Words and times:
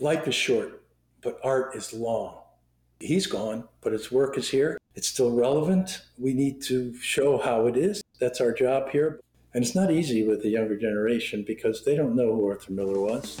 life 0.00 0.26
is 0.26 0.34
short, 0.34 0.82
but 1.22 1.38
art 1.44 1.76
is 1.76 1.92
long. 1.92 2.38
He's 2.98 3.26
gone, 3.26 3.64
but 3.80 3.92
his 3.92 4.10
work 4.10 4.36
is 4.36 4.50
here. 4.50 4.78
It's 4.94 5.08
still 5.08 5.30
relevant. 5.30 6.02
We 6.18 6.34
need 6.34 6.62
to 6.62 6.94
show 6.96 7.38
how 7.38 7.66
it 7.66 7.76
is. 7.76 8.02
That's 8.18 8.40
our 8.40 8.52
job 8.52 8.90
here. 8.90 9.20
And 9.54 9.64
it's 9.64 9.74
not 9.74 9.90
easy 9.90 10.26
with 10.26 10.42
the 10.42 10.48
younger 10.48 10.76
generation 10.76 11.44
because 11.46 11.84
they 11.84 11.96
don't 11.96 12.14
know 12.14 12.34
who 12.34 12.46
Arthur 12.46 12.72
Miller 12.72 13.00
was. 13.00 13.40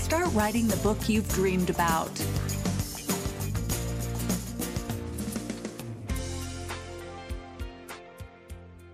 Start 0.11 0.33
writing 0.33 0.67
the 0.67 0.75
book 0.75 1.07
you've 1.07 1.29
dreamed 1.29 1.69
about. 1.69 2.11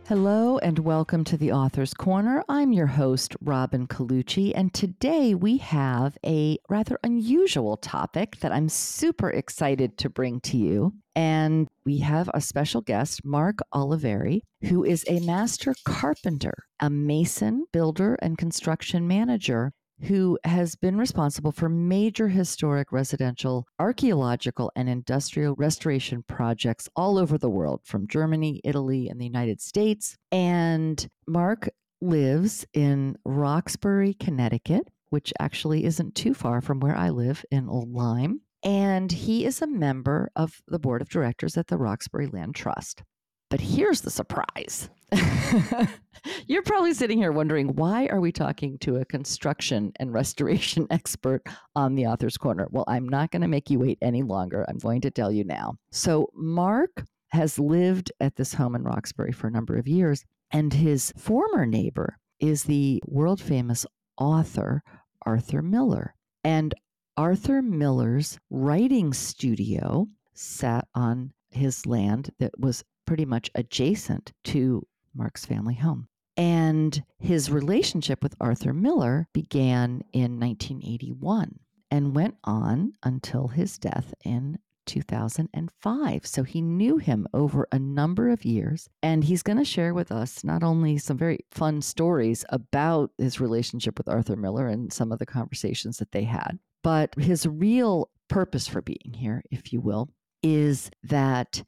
Hello 0.07 0.59
and 0.59 0.77
welcome 0.77 1.23
to 1.23 1.35
the 1.35 1.51
Author's 1.51 1.95
Corner. 1.95 2.43
I'm 2.47 2.71
your 2.71 2.85
host, 2.85 3.35
Robin 3.41 3.87
Colucci, 3.87 4.53
and 4.53 4.71
today 4.75 5.33
we 5.33 5.57
have 5.57 6.19
a 6.23 6.59
rather 6.69 6.99
unusual 7.03 7.77
topic 7.77 8.37
that 8.41 8.51
I'm 8.51 8.69
super 8.69 9.31
excited 9.31 9.97
to 9.97 10.11
bring 10.11 10.39
to 10.41 10.57
you. 10.57 10.93
And 11.15 11.67
we 11.83 11.97
have 11.97 12.29
a 12.35 12.41
special 12.41 12.81
guest, 12.81 13.25
Marc 13.25 13.57
Olivieri, 13.73 14.41
who 14.65 14.83
is 14.83 15.03
a 15.07 15.19
master 15.21 15.73
carpenter, 15.83 16.53
a 16.79 16.91
mason, 16.91 17.65
builder, 17.73 18.19
and 18.21 18.37
construction 18.37 19.07
manager 19.07 19.73
who 20.03 20.37
has 20.43 20.75
been 20.75 20.97
responsible 20.97 21.51
for 21.51 21.69
major 21.69 22.27
historic 22.27 22.91
residential, 22.91 23.65
archaeological, 23.79 24.71
and 24.75 24.87
industrial 24.87 25.55
restoration 25.55 26.23
projects 26.27 26.87
all 26.95 27.17
over 27.17 27.37
the 27.37 27.49
world, 27.49 27.81
from 27.83 28.07
Germany, 28.07 28.61
Italy, 28.63 29.09
and 29.09 29.19
the 29.19 29.25
United 29.25 29.59
States. 29.61 30.15
And 30.31 31.07
Marc 31.27 31.69
lives 32.01 32.65
in 32.73 33.17
Roxbury, 33.25 34.13
Connecticut, 34.13 34.87
which 35.09 35.33
actually 35.39 35.83
isn't 35.85 36.15
too 36.15 36.33
far 36.33 36.61
from 36.61 36.79
where 36.79 36.95
I 36.95 37.09
live 37.09 37.43
in 37.49 37.69
Old 37.69 37.91
Lyme. 37.91 38.41
And 38.63 39.11
he 39.11 39.45
is 39.45 39.61
a 39.61 39.67
member 39.67 40.29
of 40.35 40.61
the 40.67 40.79
board 40.79 41.01
of 41.01 41.09
directors 41.09 41.57
at 41.57 41.67
the 41.67 41.77
Roxbury 41.77 42.27
Land 42.27 42.55
Trust. 42.55 43.03
But 43.49 43.61
here's 43.61 44.01
the 44.01 44.11
surprise. 44.11 44.89
You're 46.47 46.63
probably 46.63 46.93
sitting 46.93 47.17
here 47.17 47.31
wondering 47.31 47.75
why 47.75 48.07
are 48.07 48.19
we 48.19 48.31
talking 48.31 48.77
to 48.79 48.97
a 48.97 49.05
construction 49.05 49.93
and 49.97 50.13
restoration 50.13 50.87
expert 50.91 51.43
on 51.75 51.95
the 51.95 52.07
author's 52.07 52.37
corner? 52.37 52.67
Well, 52.71 52.83
I'm 52.87 53.07
not 53.07 53.31
going 53.31 53.41
to 53.41 53.47
make 53.47 53.69
you 53.69 53.79
wait 53.79 53.99
any 54.01 54.23
longer. 54.23 54.65
I'm 54.67 54.77
going 54.77 55.01
to 55.01 55.11
tell 55.11 55.31
you 55.31 55.43
now. 55.45 55.75
So, 55.91 56.29
Marc 56.33 57.05
has 57.29 57.59
lived 57.59 58.11
at 58.19 58.35
this 58.35 58.53
home 58.53 58.75
in 58.75 58.83
Roxbury 58.83 59.31
for 59.31 59.47
a 59.47 59.51
number 59.51 59.77
of 59.77 59.87
years, 59.87 60.23
and 60.51 60.73
his 60.73 61.13
former 61.17 61.65
neighbor 61.65 62.17
is 62.39 62.63
the 62.63 63.01
world 63.05 63.41
famous 63.41 63.85
author 64.17 64.81
Arthur 65.25 65.61
Miller. 65.61 66.15
And 66.43 66.73
Arthur 67.17 67.61
Miller's 67.61 68.39
writing 68.49 69.13
studio 69.13 70.07
sat 70.33 70.87
on 70.95 71.33
his 71.49 71.85
land 71.85 72.31
that 72.39 72.57
was 72.59 72.83
pretty 73.07 73.25
much 73.25 73.49
adjacent 73.55 74.33
to 74.43 74.85
Marc's 75.15 75.45
family 75.45 75.73
home. 75.73 76.07
And 76.37 77.03
his 77.17 77.49
relationship 77.49 78.21
with 78.21 78.35
Arthur 78.39 78.73
Miller 78.73 79.27
began 79.33 80.03
in 80.13 80.39
1981 80.39 81.59
and 81.89 82.15
went 82.15 82.35
on 82.43 82.93
until 83.01 83.47
his 83.47 83.79
death 83.79 84.13
in 84.23 84.59
2005. 84.85 86.25
So 86.25 86.43
he 86.43 86.61
knew 86.61 86.97
him 86.97 87.27
over 87.33 87.67
a 87.71 87.79
number 87.79 88.29
of 88.29 88.45
years. 88.45 88.87
And 89.01 89.23
he's 89.23 89.43
going 89.43 89.57
to 89.57 89.65
share 89.65 89.93
with 89.93 90.11
us 90.11 90.43
not 90.43 90.63
only 90.63 90.99
some 90.99 91.17
very 91.17 91.39
fun 91.51 91.81
stories 91.81 92.45
about 92.49 93.11
his 93.17 93.39
relationship 93.39 93.97
with 93.97 94.07
Arthur 94.07 94.35
Miller 94.35 94.67
and 94.67 94.93
some 94.93 95.11
of 95.11 95.19
the 95.19 95.25
conversations 95.25 95.97
that 95.97 96.11
they 96.11 96.23
had, 96.23 96.59
but 96.83 97.15
his 97.15 97.47
real 97.47 98.09
purpose 98.29 98.67
for 98.67 98.81
being 98.81 99.13
here, 99.15 99.43
if 99.51 99.73
you 99.73 99.81
will, 99.81 100.09
is 100.43 100.89
that 101.03 101.63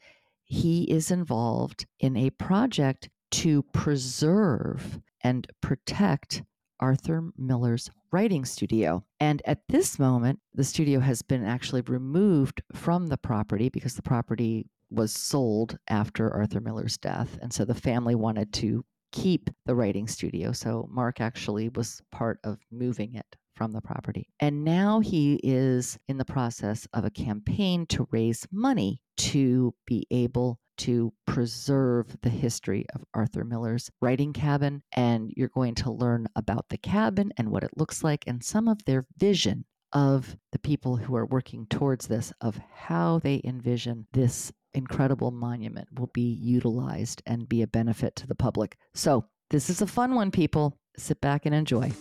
he 0.50 0.84
is 0.84 1.12
involved 1.12 1.86
in 2.00 2.18
a 2.18 2.32
project 2.32 3.08
to 3.32 3.64
preserve 3.72 5.00
and 5.22 5.48
protect 5.62 6.44
Arthur 6.80 7.30
Miller's 7.38 7.90
writing 8.12 8.46
studio. 8.46 9.04
And 9.20 9.42
at 9.46 9.62
this 9.70 10.00
moment, 10.00 10.40
the 10.54 10.64
studio 10.64 11.00
has 11.00 11.22
been 11.22 11.46
actually 11.46 11.82
removed 11.82 12.64
from 12.74 13.08
the 13.08 13.18
property 13.18 13.70
because 13.70 13.94
the 13.94 14.02
property 14.02 14.66
was 14.90 15.14
sold 15.14 15.78
after 15.88 16.34
Arthur 16.34 16.60
Miller's 16.60 16.98
death. 16.98 17.38
And 17.42 17.54
so 17.54 17.64
the 17.64 17.76
family 17.76 18.16
wanted 18.16 18.52
to 18.54 18.84
keep 19.12 19.52
the 19.66 19.76
writing 19.76 20.08
studio. 20.08 20.52
So 20.52 20.88
Marc 20.92 21.22
actually 21.22 21.70
was 21.70 22.02
part 22.12 22.40
of 22.44 22.58
moving 22.72 23.14
it 23.14 23.36
from 23.60 23.74
the 23.74 23.82
property. 23.82 24.30
And 24.40 24.64
now 24.64 25.02
he 25.02 25.38
is 25.44 26.00
in 26.08 26.18
the 26.18 26.24
process 26.24 26.88
of 26.94 27.04
a 27.04 27.10
campaign 27.10 27.86
to 27.88 28.08
raise 28.10 28.48
money 28.54 29.02
to 29.18 29.76
be 29.86 30.08
able 30.10 30.62
to 30.78 31.12
preserve 31.28 32.16
the 32.22 32.30
history 32.30 32.86
of 32.96 33.04
Arthur 33.14 33.44
Miller's 33.44 33.92
writing 34.00 34.32
cabin. 34.32 34.82
And 34.94 35.34
you're 35.36 35.50
going 35.50 35.76
to 35.76 35.92
learn 35.92 36.30
about 36.38 36.70
the 36.70 36.78
cabin 36.78 37.34
and 37.38 37.50
what 37.50 37.66
it 37.66 37.72
looks 37.76 38.02
like 38.02 38.24
and 38.28 38.42
some 38.42 38.70
of 38.70 38.86
their 38.86 39.06
vision 39.18 39.66
of 39.92 40.38
the 40.54 40.60
people 40.60 40.96
who 40.96 41.18
are 41.18 41.26
working 41.26 41.66
towards 41.66 42.08
this, 42.08 42.32
of 42.40 42.62
how 42.74 43.20
they 43.20 43.42
envision 43.44 44.08
this 44.14 44.54
incredible 44.74 45.32
monument 45.32 45.90
will 46.00 46.12
be 46.14 46.32
utilized 46.32 47.22
and 47.26 47.50
be 47.50 47.62
a 47.62 47.68
benefit 47.68 48.16
to 48.16 48.28
the 48.28 48.36
public. 48.36 48.78
So, 48.94 49.26
this 49.50 49.70
is 49.70 49.82
a 49.82 49.88
fun 49.88 50.16
one, 50.16 50.32
people. 50.32 50.78
Sit 50.96 51.20
back 51.20 51.46
and 51.46 51.54
enjoy. 51.54 51.92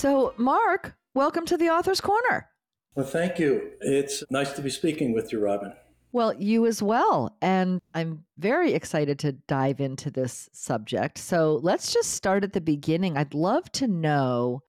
So, 0.00 0.32
Marc, 0.38 0.94
welcome 1.12 1.44
to 1.44 1.58
the 1.58 1.68
Author's 1.68 2.00
Corner. 2.00 2.48
Well, 2.94 3.04
thank 3.04 3.38
you. 3.38 3.72
It's 3.82 4.24
nice 4.30 4.50
to 4.52 4.62
be 4.62 4.70
speaking 4.70 5.12
with 5.12 5.30
you, 5.30 5.40
Robin. 5.40 5.74
Well, 6.10 6.32
you 6.32 6.64
as 6.64 6.82
well. 6.82 7.36
And 7.42 7.82
I'm 7.92 8.24
very 8.38 8.72
excited 8.72 9.18
to 9.18 9.32
dive 9.32 9.78
into 9.78 10.10
this 10.10 10.48
subject. 10.54 11.18
So 11.18 11.60
let's 11.62 11.92
just 11.92 12.14
start 12.14 12.44
at 12.44 12.54
the 12.54 12.62
beginning. 12.62 13.18
I'd 13.18 13.34
love 13.34 13.70
to 13.72 13.88
know 13.88 14.62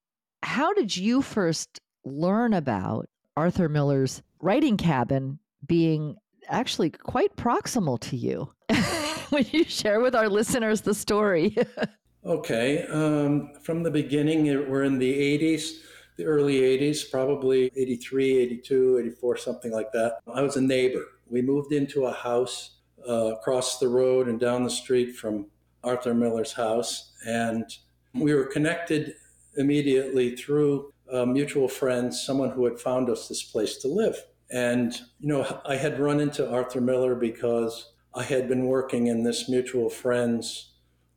how 0.43 0.73
did 0.73 0.97
you 0.97 1.21
first 1.21 1.79
learn 2.03 2.51
about 2.51 3.07
Arthur 3.37 3.69
Miller's 3.69 4.21
writing 4.41 4.75
cabin 4.75 5.39
being 5.65 6.17
actually 6.49 6.89
quite 6.89 7.37
proximal 7.37 7.97
to 8.01 8.17
you? 8.17 8.51
Would 9.31 9.53
you 9.53 9.63
share 9.63 10.01
with 10.01 10.13
our 10.13 10.27
listeners 10.27 10.81
the 10.81 10.93
story? 10.93 11.55
Okay. 12.25 12.85
Um, 12.87 13.53
from 13.63 13.81
the 13.81 13.89
beginning, 13.89 14.45
we're 14.69 14.83
in 14.83 14.99
the 14.99 15.39
80s, 15.39 15.79
the 16.17 16.25
early 16.25 16.61
80s, 16.61 17.09
probably 17.09 17.71
83, 17.75 18.37
82, 18.37 18.99
84, 18.99 19.37
something 19.37 19.71
like 19.71 19.91
that. 19.93 20.19
I 20.31 20.41
was 20.41 20.55
a 20.55 20.61
neighbor. 20.61 21.03
We 21.27 21.41
moved 21.41 21.73
into 21.73 22.05
a 22.05 22.13
house 22.13 22.77
uh, 23.07 23.33
across 23.33 23.79
the 23.79 23.87
road 23.87 24.27
and 24.27 24.39
down 24.39 24.63
the 24.63 24.69
street 24.69 25.15
from 25.15 25.47
Arthur 25.83 26.13
Miller's 26.13 26.53
house. 26.53 27.13
And 27.25 27.65
we 28.13 28.35
were 28.35 28.45
connected 28.45 29.15
immediately 29.57 30.35
through 30.35 30.93
uh, 31.11 31.25
mutual 31.25 31.67
friends, 31.67 32.23
someone 32.23 32.51
who 32.51 32.65
had 32.65 32.79
found 32.79 33.09
us 33.09 33.27
this 33.27 33.41
place 33.41 33.77
to 33.77 33.87
live. 33.87 34.15
And, 34.51 34.93
you 35.19 35.27
know, 35.27 35.61
I 35.65 35.75
had 35.75 35.99
run 35.99 36.19
into 36.19 36.49
Arthur 36.49 36.81
Miller 36.81 37.15
because 37.15 37.93
I 38.13 38.23
had 38.23 38.47
been 38.47 38.67
working 38.67 39.07
in 39.07 39.23
this 39.23 39.49
mutual 39.49 39.89
friend's 39.89 40.70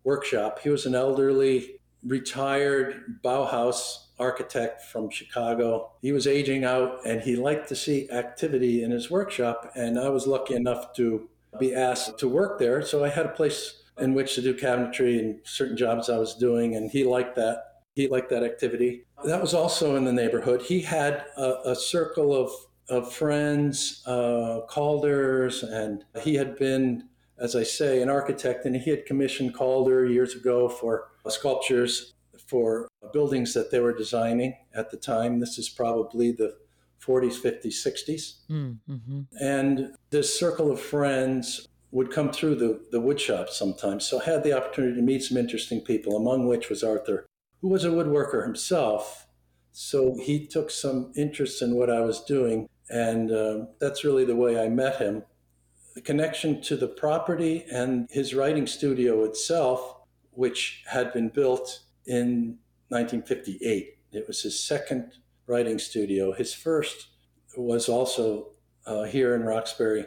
workshop. 0.04 0.60
He 0.60 0.68
was 0.68 0.86
an 0.86 0.94
elderly, 0.94 1.80
retired 2.04 3.20
Bauhaus 3.24 4.04
architect 4.18 4.82
from 4.82 5.10
Chicago. 5.10 5.90
He 6.00 6.12
was 6.12 6.26
aging 6.26 6.64
out 6.64 7.04
and 7.04 7.20
he 7.20 7.36
liked 7.36 7.68
to 7.68 7.76
see 7.76 8.08
activity 8.10 8.82
in 8.82 8.90
his 8.90 9.10
workshop. 9.10 9.72
And 9.74 9.98
I 9.98 10.08
was 10.10 10.26
lucky 10.26 10.54
enough 10.54 10.94
to 10.94 11.28
be 11.58 11.74
asked 11.74 12.18
to 12.18 12.28
work 12.28 12.58
there. 12.58 12.82
So 12.82 13.04
I 13.04 13.08
had 13.08 13.26
a 13.26 13.30
place 13.30 13.82
in 13.98 14.14
which 14.14 14.34
to 14.34 14.42
do 14.42 14.54
cabinetry 14.54 15.18
and 15.18 15.40
certain 15.44 15.76
jobs 15.76 16.08
I 16.08 16.18
was 16.18 16.34
doing. 16.34 16.76
And 16.76 16.90
he 16.90 17.04
liked 17.04 17.36
that. 17.36 17.80
He 17.94 18.08
liked 18.08 18.30
that 18.30 18.42
activity. 18.42 19.04
That 19.24 19.40
was 19.40 19.54
also 19.54 19.96
in 19.96 20.04
the 20.04 20.12
neighborhood. 20.12 20.62
He 20.62 20.80
had 20.80 21.24
a, 21.36 21.70
a 21.70 21.76
circle 21.76 22.34
of, 22.34 22.50
of 22.88 23.12
friends, 23.12 24.02
uh, 24.06 24.60
Calders, 24.68 25.62
and 25.62 26.04
he 26.22 26.34
had 26.34 26.56
been 26.56 27.08
as 27.44 27.54
I 27.54 27.62
say, 27.62 28.00
an 28.00 28.08
architect, 28.08 28.64
and 28.64 28.74
he 28.74 28.88
had 28.88 29.04
commissioned 29.04 29.54
Calder 29.54 30.06
years 30.06 30.34
ago 30.34 30.66
for 30.66 31.08
sculptures 31.28 32.14
for 32.46 32.88
buildings 33.12 33.52
that 33.52 33.70
they 33.70 33.80
were 33.80 33.92
designing 33.92 34.56
at 34.74 34.90
the 34.90 34.96
time. 34.96 35.40
This 35.40 35.58
is 35.58 35.68
probably 35.68 36.32
the 36.32 36.56
40s, 37.04 37.34
50s, 37.34 37.86
60s. 37.86 38.32
Mm-hmm. 38.50 39.20
And 39.42 39.92
this 40.08 40.38
circle 40.38 40.72
of 40.72 40.80
friends 40.80 41.68
would 41.90 42.10
come 42.10 42.32
through 42.32 42.54
the, 42.54 42.80
the 42.90 43.00
wood 43.00 43.20
shop 43.20 43.50
sometimes. 43.50 44.06
So 44.06 44.22
I 44.22 44.24
had 44.24 44.42
the 44.42 44.56
opportunity 44.56 44.96
to 44.96 45.02
meet 45.02 45.22
some 45.22 45.36
interesting 45.36 45.82
people, 45.82 46.16
among 46.16 46.48
which 46.48 46.70
was 46.70 46.82
Arthur, 46.82 47.26
who 47.60 47.68
was 47.68 47.84
a 47.84 47.90
woodworker 47.90 48.42
himself. 48.42 49.26
So 49.70 50.16
he 50.18 50.46
took 50.46 50.70
some 50.70 51.12
interest 51.14 51.60
in 51.60 51.74
what 51.74 51.90
I 51.90 52.00
was 52.00 52.24
doing. 52.24 52.70
And 52.88 53.30
uh, 53.30 53.66
that's 53.80 54.02
really 54.02 54.24
the 54.24 54.34
way 54.34 54.58
I 54.58 54.70
met 54.70 54.96
him. 54.96 55.24
The 55.94 56.00
connection 56.00 56.60
to 56.62 56.76
the 56.76 56.88
property 56.88 57.64
and 57.72 58.08
his 58.10 58.34
writing 58.34 58.66
studio 58.66 59.24
itself, 59.24 59.96
which 60.32 60.82
had 60.90 61.12
been 61.12 61.28
built 61.28 61.80
in 62.06 62.58
1958. 62.88 63.98
It 64.12 64.26
was 64.26 64.42
his 64.42 64.58
second 64.58 65.12
writing 65.46 65.78
studio. 65.78 66.32
His 66.32 66.52
first 66.52 67.08
was 67.56 67.88
also 67.88 68.48
uh, 68.86 69.04
here 69.04 69.34
in 69.34 69.42
Roxbury 69.42 70.06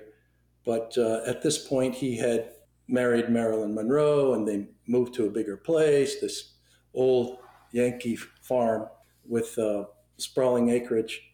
but 0.67 0.97
uh, 0.97 1.21
at 1.25 1.41
this 1.41 1.65
point, 1.65 1.95
he 1.95 2.17
had 2.17 2.49
married 2.89 3.29
Marilyn 3.29 3.73
Monroe 3.73 4.33
and 4.33 4.45
they 4.45 4.67
moved 4.85 5.13
to 5.13 5.25
a 5.25 5.29
bigger 5.29 5.55
place, 5.55 6.19
this 6.19 6.55
old 6.93 7.37
Yankee 7.71 8.17
farm 8.41 8.89
with 9.25 9.57
uh, 9.57 9.85
sprawling 10.17 10.69
acreage. 10.69 11.26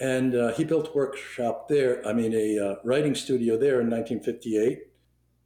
And 0.00 0.34
uh, 0.34 0.52
he 0.54 0.64
built 0.64 0.88
a 0.88 0.92
workshop 0.92 1.68
there, 1.68 2.06
I 2.06 2.12
mean, 2.12 2.32
a 2.34 2.58
uh, 2.58 2.74
writing 2.84 3.14
studio 3.14 3.56
there 3.56 3.80
in 3.80 3.90
1958. 3.90 4.86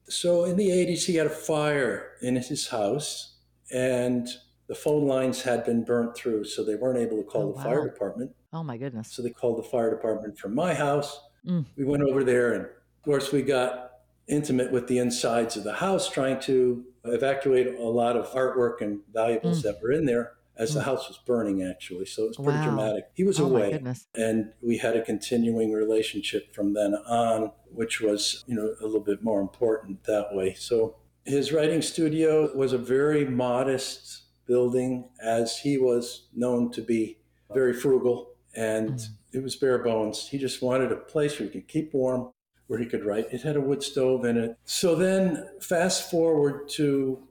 So 0.09 0.45
in 0.45 0.57
the 0.57 0.69
80s, 0.69 1.05
he 1.05 1.17
had 1.17 1.27
a 1.27 1.31
fire 1.31 2.13
in 2.23 2.37
his 2.37 2.69
house 2.69 3.35
and 3.73 4.29
the 4.69 4.75
phone 4.75 5.07
lines 5.07 5.43
had 5.43 5.65
been 5.65 5.85
burnt 5.85 6.17
through, 6.17 6.45
so 6.45 6.65
they 6.65 6.75
weren't 6.75 6.99
able 6.99 7.17
to 7.19 7.25
call 7.25 7.43
oh, 7.43 7.47
the 7.53 7.57
wow. 7.57 7.63
fire 7.63 7.89
department. 7.89 8.33
Oh, 8.53 8.63
my 8.63 8.77
goodness. 8.77 9.13
So 9.13 9.23
they 9.23 9.31
called 9.31 9.59
the 9.59 9.69
fire 9.69 9.91
department 9.91 10.39
from 10.39 10.55
my 10.55 10.75
house. 10.75 11.21
Mm. 11.47 11.67
We 11.77 11.85
went 11.85 12.03
over 12.03 12.25
there 12.25 12.55
and 12.55 12.65
of 12.65 13.03
course, 13.05 13.31
we 13.31 13.43
got 13.43 13.91
intimate 14.27 14.73
with 14.73 14.89
the 14.89 14.99
insides 14.99 15.57
of 15.57 15.63
the 15.63 15.75
house, 15.75 16.11
trying 16.11 16.41
to 16.41 16.85
evacuate 17.05 17.79
a 17.79 17.83
lot 17.83 18.17
of 18.17 18.29
artwork 18.33 18.81
and 18.81 19.01
valuables 19.13 19.61
mm. 19.61 19.63
that 19.63 19.81
were 19.81 19.93
in 19.93 20.07
there 20.07 20.33
as 20.59 20.71
mm. 20.71 20.75
the 20.75 20.83
house 20.83 21.09
was 21.09 21.19
burning, 21.19 21.63
actually. 21.63 22.07
So 22.07 22.25
it 22.25 22.29
was 22.29 22.37
pretty 22.37 22.59
wow. 22.59 22.65
dramatic. 22.65 23.05
He 23.15 23.25
was 23.25 23.41
oh, 23.41 23.47
away, 23.47 23.81
and 24.15 24.53
we 24.63 24.79
had 24.79 24.97
a 24.97 25.03
continuing 25.03 25.73
relationship 25.73 26.55
from 26.55 26.75
then 26.75 26.95
on, 26.95 27.53
which 27.71 28.01
was, 28.01 28.45
you 28.47 28.55
know, 28.55 28.75
a 28.81 28.85
little 28.85 29.01
bit 29.01 29.23
more 29.23 29.41
important 29.41 30.05
that 30.05 30.29
way. 30.35 30.55
So 30.55 30.97
his 31.25 31.53
writing 31.53 31.83
studio 31.83 32.55
was 32.57 32.73
a 32.73 32.79
very 32.79 33.25
modest 33.25 34.23
building, 34.47 35.09
as 35.23 35.59
he 35.59 35.77
was 35.77 36.29
known 36.35 36.71
to 36.73 36.81
be 36.81 37.19
very 37.53 37.73
frugal, 37.73 38.35
and 38.55 38.91
mm. 38.91 39.09
it 39.33 39.43
was 39.43 39.57
bare 39.57 39.79
bones. 39.79 40.29
He 40.29 40.39
just 40.39 40.63
wanted 40.63 40.93
a 40.93 40.97
place 40.97 41.39
where 41.39 41.49
he 41.49 41.53
could 41.53 41.69
keep 41.69 41.93
warm, 41.93 42.31
where 42.69 42.79
he 42.79 42.87
could 42.87 43.05
write. 43.05 43.27
It 43.33 43.43
had 43.43 43.57
a 43.57 43.61
wood 43.61 43.83
stove 43.83 44.25
in 44.25 44.37
it. 44.37 44.57
So 44.65 44.95
then, 44.95 45.49
fast 45.61 46.11
forward 46.11 46.69
to, 46.71 47.23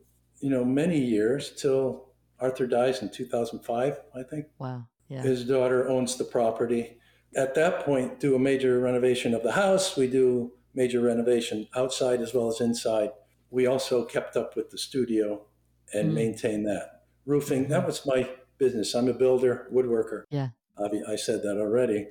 you 0.41 0.49
know, 0.49 0.63
many 0.63 0.99
years 0.99 1.51
till 1.51 2.09
Arthur 2.39 2.67
dies 2.67 3.01
in 3.01 3.09
2005, 3.09 3.99
I 4.15 4.23
think. 4.23 4.47
Wow. 4.59 4.87
Yeah. 5.07 5.21
His 5.21 5.45
daughter 5.45 5.87
owns 5.87 6.17
the 6.17 6.23
property. 6.23 6.97
At 7.35 7.55
that 7.55 7.85
point, 7.85 8.19
do 8.19 8.35
a 8.35 8.39
major 8.39 8.79
renovation 8.79 9.33
of 9.33 9.43
the 9.43 9.51
house. 9.51 9.95
We 9.95 10.07
do 10.07 10.53
major 10.73 11.01
renovation 11.01 11.67
outside 11.75 12.21
as 12.21 12.33
well 12.33 12.47
as 12.47 12.61
inside. 12.61 13.09
We 13.49 13.67
also 13.67 14.03
kept 14.03 14.35
up 14.35 14.55
with 14.55 14.69
the 14.69 14.77
studio 14.77 15.45
and 15.93 16.11
mm. 16.11 16.15
maintained 16.15 16.65
that. 16.67 17.03
Roofing, 17.25 17.67
that 17.69 17.79
mm-hmm. 17.79 17.87
was 17.87 18.05
my 18.05 18.29
business. 18.57 18.93
I'm 18.93 19.07
a 19.07 19.13
builder, 19.13 19.67
woodworker. 19.73 20.23
Yeah. 20.29 20.49
I 20.77 21.15
said 21.15 21.41
that 21.43 21.57
already. 21.57 22.07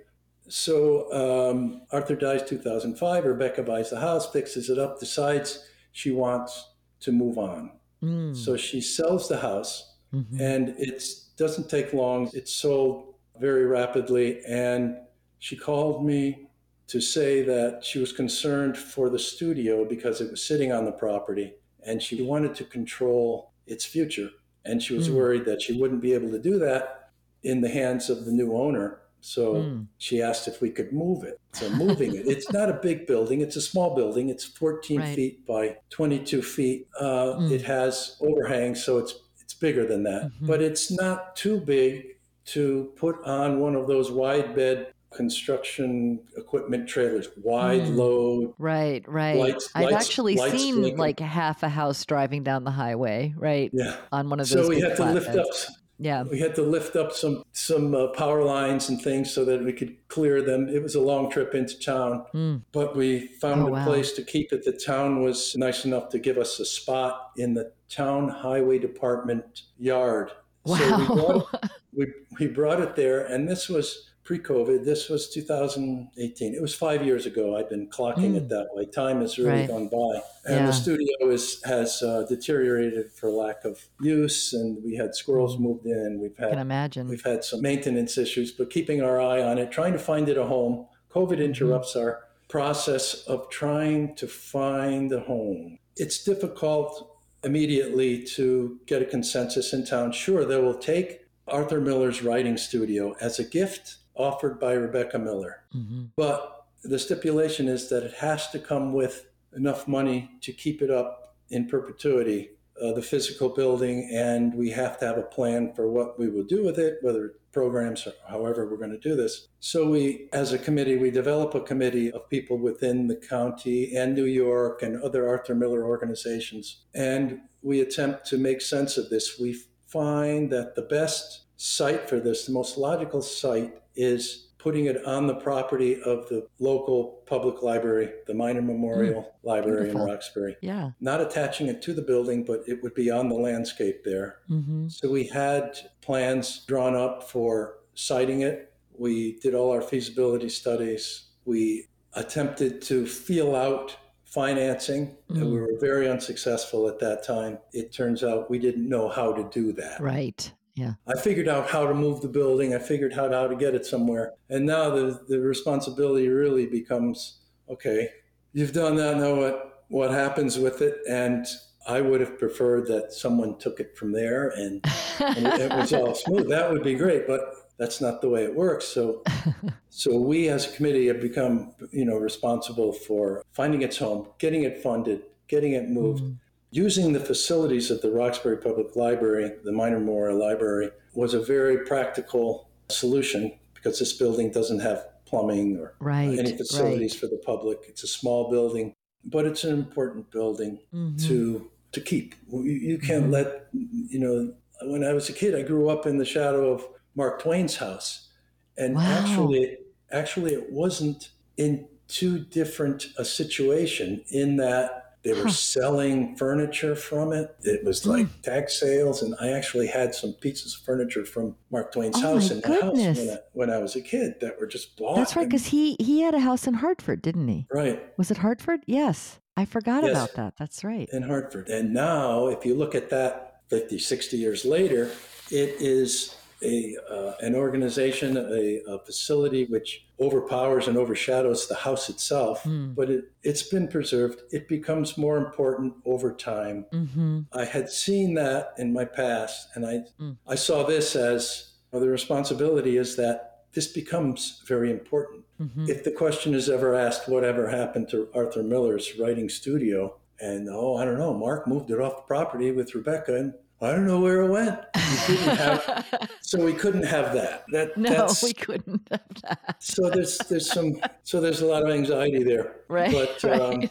So 0.48 1.12
um, 1.12 1.82
Arthur 1.90 2.16
dies 2.16 2.42
2005. 2.48 3.24
Rebecca 3.24 3.62
buys 3.62 3.90
the 3.90 4.00
house, 4.00 4.30
fixes 4.30 4.70
it 4.70 4.78
up, 4.78 5.00
decides 5.00 5.66
she 5.92 6.10
wants 6.10 6.72
to 7.00 7.12
move 7.12 7.38
on. 7.38 7.72
Mm. 8.02 8.36
So 8.36 8.56
she 8.56 8.80
sells 8.80 9.28
the 9.28 9.38
house, 9.38 9.93
mm-hmm. 10.14 10.40
and 10.40 10.74
it 10.78 11.02
doesn't 11.36 11.68
take 11.68 11.92
long. 11.92 12.30
It's 12.32 12.52
sold 12.52 13.14
very 13.38 13.66
rapidly. 13.66 14.40
And 14.48 14.96
she 15.38 15.56
called 15.56 16.04
me 16.04 16.48
to 16.86 17.00
say 17.00 17.42
that 17.42 17.84
she 17.84 17.98
was 17.98 18.12
concerned 18.12 18.76
for 18.76 19.08
the 19.08 19.18
studio 19.18 19.84
because 19.84 20.20
it 20.20 20.30
was 20.30 20.44
sitting 20.44 20.72
on 20.72 20.84
the 20.84 20.92
property 20.92 21.54
and 21.86 22.02
she 22.02 22.22
wanted 22.22 22.54
to 22.56 22.64
control 22.64 23.52
its 23.66 23.84
future. 23.84 24.30
And 24.64 24.82
she 24.82 24.94
was 24.94 25.08
mm. 25.08 25.14
worried 25.14 25.44
that 25.46 25.60
she 25.60 25.78
wouldn't 25.78 26.00
be 26.00 26.14
able 26.14 26.30
to 26.30 26.38
do 26.38 26.58
that 26.58 27.10
in 27.42 27.60
the 27.60 27.68
hands 27.68 28.08
of 28.08 28.24
the 28.24 28.32
new 28.32 28.56
owner. 28.56 29.00
So 29.20 29.54
mm. 29.54 29.86
she 29.98 30.20
asked 30.22 30.48
if 30.48 30.60
we 30.60 30.70
could 30.70 30.92
move 30.92 31.24
it. 31.24 31.40
So 31.52 31.68
moving 31.70 32.14
it. 32.14 32.26
It's 32.26 32.50
not 32.52 32.68
a 32.68 32.74
big 32.74 33.06
building. 33.06 33.40
It's 33.40 33.56
a 33.56 33.60
small 33.62 33.94
building. 33.94 34.28
It's 34.28 34.44
14 34.44 35.00
right. 35.00 35.14
feet 35.14 35.46
by 35.46 35.76
22 35.90 36.42
feet. 36.42 36.88
Uh, 36.98 37.36
mm. 37.38 37.50
It 37.50 37.62
has 37.62 38.16
overhangs, 38.20 38.84
so 38.84 38.98
it's 38.98 39.14
it's 39.54 39.60
bigger 39.60 39.86
than 39.86 40.02
that. 40.04 40.24
Mm-hmm. 40.24 40.46
But 40.46 40.62
it's 40.62 40.90
not 40.90 41.36
too 41.36 41.60
big 41.60 42.16
to 42.46 42.92
put 42.96 43.22
on 43.24 43.60
one 43.60 43.74
of 43.74 43.86
those 43.86 44.10
wide 44.10 44.54
bed 44.54 44.92
construction 45.10 46.20
equipment 46.36 46.88
trailers, 46.88 47.28
wide 47.36 47.82
mm. 47.82 47.96
load. 47.96 48.54
Right, 48.58 49.06
right. 49.08 49.36
Lights, 49.36 49.70
I've 49.74 49.84
lights, 49.84 50.06
actually 50.06 50.36
lights 50.36 50.60
seen 50.60 50.96
like 50.96 51.20
half 51.20 51.62
a 51.62 51.68
house 51.68 52.04
driving 52.04 52.42
down 52.42 52.64
the 52.64 52.72
highway, 52.72 53.32
right? 53.36 53.70
Yeah. 53.72 53.96
On 54.10 54.28
one 54.28 54.40
of 54.40 54.48
those. 54.48 54.66
So 54.66 54.68
we 54.68 54.80
to 54.80 55.12
lift 55.12 55.32
beds. 55.32 55.38
up 55.38 55.74
yeah. 55.98 56.22
We 56.22 56.40
had 56.40 56.54
to 56.56 56.62
lift 56.62 56.96
up 56.96 57.12
some 57.12 57.44
some 57.52 57.94
uh, 57.94 58.08
power 58.08 58.42
lines 58.42 58.88
and 58.88 59.00
things 59.00 59.32
so 59.32 59.44
that 59.44 59.64
we 59.64 59.72
could 59.72 59.96
clear 60.08 60.42
them. 60.42 60.68
It 60.68 60.82
was 60.82 60.94
a 60.94 61.00
long 61.00 61.30
trip 61.30 61.54
into 61.54 61.78
town, 61.78 62.24
mm. 62.34 62.62
but 62.72 62.96
we 62.96 63.28
found 63.40 63.62
oh, 63.62 63.68
a 63.68 63.70
wow. 63.70 63.84
place 63.84 64.12
to 64.12 64.22
keep 64.22 64.52
it. 64.52 64.64
The 64.64 64.72
town 64.72 65.22
was 65.22 65.54
nice 65.56 65.84
enough 65.84 66.08
to 66.10 66.18
give 66.18 66.36
us 66.38 66.58
a 66.58 66.64
spot 66.64 67.30
in 67.36 67.54
the 67.54 67.72
town 67.88 68.28
highway 68.28 68.78
department 68.78 69.62
yard. 69.78 70.32
Wow. 70.64 70.76
So 70.76 70.98
we 70.98 71.06
brought, 71.06 71.70
we, 71.92 72.06
we 72.40 72.46
brought 72.48 72.80
it 72.80 72.96
there, 72.96 73.26
and 73.26 73.48
this 73.48 73.68
was 73.68 74.10
pre-COVID. 74.24 74.84
This 74.84 75.08
was 75.10 75.28
2018. 75.28 76.54
It 76.54 76.62
was 76.62 76.74
five 76.74 77.04
years 77.04 77.26
ago. 77.26 77.56
I've 77.56 77.68
been 77.68 77.88
clocking 77.88 78.32
mm. 78.32 78.36
it 78.36 78.48
that 78.48 78.68
way. 78.72 78.86
Time 78.86 79.20
has 79.20 79.38
really 79.38 79.50
right. 79.50 79.68
gone 79.68 79.88
by, 79.88 80.20
and 80.46 80.60
yeah. 80.60 80.66
the 80.66 80.72
studio 80.72 81.28
is 81.28 81.62
has 81.64 82.02
uh, 82.02 82.24
deteriorated 82.28 83.12
for 83.12 83.30
lack 83.30 83.64
of 83.64 83.86
use. 84.00 84.54
And 84.54 84.82
we 84.82 84.96
had 84.96 85.14
squirrels 85.14 85.56
mm. 85.56 85.60
moved 85.60 85.86
in. 85.86 86.18
We've 86.20 86.36
had 86.36 86.50
can 86.50 86.58
imagine 86.58 87.08
we've 87.08 87.24
had 87.24 87.44
some 87.44 87.60
maintenance 87.60 88.16
issues, 88.16 88.50
but 88.50 88.70
keeping 88.70 89.02
our 89.02 89.20
eye 89.20 89.42
on 89.42 89.58
it, 89.58 89.70
trying 89.70 89.92
to 89.92 89.98
find 89.98 90.28
it 90.28 90.38
a 90.38 90.46
home. 90.46 90.86
COVID 91.12 91.32
mm-hmm. 91.32 91.42
interrupts 91.42 91.94
mm. 91.94 92.00
our 92.00 92.24
process 92.48 93.24
of 93.24 93.50
trying 93.50 94.14
to 94.16 94.26
find 94.26 95.12
a 95.12 95.20
home. 95.20 95.78
It's 95.96 96.24
difficult 96.24 97.10
immediately 97.44 98.24
to 98.24 98.80
get 98.86 99.02
a 99.02 99.04
consensus 99.04 99.72
in 99.74 99.84
town. 99.84 100.12
Sure, 100.12 100.44
they 100.46 100.60
will 100.60 100.78
take 100.78 101.26
Arthur 101.46 101.80
Miller's 101.80 102.22
writing 102.22 102.56
studio 102.56 103.14
as 103.20 103.38
a 103.38 103.44
gift 103.44 103.98
offered 104.14 104.58
by 104.60 104.72
Rebecca 104.72 105.18
Miller. 105.18 105.64
Mm-hmm. 105.74 106.04
But 106.16 106.66
the 106.82 106.98
stipulation 106.98 107.68
is 107.68 107.88
that 107.88 108.02
it 108.02 108.14
has 108.14 108.50
to 108.50 108.58
come 108.58 108.92
with 108.92 109.26
enough 109.56 109.88
money 109.88 110.30
to 110.42 110.52
keep 110.52 110.82
it 110.82 110.90
up 110.90 111.36
in 111.50 111.66
perpetuity, 111.68 112.50
uh, 112.82 112.92
the 112.92 113.02
physical 113.02 113.48
building, 113.48 114.10
and 114.12 114.54
we 114.54 114.70
have 114.70 114.98
to 114.98 115.06
have 115.06 115.18
a 115.18 115.22
plan 115.22 115.72
for 115.74 115.90
what 115.90 116.18
we 116.18 116.28
will 116.28 116.44
do 116.44 116.64
with 116.64 116.78
it, 116.78 116.98
whether 117.02 117.34
programs 117.52 118.06
or 118.06 118.12
however 118.28 118.68
we're 118.68 118.76
going 118.76 118.90
to 118.90 118.98
do 118.98 119.14
this. 119.14 119.48
So 119.60 119.88
we, 119.88 120.28
as 120.32 120.52
a 120.52 120.58
committee, 120.58 120.96
we 120.96 121.10
develop 121.10 121.54
a 121.54 121.60
committee 121.60 122.10
of 122.10 122.28
people 122.28 122.58
within 122.58 123.06
the 123.06 123.16
county 123.16 123.94
and 123.96 124.14
New 124.14 124.24
York 124.24 124.82
and 124.82 125.00
other 125.02 125.28
Arthur 125.28 125.54
Miller 125.54 125.86
organizations, 125.86 126.84
and 126.94 127.40
we 127.62 127.80
attempt 127.80 128.26
to 128.26 128.38
make 128.38 128.60
sense 128.60 128.96
of 128.96 129.08
this. 129.08 129.38
We 129.38 129.56
find 129.86 130.50
that 130.50 130.74
the 130.74 130.82
best 130.82 131.42
site 131.56 132.08
for 132.08 132.18
this, 132.18 132.46
the 132.46 132.52
most 132.52 132.76
logical 132.76 133.22
site, 133.22 133.80
is 133.96 134.48
putting 134.64 134.86
it 134.86 135.04
on 135.04 135.26
the 135.26 135.34
property 135.34 136.00
of 136.02 136.26
the 136.30 136.46
local 136.58 137.22
public 137.26 137.62
library, 137.62 138.10
the 138.26 138.32
Minor 138.32 138.62
Memorial 138.62 139.22
mm, 139.22 139.46
Library 139.46 139.84
beautiful. 139.84 140.00
in 140.00 140.08
Roxbury. 140.08 140.56
Yeah. 140.62 140.92
Not 141.00 141.20
attaching 141.20 141.66
it 141.66 141.82
to 141.82 141.92
the 141.92 142.00
building, 142.00 142.44
but 142.44 142.62
it 142.66 142.82
would 142.82 142.94
be 142.94 143.10
on 143.10 143.28
the 143.28 143.34
landscape 143.34 144.04
there. 144.04 144.38
Mm-hmm. 144.48 144.88
So 144.88 145.10
we 145.10 145.24
had 145.24 145.78
plans 146.00 146.64
drawn 146.66 146.96
up 146.96 147.28
for 147.28 147.80
siting 147.92 148.40
it. 148.40 148.72
We 148.96 149.38
did 149.40 149.54
all 149.54 149.70
our 149.70 149.82
feasibility 149.82 150.48
studies. 150.48 151.26
We 151.44 151.88
attempted 152.14 152.80
to 152.82 153.06
feel 153.06 153.54
out 153.54 153.94
financing. 154.24 155.14
Mm. 155.30 155.42
And 155.42 155.52
we 155.52 155.60
were 155.60 155.78
very 155.78 156.08
unsuccessful 156.08 156.88
at 156.88 156.98
that 157.00 157.22
time. 157.22 157.58
It 157.72 157.92
turns 157.92 158.24
out 158.24 158.50
we 158.50 158.58
didn't 158.58 158.88
know 158.88 159.08
how 159.08 159.32
to 159.32 159.48
do 159.50 159.72
that. 159.74 160.00
Right. 160.00 160.50
Yeah. 160.74 160.94
I 161.06 161.20
figured 161.20 161.48
out 161.48 161.70
how 161.70 161.86
to 161.86 161.94
move 161.94 162.20
the 162.20 162.28
building. 162.28 162.74
I 162.74 162.78
figured 162.78 163.12
out 163.12 163.32
how 163.32 163.46
to 163.46 163.54
get 163.54 163.74
it 163.74 163.86
somewhere. 163.86 164.32
And 164.50 164.66
now 164.66 164.90
the, 164.90 165.20
the 165.28 165.38
responsibility 165.40 166.28
really 166.28 166.66
becomes 166.66 167.38
okay, 167.68 168.10
you've 168.52 168.72
done 168.72 168.96
that. 168.96 169.16
Now 169.16 169.34
what? 169.36 169.74
what 169.88 170.10
happens 170.10 170.58
with 170.58 170.82
it. 170.82 170.98
And 171.08 171.46
I 171.86 172.00
would 172.00 172.20
have 172.20 172.38
preferred 172.38 172.86
that 172.88 173.12
someone 173.12 173.58
took 173.58 173.80
it 173.80 173.96
from 173.96 174.12
there 174.12 174.48
and, 174.48 174.84
and 175.20 175.46
it 175.46 175.70
was 175.70 175.92
all 175.92 176.14
smooth. 176.26 176.48
That 176.48 176.70
would 176.70 176.82
be 176.82 176.94
great, 176.94 177.26
but 177.26 177.70
that's 177.76 178.00
not 178.00 178.20
the 178.20 178.28
way 178.28 178.44
it 178.44 178.54
works. 178.54 178.86
So, 178.86 179.22
so 179.90 180.18
we 180.18 180.48
as 180.48 180.68
a 180.68 180.76
committee 180.76 181.06
have 181.08 181.20
become, 181.20 181.74
you 181.92 182.04
know, 182.04 182.16
responsible 182.16 182.92
for 182.92 183.44
finding 183.52 183.82
its 183.82 183.98
home, 183.98 184.28
getting 184.38 184.64
it 184.64 184.82
funded, 184.82 185.22
getting 185.48 185.72
it 185.72 185.88
moved, 185.88 186.24
mm. 186.24 186.36
Using 186.74 187.12
the 187.12 187.20
facilities 187.20 187.88
of 187.92 188.00
the 188.02 188.10
Roxbury 188.10 188.56
Public 188.56 188.96
Library, 188.96 189.52
the 189.62 189.70
Minor 189.70 190.00
Memorial 190.00 190.36
Library, 190.36 190.90
was 191.14 191.32
a 191.32 191.40
very 191.40 191.86
practical 191.86 192.68
solution 192.88 193.56
because 193.74 194.00
this 194.00 194.12
building 194.12 194.50
doesn't 194.50 194.80
have 194.80 195.06
plumbing 195.24 195.78
or 195.78 195.94
right, 196.00 196.36
any 196.36 196.56
facilities 196.56 197.12
right. 197.12 197.20
for 197.20 197.26
the 197.28 197.40
public. 197.46 197.78
It's 197.88 198.02
a 198.02 198.08
small 198.08 198.50
building, 198.50 198.92
but 199.24 199.46
it's 199.46 199.62
an 199.62 199.72
important 199.72 200.32
building 200.32 200.80
mm-hmm. 200.92 201.16
to 201.28 201.70
to 201.92 202.00
keep. 202.00 202.34
You, 202.50 202.62
you 202.62 202.98
can't 202.98 203.24
mm-hmm. 203.24 203.32
let 203.32 203.68
you 203.72 204.18
know. 204.18 204.54
When 204.82 205.04
I 205.04 205.12
was 205.12 205.28
a 205.28 205.32
kid, 205.32 205.54
I 205.54 205.62
grew 205.62 205.88
up 205.88 206.06
in 206.06 206.18
the 206.18 206.24
shadow 206.24 206.72
of 206.72 206.84
Mark 207.14 207.40
Twain's 207.40 207.76
house, 207.76 208.30
and 208.76 208.96
wow. 208.96 209.02
actually, 209.02 209.78
actually, 210.10 210.54
it 210.54 210.72
wasn't 210.72 211.30
in 211.56 211.86
too 212.08 212.40
different 212.40 213.06
a 213.16 213.24
situation 213.24 214.24
in 214.30 214.56
that 214.56 215.03
they 215.24 215.32
were 215.32 215.44
huh. 215.44 215.50
selling 215.50 216.36
furniture 216.36 216.94
from 216.94 217.32
it. 217.32 217.56
It 217.62 217.82
was 217.82 218.04
hmm. 218.04 218.10
like 218.10 218.26
mm. 218.26 218.42
tag 218.42 218.68
sales, 218.68 219.22
and 219.22 219.34
I 219.40 219.50
actually 219.50 219.86
had 219.86 220.14
some 220.14 220.34
pieces 220.34 220.74
of 220.74 220.82
furniture 220.82 221.24
from 221.24 221.56
Mark 221.70 221.92
Twain's 221.92 222.16
oh 222.18 222.34
house 222.34 222.50
in 222.50 222.60
my 222.66 222.74
house 222.74 222.94
when 222.94 223.30
I, 223.30 223.38
when 223.52 223.70
I, 223.70 223.78
was 223.78 223.96
a 223.96 224.02
kid 224.02 224.34
that 224.40 224.60
were 224.60 224.66
just 224.66 224.96
bought. 224.98 225.16
That's 225.16 225.34
right, 225.34 225.48
because 225.48 225.66
he 225.66 225.96
he 225.98 226.20
had 226.20 226.34
a 226.34 226.40
house 226.40 226.66
in 226.66 226.74
Hartford, 226.74 227.22
didn't 227.22 227.48
he? 227.48 227.66
Right. 227.72 228.02
Was 228.18 228.30
it 228.30 228.38
Hartford? 228.38 228.80
Yes, 228.86 229.40
I 229.56 229.64
forgot 229.64 230.04
yes, 230.04 230.12
about 230.12 230.34
that. 230.34 230.54
That's 230.58 230.84
right. 230.84 231.08
In 231.10 231.22
Hartford, 231.22 231.68
and 231.68 231.94
now 231.94 232.48
if 232.48 232.66
you 232.66 232.74
look 232.74 232.94
at 232.94 233.08
that 233.08 233.62
50, 233.70 233.98
60 233.98 234.36
years 234.36 234.66
later, 234.66 235.10
it 235.50 235.80
is 235.80 236.36
a 236.64 236.96
uh, 237.10 237.34
an 237.40 237.54
organization, 237.54 238.36
a, 238.36 238.80
a, 238.88 238.98
facility 239.00 239.66
which 239.66 240.06
overpowers 240.20 240.88
and 240.88 240.96
overshadows 240.96 241.68
the 241.68 241.74
house 241.74 242.08
itself, 242.08 242.62
mm. 242.64 242.94
but 242.94 243.10
it, 243.10 243.24
it's 243.42 243.62
been 243.62 243.88
preserved. 243.88 244.42
It 244.50 244.68
becomes 244.68 245.18
more 245.18 245.36
important 245.36 245.94
over 246.04 246.32
time. 246.32 246.86
Mm-hmm. 246.92 247.40
I 247.52 247.64
had 247.64 247.90
seen 247.90 248.34
that 248.34 248.74
in 248.78 248.92
my 248.92 249.04
past, 249.04 249.68
and 249.74 249.86
I 249.86 250.04
mm. 250.20 250.36
I 250.46 250.54
saw 250.54 250.84
this 250.84 251.14
as 251.14 251.74
well, 251.90 252.00
the 252.00 252.08
responsibility 252.08 252.96
is 252.96 253.14
that 253.16 253.66
this 253.72 253.86
becomes 253.86 254.62
very 254.66 254.90
important. 254.90 255.44
Mm-hmm. 255.60 255.88
If 255.88 256.02
the 256.02 256.10
question 256.10 256.54
is 256.54 256.68
ever 256.68 256.94
asked, 256.94 257.28
whatever 257.28 257.68
happened 257.68 258.08
to 258.08 258.28
Arthur 258.34 258.62
Miller's 258.62 259.16
writing 259.18 259.48
studio? 259.48 260.16
And 260.40 260.68
oh, 260.68 260.96
I 260.96 261.04
don't 261.04 261.18
know, 261.18 261.32
Marc 261.32 261.68
moved 261.68 261.90
it 261.90 262.00
off 262.00 262.16
the 262.16 262.22
property 262.22 262.72
with 262.72 262.94
Rebecca 262.94 263.36
and 263.36 263.54
I 263.80 263.90
don't 263.90 264.06
know 264.06 264.20
where 264.20 264.42
it 264.42 264.50
went. 264.50 264.80
We 265.28 265.36
have, 265.36 266.28
so 266.40 266.64
we 266.64 266.72
couldn't 266.72 267.04
have 267.04 267.34
that. 267.34 267.64
That 267.72 267.96
no, 267.96 268.28
we 268.42 268.52
couldn't 268.52 269.06
have 269.10 269.42
that. 269.42 269.76
so 269.78 270.08
there's 270.10 270.38
there's 270.38 270.70
some 270.70 271.00
so 271.24 271.40
there's 271.40 271.60
a 271.60 271.66
lot 271.66 271.82
of 271.82 271.90
anxiety 271.90 272.42
there. 272.42 272.76
Right. 272.88 273.12
But 273.12 273.42
right. 273.44 273.90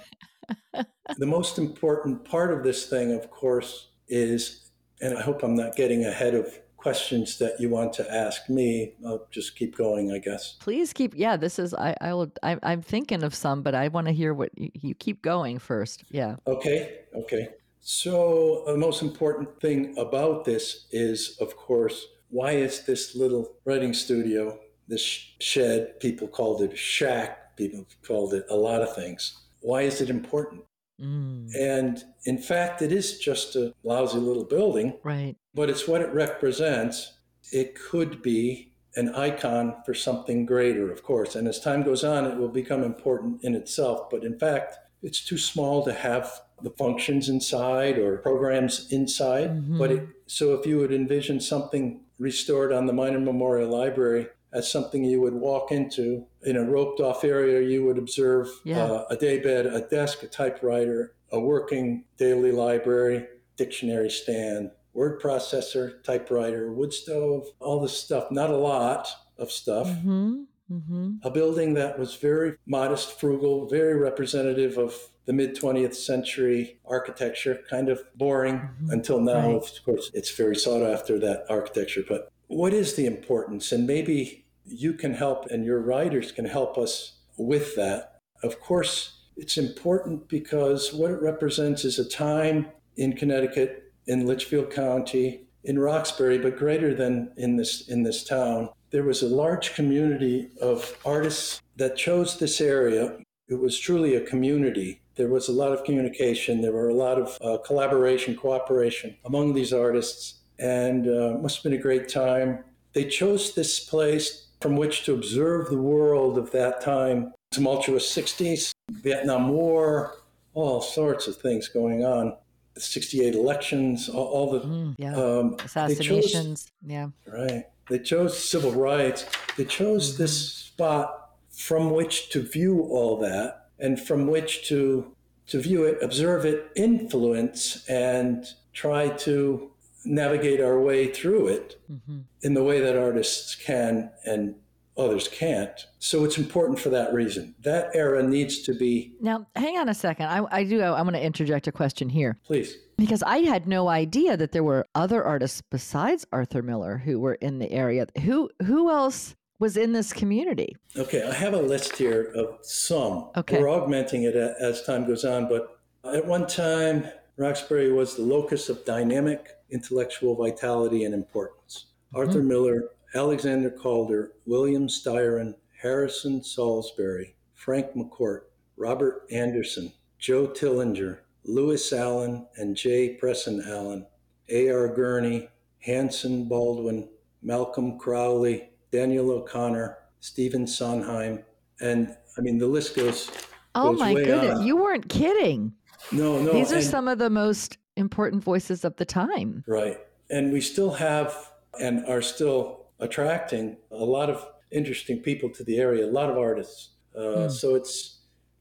Um, 0.76 0.86
the 1.18 1.26
most 1.26 1.58
important 1.58 2.26
part 2.26 2.52
of 2.52 2.64
this 2.64 2.88
thing, 2.88 3.12
of 3.12 3.30
course, 3.30 3.90
is, 4.08 4.72
and 5.02 5.18
I 5.18 5.22
hope 5.22 5.44
I'm 5.44 5.56
not 5.56 5.76
getting 5.76 6.06
ahead 6.06 6.34
of 6.34 6.60
questions 6.78 7.38
that 7.38 7.60
you 7.60 7.70
want 7.70 7.94
to 7.94 8.14
ask 8.14 8.50
me. 8.50 8.94
I'll 9.06 9.28
just 9.32 9.56
keep 9.56 9.76
going, 9.76 10.12
I 10.12 10.18
guess. 10.18 10.58
Please 10.60 10.92
keep. 10.92 11.14
Yeah, 11.16 11.38
this 11.38 11.60
is. 11.60 11.74
I. 11.74 11.96
I 12.02 12.14
will. 12.14 12.32
I, 12.42 12.58
I'm 12.64 12.82
thinking 12.82 13.24
of 13.24 13.36
some, 13.36 13.62
but 13.62 13.76
I 13.76 13.90
want 13.90 14.08
to 14.08 14.14
hear 14.14 14.34
what 14.34 14.58
you, 14.58 14.72
you 14.74 14.96
keep 14.96 15.22
going 15.22 15.60
first. 15.60 16.04
Yeah. 16.10 16.38
Okay. 16.48 17.00
Okay. 17.16 17.50
So, 17.86 18.64
the 18.66 18.78
most 18.78 19.02
important 19.02 19.60
thing 19.60 19.94
about 19.98 20.46
this 20.46 20.88
is, 20.92 21.38
of 21.42 21.58
course, 21.58 22.08
why 22.30 22.52
is 22.52 22.86
this 22.86 23.14
little 23.14 23.58
writing 23.66 23.94
studio, 23.94 24.58
this 24.88 25.02
shed, 25.02 26.00
people 26.00 26.30
called 26.30 26.62
it 26.62 26.72
a 26.72 26.78
shack, 26.78 27.58
people 27.58 27.86
called 28.02 28.34
it 28.34 28.46
a 28.50 28.56
lot 28.56 28.82
of 28.82 28.96
things. 28.96 29.38
Why 29.60 29.82
is 29.82 30.00
it 30.00 30.10
important? 30.10 30.64
Mm. 31.02 31.50
And 31.60 32.04
in 32.24 32.38
fact, 32.38 32.82
it 32.82 32.94
is 32.94 33.20
just 33.20 33.58
a 33.58 33.74
lousy 33.84 34.18
little 34.18 34.46
building. 34.46 34.98
Right. 35.04 35.36
But 35.54 35.70
it's 35.70 35.86
what 35.86 36.02
it 36.02 36.14
represents. 36.14 37.18
It 37.52 37.76
could 37.76 38.22
be 38.22 38.72
an 38.96 39.14
icon 39.14 39.76
for 39.86 39.94
something 39.94 40.46
greater, 40.46 40.90
of 40.90 41.04
course. 41.04 41.36
And 41.36 41.50
as 41.50 41.60
time 41.60 41.84
goes 41.84 42.06
on, 42.06 42.26
it 42.26 42.38
will 42.38 42.48
become 42.48 42.84
important 42.84 43.44
in 43.44 43.56
itself. 43.56 44.10
But 44.10 44.24
in 44.24 44.40
fact, 44.40 44.78
it's 45.04 45.24
too 45.24 45.38
small 45.38 45.84
to 45.86 45.94
have 45.94 46.32
the 46.62 46.72
functions 46.72 47.30
inside 47.30 47.98
or 48.00 48.18
programs 48.18 48.92
inside. 48.92 49.50
Mm-hmm. 49.50 49.78
But 49.78 49.92
it, 49.92 50.08
so 50.26 50.54
if 50.54 50.66
you 50.66 50.78
would 50.78 50.94
envision 50.94 51.40
something 51.40 52.02
restored 52.18 52.72
on 52.72 52.86
the 52.86 52.94
Minor 52.94 53.20
Memorial 53.20 53.70
Library 53.70 54.28
as 54.54 54.72
something 54.72 55.04
you 55.04 55.20
would 55.20 55.34
walk 55.34 55.72
into 55.72 56.26
in 56.44 56.56
a 56.56 56.64
roped 56.64 57.02
off 57.02 57.24
area, 57.24 57.68
you 57.68 57.84
would 57.86 57.98
observe 57.98 58.50
yeah. 58.64 58.84
uh, 58.84 59.06
a 59.10 59.18
daybed, 59.18 59.66
a 59.66 59.82
desk, 59.82 60.24
a 60.24 60.28
typewriter, 60.28 61.16
a 61.32 61.40
working 61.40 62.06
daily 62.18 62.52
library, 62.52 63.26
dictionary 63.58 64.10
stand, 64.10 64.72
word 64.94 65.20
processor, 65.20 66.02
typewriter, 66.04 66.72
wood 66.72 66.94
stove, 66.94 67.48
all 67.60 67.80
this 67.82 67.98
stuff. 67.98 68.32
Not 68.32 68.52
a 68.52 68.58
lot 68.58 69.08
of 69.38 69.52
stuff. 69.52 69.88
Mm-hmm. 69.88 70.44
Mm-hmm. 70.72 71.16
A 71.24 71.30
building 71.30 71.74
that 71.76 72.00
was 72.00 72.16
very 72.16 72.58
modest, 72.66 73.20
frugal, 73.20 73.68
very 73.68 73.98
representative 73.98 74.78
of 74.78 74.96
the 75.26 75.34
mid 75.34 75.56
20th 75.56 75.96
century 75.96 76.80
architecture, 76.86 77.60
kind 77.70 77.90
of 77.90 78.02
boring 78.16 78.56
mm-hmm. 78.56 78.90
until 78.92 79.20
now. 79.20 79.48
Right. 79.48 79.56
Of 79.56 79.84
course, 79.86 80.12
it's 80.14 80.32
very 80.32 80.56
sought 80.56 80.84
after 80.84 81.20
that 81.20 81.46
architecture. 81.50 82.04
But 82.08 82.32
what 82.48 82.74
is 82.74 82.96
the 82.96 83.06
importance? 83.06 83.72
And 83.72 83.88
maybe 83.88 84.46
you 84.66 84.94
can 84.94 85.14
help 85.14 85.46
and 85.48 85.66
your 85.66 85.80
writers 85.80 86.32
can 86.32 86.46
help 86.46 86.78
us 86.78 87.20
with 87.38 87.76
that. 87.76 88.20
Of 88.44 88.60
course, 88.60 89.24
it's 89.36 89.58
important 89.58 90.28
because 90.28 90.94
what 90.94 91.12
it 91.12 91.22
represents 91.22 91.86
is 91.86 92.00
a 92.00 92.08
time 92.08 92.68
in 92.98 93.14
Connecticut, 93.14 93.92
in 94.06 94.26
Litchfield 94.26 94.72
County, 94.72 95.48
in 95.64 95.80
Roxbury, 95.80 96.38
but 96.38 96.58
greater 96.58 96.94
than 96.94 97.32
in 97.38 97.56
this 97.56 97.88
in 97.88 98.04
this 98.04 98.24
town. 98.24 98.70
There 98.94 99.04
was 99.04 99.22
a 99.22 99.28
large 99.28 99.76
community 99.76 100.48
of 100.62 100.98
artists 101.06 101.62
that 101.76 101.98
chose 101.98 102.40
this 102.40 102.62
area. 102.62 103.18
It 103.50 103.60
was 103.60 103.78
truly 103.78 104.16
a 104.16 104.22
community 104.22 105.02
there 105.16 105.28
was 105.28 105.48
a 105.48 105.52
lot 105.52 105.72
of 105.72 105.84
communication. 105.84 106.62
There 106.62 106.72
were 106.72 106.90
a 106.90 106.94
lot 106.94 107.20
of 107.20 107.38
uh, 107.42 107.62
collaboration, 107.64 108.36
cooperation 108.36 109.16
among 109.26 109.54
these 109.54 109.72
artists, 109.74 110.40
and 110.58 111.08
uh, 111.08 111.38
must 111.40 111.58
have 111.58 111.64
been 111.64 111.80
a 111.80 111.82
great 111.82 112.10
time. 112.10 112.64
They 112.94 113.06
chose 113.06 113.54
this 113.54 113.80
place 113.80 114.48
from 114.62 114.76
which 114.76 115.04
to 115.06 115.14
observe 115.14 115.70
the 115.70 115.78
world 115.78 116.38
of 116.38 116.52
that 116.52 116.82
time. 116.82 117.34
Tumultuous 117.52 118.12
60s, 118.12 118.72
Vietnam 118.92 119.50
War, 119.50 120.16
all 120.54 120.82
sorts 120.82 121.28
of 121.28 121.38
things 121.38 121.68
going 121.68 122.04
on. 122.06 122.36
The 122.74 122.82
68 122.82 123.36
elections, 123.36 124.10
all, 124.10 124.26
all 124.26 124.52
the 124.52 124.62
mm, 124.62 124.96
yeah. 124.98 125.16
um, 125.16 125.58
assassinations. 125.64 126.64
Chose, 126.64 126.72
yeah. 126.88 127.08
Right. 127.28 127.66
They 127.90 128.00
chose 128.00 128.38
civil 128.38 128.72
rights. 128.72 129.26
They 129.58 129.66
chose 129.66 130.14
mm-hmm. 130.14 130.24
this 130.24 130.54
spot 130.54 131.32
from 131.52 131.92
which 131.92 132.30
to 132.30 132.42
view 132.42 132.82
all 132.82 133.18
that 133.20 133.68
and 133.80 134.00
from 134.00 134.28
which 134.28 134.68
to 134.70 135.14
to 135.46 135.60
view 135.60 135.84
it, 135.84 135.98
observe 136.02 136.46
it, 136.46 136.72
influence, 136.74 137.86
and 137.90 138.48
try 138.72 139.10
to 139.10 139.70
navigate 140.06 140.62
our 140.62 140.80
way 140.80 141.12
through 141.12 141.48
it 141.48 141.82
mm-hmm. 141.92 142.20
in 142.42 142.54
the 142.54 142.64
way 142.64 142.80
that 142.80 142.98
artists 142.98 143.56
can 143.56 144.10
and 144.26 144.56
others 144.98 145.28
can't. 145.28 145.88
So 146.00 146.24
it's 146.24 146.38
important 146.38 146.80
for 146.80 146.90
that 146.90 147.14
reason. 147.14 147.56
That 147.62 147.90
era 147.94 148.24
needs 148.24 148.62
to 148.64 148.74
be. 148.74 149.14
Now, 149.22 149.48
hang 149.56 149.78
on 149.78 149.90
a 149.90 149.94
second. 149.94 150.28
I, 150.28 150.46
I 150.52 150.64
do. 150.64 150.82
I'm 150.82 151.06
going 151.06 151.14
to 151.14 151.24
interject 151.24 151.68
a 151.68 151.72
question 151.72 152.10
here. 152.10 152.40
Please. 152.46 152.76
Because 152.98 153.24
I 153.24 153.40
had 153.40 153.68
no 153.68 153.90
idea 153.90 154.38
that 154.38 154.52
there 154.52 154.64
were 154.64 154.86
other 154.94 155.24
artists 155.24 155.62
besides 155.62 156.26
Arthur 156.32 156.62
Miller 156.62 156.98
who 156.98 157.20
were 157.20 157.36
in 157.36 157.60
the 157.60 157.72
area. 157.72 158.06
Who 158.22 158.50
who 158.64 158.90
else 158.92 159.36
was 159.60 159.78
in 159.78 159.94
this 159.94 160.12
community. 160.12 160.76
Okay, 160.98 161.24
I 161.24 161.34
have 161.34 161.54
a 161.54 161.62
list 161.62 161.96
here 161.96 162.34
of 162.36 162.58
some. 162.62 163.30
Okay. 163.38 163.62
We're 163.62 163.70
augmenting 163.70 164.24
it 164.24 164.36
as 164.36 164.84
time 164.84 165.08
goes 165.08 165.24
on, 165.24 165.48
but 165.48 165.80
at 166.04 166.26
one 166.26 166.48
time, 166.48 167.08
Roxbury 167.38 167.92
was 167.92 168.16
the 168.16 168.24
locus 168.24 168.70
of 168.70 168.84
dynamic 168.86 169.48
intellectual 169.72 170.36
vitality 170.36 171.06
and 171.06 171.14
importance. 171.14 171.86
Mm-hmm. 172.14 172.18
Arthur 172.18 172.44
Miller, 172.44 172.90
Alexander 173.16 173.70
Calder, 173.70 174.34
William 174.46 174.88
Styron, 174.88 175.56
Harrison 175.82 176.44
Salisbury, 176.44 177.36
Frank 177.54 177.94
McCourt, 177.96 178.42
Robert 178.78 179.28
Anderson, 179.32 179.92
Joe 180.18 180.48
Tillinger, 180.48 181.20
Lewis 181.46 181.92
Allen, 181.94 182.48
and 182.56 182.76
Jay 182.76 183.18
Presson 183.22 183.68
Allen, 183.68 184.06
A.R. 184.50 184.88
Gurney, 184.90 185.50
Hanson 185.80 186.48
Baldwin, 186.48 187.10
Malcolm 187.42 188.00
Cowley, 188.00 188.70
Daniel 188.92 189.32
O'Connor, 189.32 189.98
Stephen 190.22 190.66
Sondheim, 190.66 191.44
and 191.82 192.16
I 192.38 192.42
mean 192.42 192.58
the 192.58 192.68
list 192.68 192.96
goes. 192.96 193.30
Oh 193.76 193.92
goes 193.92 194.00
my 194.00 194.14
goodness! 194.14 194.60
On. 194.60 194.66
You 194.66 194.78
weren't 194.78 195.10
kidding. 195.10 195.74
No, 196.12 196.42
no. 196.42 196.54
These 196.54 196.72
are 196.72 196.78
and- 196.78 196.86
some 196.86 197.08
of 197.08 197.18
the 197.18 197.30
most 197.30 197.78
important 197.96 198.44
voices 198.44 198.86
of 198.86 198.96
the 198.96 199.06
time. 199.06 199.64
Right. 199.68 200.00
And 200.30 200.52
we 200.54 200.62
still 200.62 200.92
have 200.92 201.52
and 201.80 202.06
are 202.06 202.22
still 202.22 202.83
attracting 203.04 203.78
a 203.92 204.06
lot 204.18 204.30
of 204.30 204.38
interesting 204.72 205.20
people 205.20 205.50
to 205.52 205.64
the 205.64 205.78
area, 205.78 206.06
a 206.06 206.16
lot 206.20 206.30
of 206.30 206.38
artists. 206.38 206.90
Uh, 207.16 207.44
Hmm. 207.44 207.50
So 207.50 207.76
it's, 207.76 207.96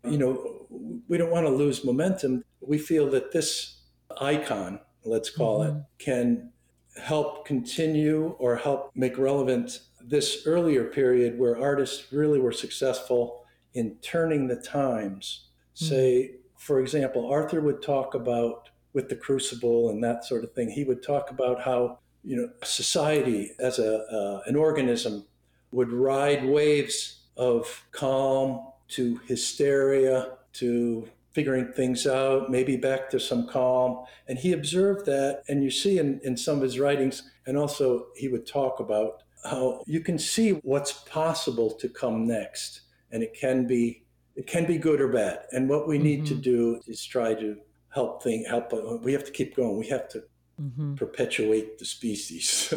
you 0.05 0.19
know, 0.19 0.67
we 1.09 1.17
don't 1.17 1.31
want 1.31 1.47
to 1.47 1.53
lose 1.53 1.85
momentum. 1.85 2.45
We 2.61 2.79
feel 2.79 3.09
that 3.11 3.33
this 3.33 3.81
icon, 4.21 4.81
let's 5.05 5.31
call 5.31 5.61
Mm-hmm. 5.61 5.79
it, 5.79 5.85
can 5.99 6.53
help 7.01 7.47
continue 7.47 8.35
or 8.39 8.57
help 8.57 8.91
make 8.95 9.17
relevant 9.17 9.81
this 10.15 10.43
earlier 10.47 10.85
period 10.85 11.39
where 11.39 11.57
artists 11.59 12.13
really 12.13 12.39
were 12.39 12.53
successful 12.53 13.45
in 13.73 13.97
turning 14.03 14.49
the 14.49 14.57
times. 14.57 15.49
Hmm. 15.79 15.85
Say, 15.87 16.31
for 16.59 16.81
example, 16.81 17.23
Arthur 17.31 17.61
would 17.63 17.81
talk 17.83 18.15
about 18.15 18.69
with 18.93 19.09
the 19.09 19.17
crucible 19.17 19.89
and 19.89 20.05
that 20.05 20.25
sort 20.25 20.45
of 20.45 20.53
thing. 20.53 20.69
He 20.71 20.85
would 20.85 21.03
talk 21.03 21.31
about 21.31 21.63
how 21.63 21.99
you 22.25 22.37
know 22.37 22.49
society 22.63 23.53
as 23.59 23.79
a 23.79 23.99
uh, 24.05 24.43
an 24.47 24.57
organism 24.57 25.25
would 25.73 25.93
ride 25.93 26.45
waves 26.45 27.21
of 27.37 27.85
calm 27.93 28.67
to 28.89 29.19
hysteria 29.27 30.37
to 30.53 31.09
figuring 31.33 31.73
things 31.73 32.07
out, 32.07 32.51
maybe 32.51 32.77
back 32.77 33.09
to 33.09 33.19
some 33.19 33.49
calm. 33.49 34.05
And 34.29 34.39
he 34.39 34.53
observed 34.53 35.07
that, 35.07 35.43
and 35.49 35.65
you 35.65 35.71
see 35.71 35.99
in, 35.99 36.21
in 36.23 36.37
some 36.37 36.57
of 36.57 36.63
his 36.63 36.79
writings, 36.79 37.23
and 37.47 37.57
also 37.57 38.09
he 38.17 38.29
would 38.29 38.47
talk 38.47 38.81
about 38.81 39.23
how 39.45 39.83
you 39.87 40.01
can 40.01 40.19
see 40.19 40.51
what's 40.63 40.93
possible 40.93 41.71
to 41.71 41.89
come 41.89 42.27
next, 42.27 42.83
and 43.11 43.23
it 43.23 43.35
can 43.35 43.67
be 43.67 44.05
it 44.35 44.47
can 44.47 44.65
be 44.67 44.79
good 44.79 45.01
or 45.01 45.09
bad. 45.09 45.41
And 45.53 45.69
what 45.69 45.87
we 45.87 45.99
need 45.99 46.25
to 46.27 46.35
Mhm. 46.35 46.43
do 46.43 46.81
is 46.87 47.05
try 47.05 47.35
to 47.35 47.57
help 47.91 48.23
thing 48.23 48.45
help. 48.49 48.73
We 49.03 49.13
have 49.13 49.25
to 49.25 49.31
keep 49.33 49.55
going. 49.57 49.77
We 49.77 49.89
have 49.89 50.09
to 50.11 50.25
Mhm. 50.61 50.97
perpetuate 50.97 51.79
the 51.79 51.85
species. 51.85 52.73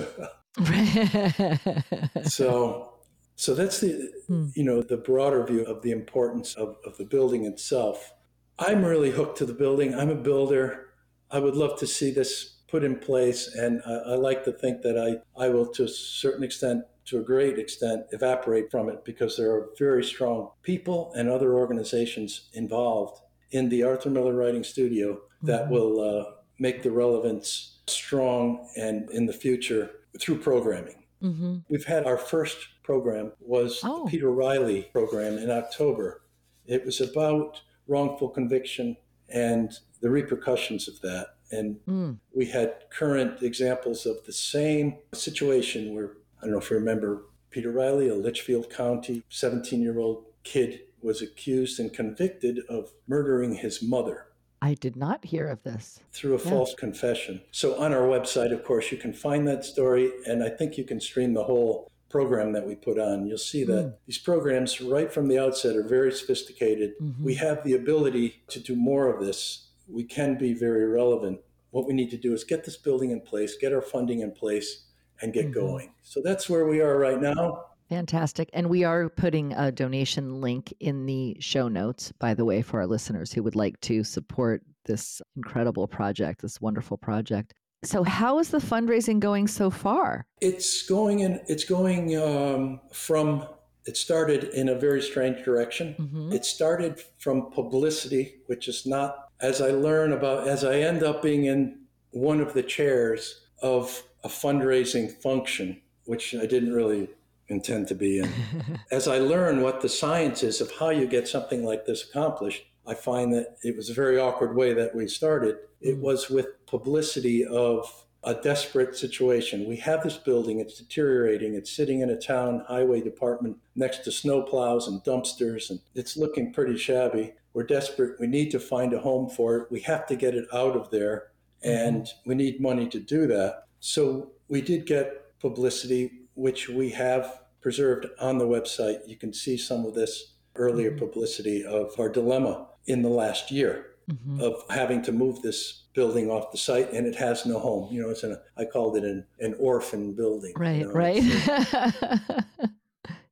Mm-hmm. 0.57 2.23
so 2.23 2.93
so 3.35 3.53
that's 3.53 3.79
the 3.81 4.11
Hmm. 4.27 4.47
you 4.55 4.63
know 4.63 4.81
the 4.81 4.97
broader 4.97 5.45
view 5.45 5.63
of 5.65 5.81
the 5.81 5.91
importance 5.91 6.55
of, 6.55 6.77
of 6.85 6.97
the 6.97 7.03
building 7.05 7.45
itself 7.45 8.13
i'm 8.59 8.83
really 8.83 9.11
hooked 9.11 9.37
to 9.39 9.45
the 9.45 9.53
building 9.53 9.93
i'm 9.93 10.09
a 10.09 10.15
builder 10.15 10.87
i 11.29 11.37
would 11.39 11.55
love 11.55 11.77
to 11.79 11.85
see 11.87 12.11
this 12.11 12.55
put 12.67 12.83
in 12.83 12.95
place 12.97 13.53
and 13.53 13.81
i, 13.85 13.91
I 14.13 14.15
like 14.15 14.45
to 14.45 14.51
think 14.53 14.81
that 14.83 14.97
I, 14.97 15.09
I 15.45 15.49
will 15.49 15.67
to 15.73 15.83
a 15.83 15.87
certain 15.89 16.43
extent 16.43 16.85
to 17.05 17.19
a 17.19 17.21
great 17.21 17.59
extent 17.59 18.05
evaporate 18.11 18.71
from 18.71 18.89
it 18.89 19.03
because 19.05 19.35
there 19.37 19.51
are 19.51 19.69
very 19.77 20.03
strong 20.03 20.49
people 20.63 21.11
and 21.17 21.29
other 21.29 21.53
organizations 21.55 22.49
involved 22.53 23.21
in 23.51 23.69
the 23.69 23.83
arthur 23.83 24.09
miller 24.09 24.33
writing 24.33 24.63
studio 24.63 25.19
that 25.43 25.65
Mhm. 25.65 25.71
will 25.71 25.99
uh, 26.01 26.23
make 26.59 26.83
the 26.83 26.91
relevance 26.91 27.79
strong 27.87 28.67
and 28.77 29.09
in 29.11 29.25
the 29.25 29.33
future 29.33 29.91
through 30.19 30.39
programming 30.39 31.03
Mhm. 31.23 31.63
We've 31.69 31.85
had 31.85 32.05
our 32.05 32.17
first 32.17 32.57
program 32.83 33.31
was 33.39 33.79
Oh. 33.83 34.03
the 34.05 34.11
Peter 34.11 34.29
Reilly 34.31 34.83
program 34.91 35.37
in 35.37 35.49
October. 35.49 36.21
It 36.67 36.85
was 36.85 36.99
about 37.01 37.61
wrongful 37.87 38.29
conviction 38.29 38.97
and 39.29 39.71
the 40.01 40.09
repercussions 40.09 40.87
of 40.87 40.99
that. 41.01 41.27
And 41.51 41.79
Mm. 41.87 42.19
we 42.33 42.47
had 42.47 42.89
current 42.91 43.41
examples 43.41 44.05
of 44.05 44.25
the 44.25 44.33
same 44.33 44.97
situation 45.13 45.95
where 45.95 46.17
I 46.39 46.41
don't 46.45 46.51
know 46.51 46.57
if 46.59 46.69
you 46.69 46.77
remember 46.77 47.23
Peter 47.49 47.71
Reilly, 47.71 48.07
a 48.09 48.15
Litchfield 48.15 48.69
County 48.69 49.23
17 49.29 49.81
year 49.81 49.97
old 49.99 50.25
kid, 50.43 50.81
was 51.01 51.21
accused 51.21 51.79
and 51.79 51.93
convicted 51.93 52.59
of 52.67 52.93
murdering 53.07 53.55
his 53.55 53.81
mother 53.81 54.27
I 54.61 54.73
did 54.73 54.95
not 54.95 55.25
hear 55.25 55.47
of 55.47 55.61
this. 55.63 55.99
through 56.11 56.35
a 56.35 56.43
Yeah. 56.43 56.49
false 56.49 56.73
confession. 56.73 57.41
So 57.51 57.75
on 57.75 57.93
our 57.93 58.07
website, 58.07 58.53
of 58.53 58.63
course, 58.63 58.91
you 58.91 58.97
can 58.97 59.11
find 59.13 59.47
that 59.47 59.65
story, 59.65 60.11
and 60.25 60.41
I 60.43 60.49
think 60.49 60.77
you 60.77 60.83
can 60.85 60.99
stream 61.01 61.33
the 61.33 61.43
whole 61.43 61.91
program 62.09 62.53
that 62.53 62.65
we 62.65 62.75
put 62.75 62.97
on. 62.97 63.27
You'll 63.27 63.37
see 63.37 63.63
that 63.65 63.85
Mm. 63.85 63.93
these 64.05 64.17
programs, 64.17 64.79
right 64.79 65.11
from 65.11 65.27
the 65.27 65.37
outset, 65.37 65.75
are 65.75 65.83
very 65.83 66.11
sophisticated. 66.13 66.97
Mhm. 66.99 67.21
We 67.21 67.33
have 67.35 67.63
the 67.65 67.73
ability 67.73 68.43
to 68.47 68.59
do 68.59 68.75
more 68.75 69.13
of 69.13 69.23
this. 69.25 69.67
We 69.89 70.03
can 70.05 70.37
be 70.37 70.53
very 70.53 70.85
relevant. 70.85 71.41
What 71.71 71.85
we 71.85 71.93
need 71.93 72.09
to 72.11 72.17
do 72.17 72.33
is 72.33 72.45
get 72.45 72.63
this 72.63 72.77
building 72.77 73.11
in 73.11 73.19
place, 73.21 73.57
get 73.57 73.73
our 73.73 73.81
funding 73.81 74.21
in 74.21 74.31
place, 74.31 74.85
and 75.21 75.33
get 75.33 75.47
Mhm. 75.47 75.53
going. 75.53 75.89
So 76.01 76.21
that's 76.21 76.49
where 76.49 76.65
we 76.65 76.79
are 76.79 76.97
right 76.97 77.21
now. 77.21 77.65
Fantastic. 77.89 78.49
And 78.53 78.69
we 78.69 78.83
are 78.83 79.09
putting 79.09 79.53
a 79.53 79.71
donation 79.71 80.41
link 80.41 80.73
in 80.79 81.05
the 81.05 81.37
show 81.39 81.67
notes, 81.67 82.11
by 82.19 82.33
the 82.33 82.45
way, 82.45 82.61
for 82.61 82.79
our 82.79 82.87
listeners 82.87 83.31
who 83.31 83.43
would 83.43 83.55
like 83.55 83.79
to 83.81 84.03
support 84.03 84.63
this 84.85 85.21
incredible 85.35 85.87
project, 85.87 86.41
this 86.41 86.59
wonderful 86.59 86.97
project. 86.97 87.53
So, 87.83 88.03
how 88.03 88.39
is 88.39 88.49
the 88.49 88.57
fundraising 88.57 89.19
going 89.19 89.47
so 89.47 89.69
far? 89.69 90.25
It's 90.41 90.83
going 90.83 91.19
in. 91.19 91.39
It's 91.47 91.65
going 91.65 92.17
um, 92.17 92.81
from. 92.91 93.45
It 93.85 93.97
started 93.97 94.45
in 94.45 94.69
a 94.69 94.75
very 94.75 94.99
strange 95.01 95.45
direction. 95.45 95.95
Mhm. 95.99 96.33
It 96.33 96.43
started 96.43 96.99
from 97.19 97.51
publicity, 97.51 98.37
which 98.47 98.67
is 98.67 98.87
not, 98.87 99.29
as 99.39 99.61
I 99.61 99.69
learn 99.69 100.11
about, 100.11 100.47
as 100.47 100.63
I 100.63 100.79
end 100.79 101.03
up 101.03 101.21
being 101.21 101.45
in 101.45 101.81
one 102.09 102.41
of 102.41 102.55
the 102.55 102.63
chairs 102.63 103.45
of 103.61 104.01
a 104.23 104.27
fundraising 104.27 105.11
function, 105.21 105.81
which 106.05 106.33
I 106.33 106.47
didn't 106.47 106.73
really 106.73 107.09
intend 107.49 107.87
to 107.89 107.95
be 107.95 108.19
in. 108.19 108.29
as 108.91 109.07
I 109.07 109.19
learn 109.19 109.61
what 109.61 109.81
the 109.81 109.89
science 109.89 110.43
is 110.43 110.61
of 110.61 110.71
how 110.79 110.89
you 110.89 111.05
get 111.07 111.27
something 111.27 111.63
like 111.63 111.85
this 111.85 112.03
accomplished, 112.09 112.63
I 112.87 112.93
find 112.93 113.33
that 113.33 113.57
it 113.63 113.75
was 113.75 113.89
a 113.89 113.93
very 113.93 114.19
awkward 114.19 114.55
way 114.55 114.73
that 114.73 114.95
we 114.95 115.07
started. 115.07 115.57
It 115.81 115.97
Mm. 115.97 116.01
was 116.01 116.29
with 116.29 116.65
publicity 116.67 117.45
of 117.45 118.05
a 118.23 118.33
desperate 118.33 118.95
situation. 118.95 119.67
We 119.69 119.75
have 119.77 120.03
this 120.03 120.17
building, 120.17 120.59
it's 120.59 120.79
deteriorating, 120.79 121.53
it's 121.53 121.71
sitting 121.71 122.01
in 122.01 122.09
a 122.09 122.19
town 122.19 122.63
highway 122.67 123.01
department 123.01 123.57
next 123.75 123.99
to 124.05 124.09
snowplows 124.09 124.87
and 124.87 125.03
dumpsters, 125.03 125.69
and 125.69 125.79
it's 125.93 126.17
looking 126.17 126.51
pretty 126.51 126.77
shabby. 126.77 127.33
We're 127.53 127.63
desperate. 127.63 128.19
We 128.19 128.25
need 128.27 128.49
to 128.51 128.59
find 128.59 128.93
a 128.93 128.99
home 128.99 129.29
for 129.29 129.57
it. 129.57 129.71
We 129.71 129.79
have 129.81 130.07
to 130.07 130.15
get 130.15 130.33
it 130.33 130.47
out 130.51 130.75
of 130.75 130.89
there, 130.89 131.27
and 131.63 132.07
we 132.25 132.33
need 132.35 132.59
money 132.59 132.87
to 132.89 132.99
do 132.99 133.27
that. 133.27 133.65
So 133.79 134.31
we 134.49 134.61
did 134.61 134.85
get 134.87 135.37
publicity, 135.39 136.11
which 136.35 136.69
we 136.69 136.89
have 136.91 137.41
preserved 137.61 138.05
on 138.19 138.37
the 138.37 138.45
website. 138.47 138.99
You 139.07 139.15
can 139.17 139.33
see 139.33 139.57
some 139.57 139.85
of 139.85 139.95
this 139.95 140.35
earlier 140.55 140.91
Mhm. 140.91 140.99
publicity 140.99 141.65
of 141.65 141.99
our 141.99 142.09
dilemma 142.09 142.67
in 142.85 143.01
the 143.01 143.09
last 143.09 143.51
year 143.51 143.87
Mhm. 144.09 144.39
of 144.41 144.63
having 144.69 145.01
to 145.03 145.11
move 145.11 145.41
this 145.41 145.83
building 145.93 146.29
off 146.29 146.51
the 146.51 146.57
site 146.57 146.91
and 146.93 147.07
it 147.07 147.15
has 147.15 147.45
no 147.45 147.57
home. 147.57 147.91
You 147.91 148.01
know, 148.03 148.09
it's 148.09 148.23
an 148.23 148.37
I 148.55 148.65
called 148.65 148.95
it 148.97 149.03
an, 149.03 149.25
an 149.39 149.55
orphan 149.59 150.13
building. 150.13 150.51
you 150.55 150.61
Right, 150.61 150.81
know, 150.85 150.91
right. 150.91 151.23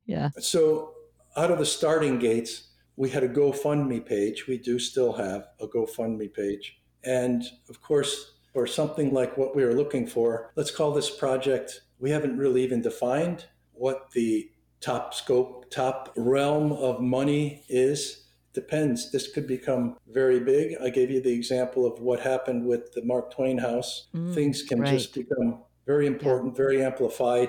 yeah. 0.06 0.30
so 0.38 0.94
out 1.36 1.50
of 1.50 1.58
the 1.58 1.66
starting 1.66 2.18
gates, 2.18 2.68
we 2.96 3.10
had 3.10 3.22
a 3.24 3.28
GoFundMe 3.28 4.04
page. 4.04 4.46
We 4.46 4.58
do 4.58 4.78
still 4.78 5.12
have 5.14 5.48
a 5.60 5.66
GoFundMe 5.66 6.32
page. 6.32 6.80
And 7.04 7.42
of 7.68 7.80
course, 7.82 8.32
for 8.52 8.66
something 8.66 9.12
like 9.12 9.36
what 9.36 9.54
we 9.56 9.64
were 9.64 9.74
looking 9.74 10.06
for, 10.06 10.52
let's 10.56 10.70
call 10.70 10.92
this 10.92 11.10
project, 11.10 11.82
we 11.98 12.10
haven't 12.10 12.36
really 12.36 12.62
even 12.64 12.82
defined 12.82 13.46
what 13.72 14.10
the 14.12 14.50
top 14.80 15.14
scope, 15.14 15.70
top 15.70 16.12
realm 16.16 16.72
of 16.72 17.00
money 17.00 17.64
is. 17.68 18.26
Depends. 18.52 19.10
This 19.10 19.32
could 19.32 19.46
become 19.48 19.96
very 20.12 20.38
big. 20.38 20.76
I 20.80 20.90
gave 20.90 21.10
you 21.10 21.20
the 21.20 21.32
example 21.32 21.86
of 21.86 22.00
what 22.00 22.20
happened 22.20 22.66
with 22.66 22.92
the 22.92 23.02
Mark 23.04 23.32
Twain 23.34 23.58
House. 23.58 24.06
Mm, 24.14 24.32
Things 24.34 24.62
can 24.62 24.84
just 24.84 25.12
become 25.14 25.62
very 25.86 26.06
important, 26.06 26.56
very 26.56 26.82
amplified. 26.84 27.48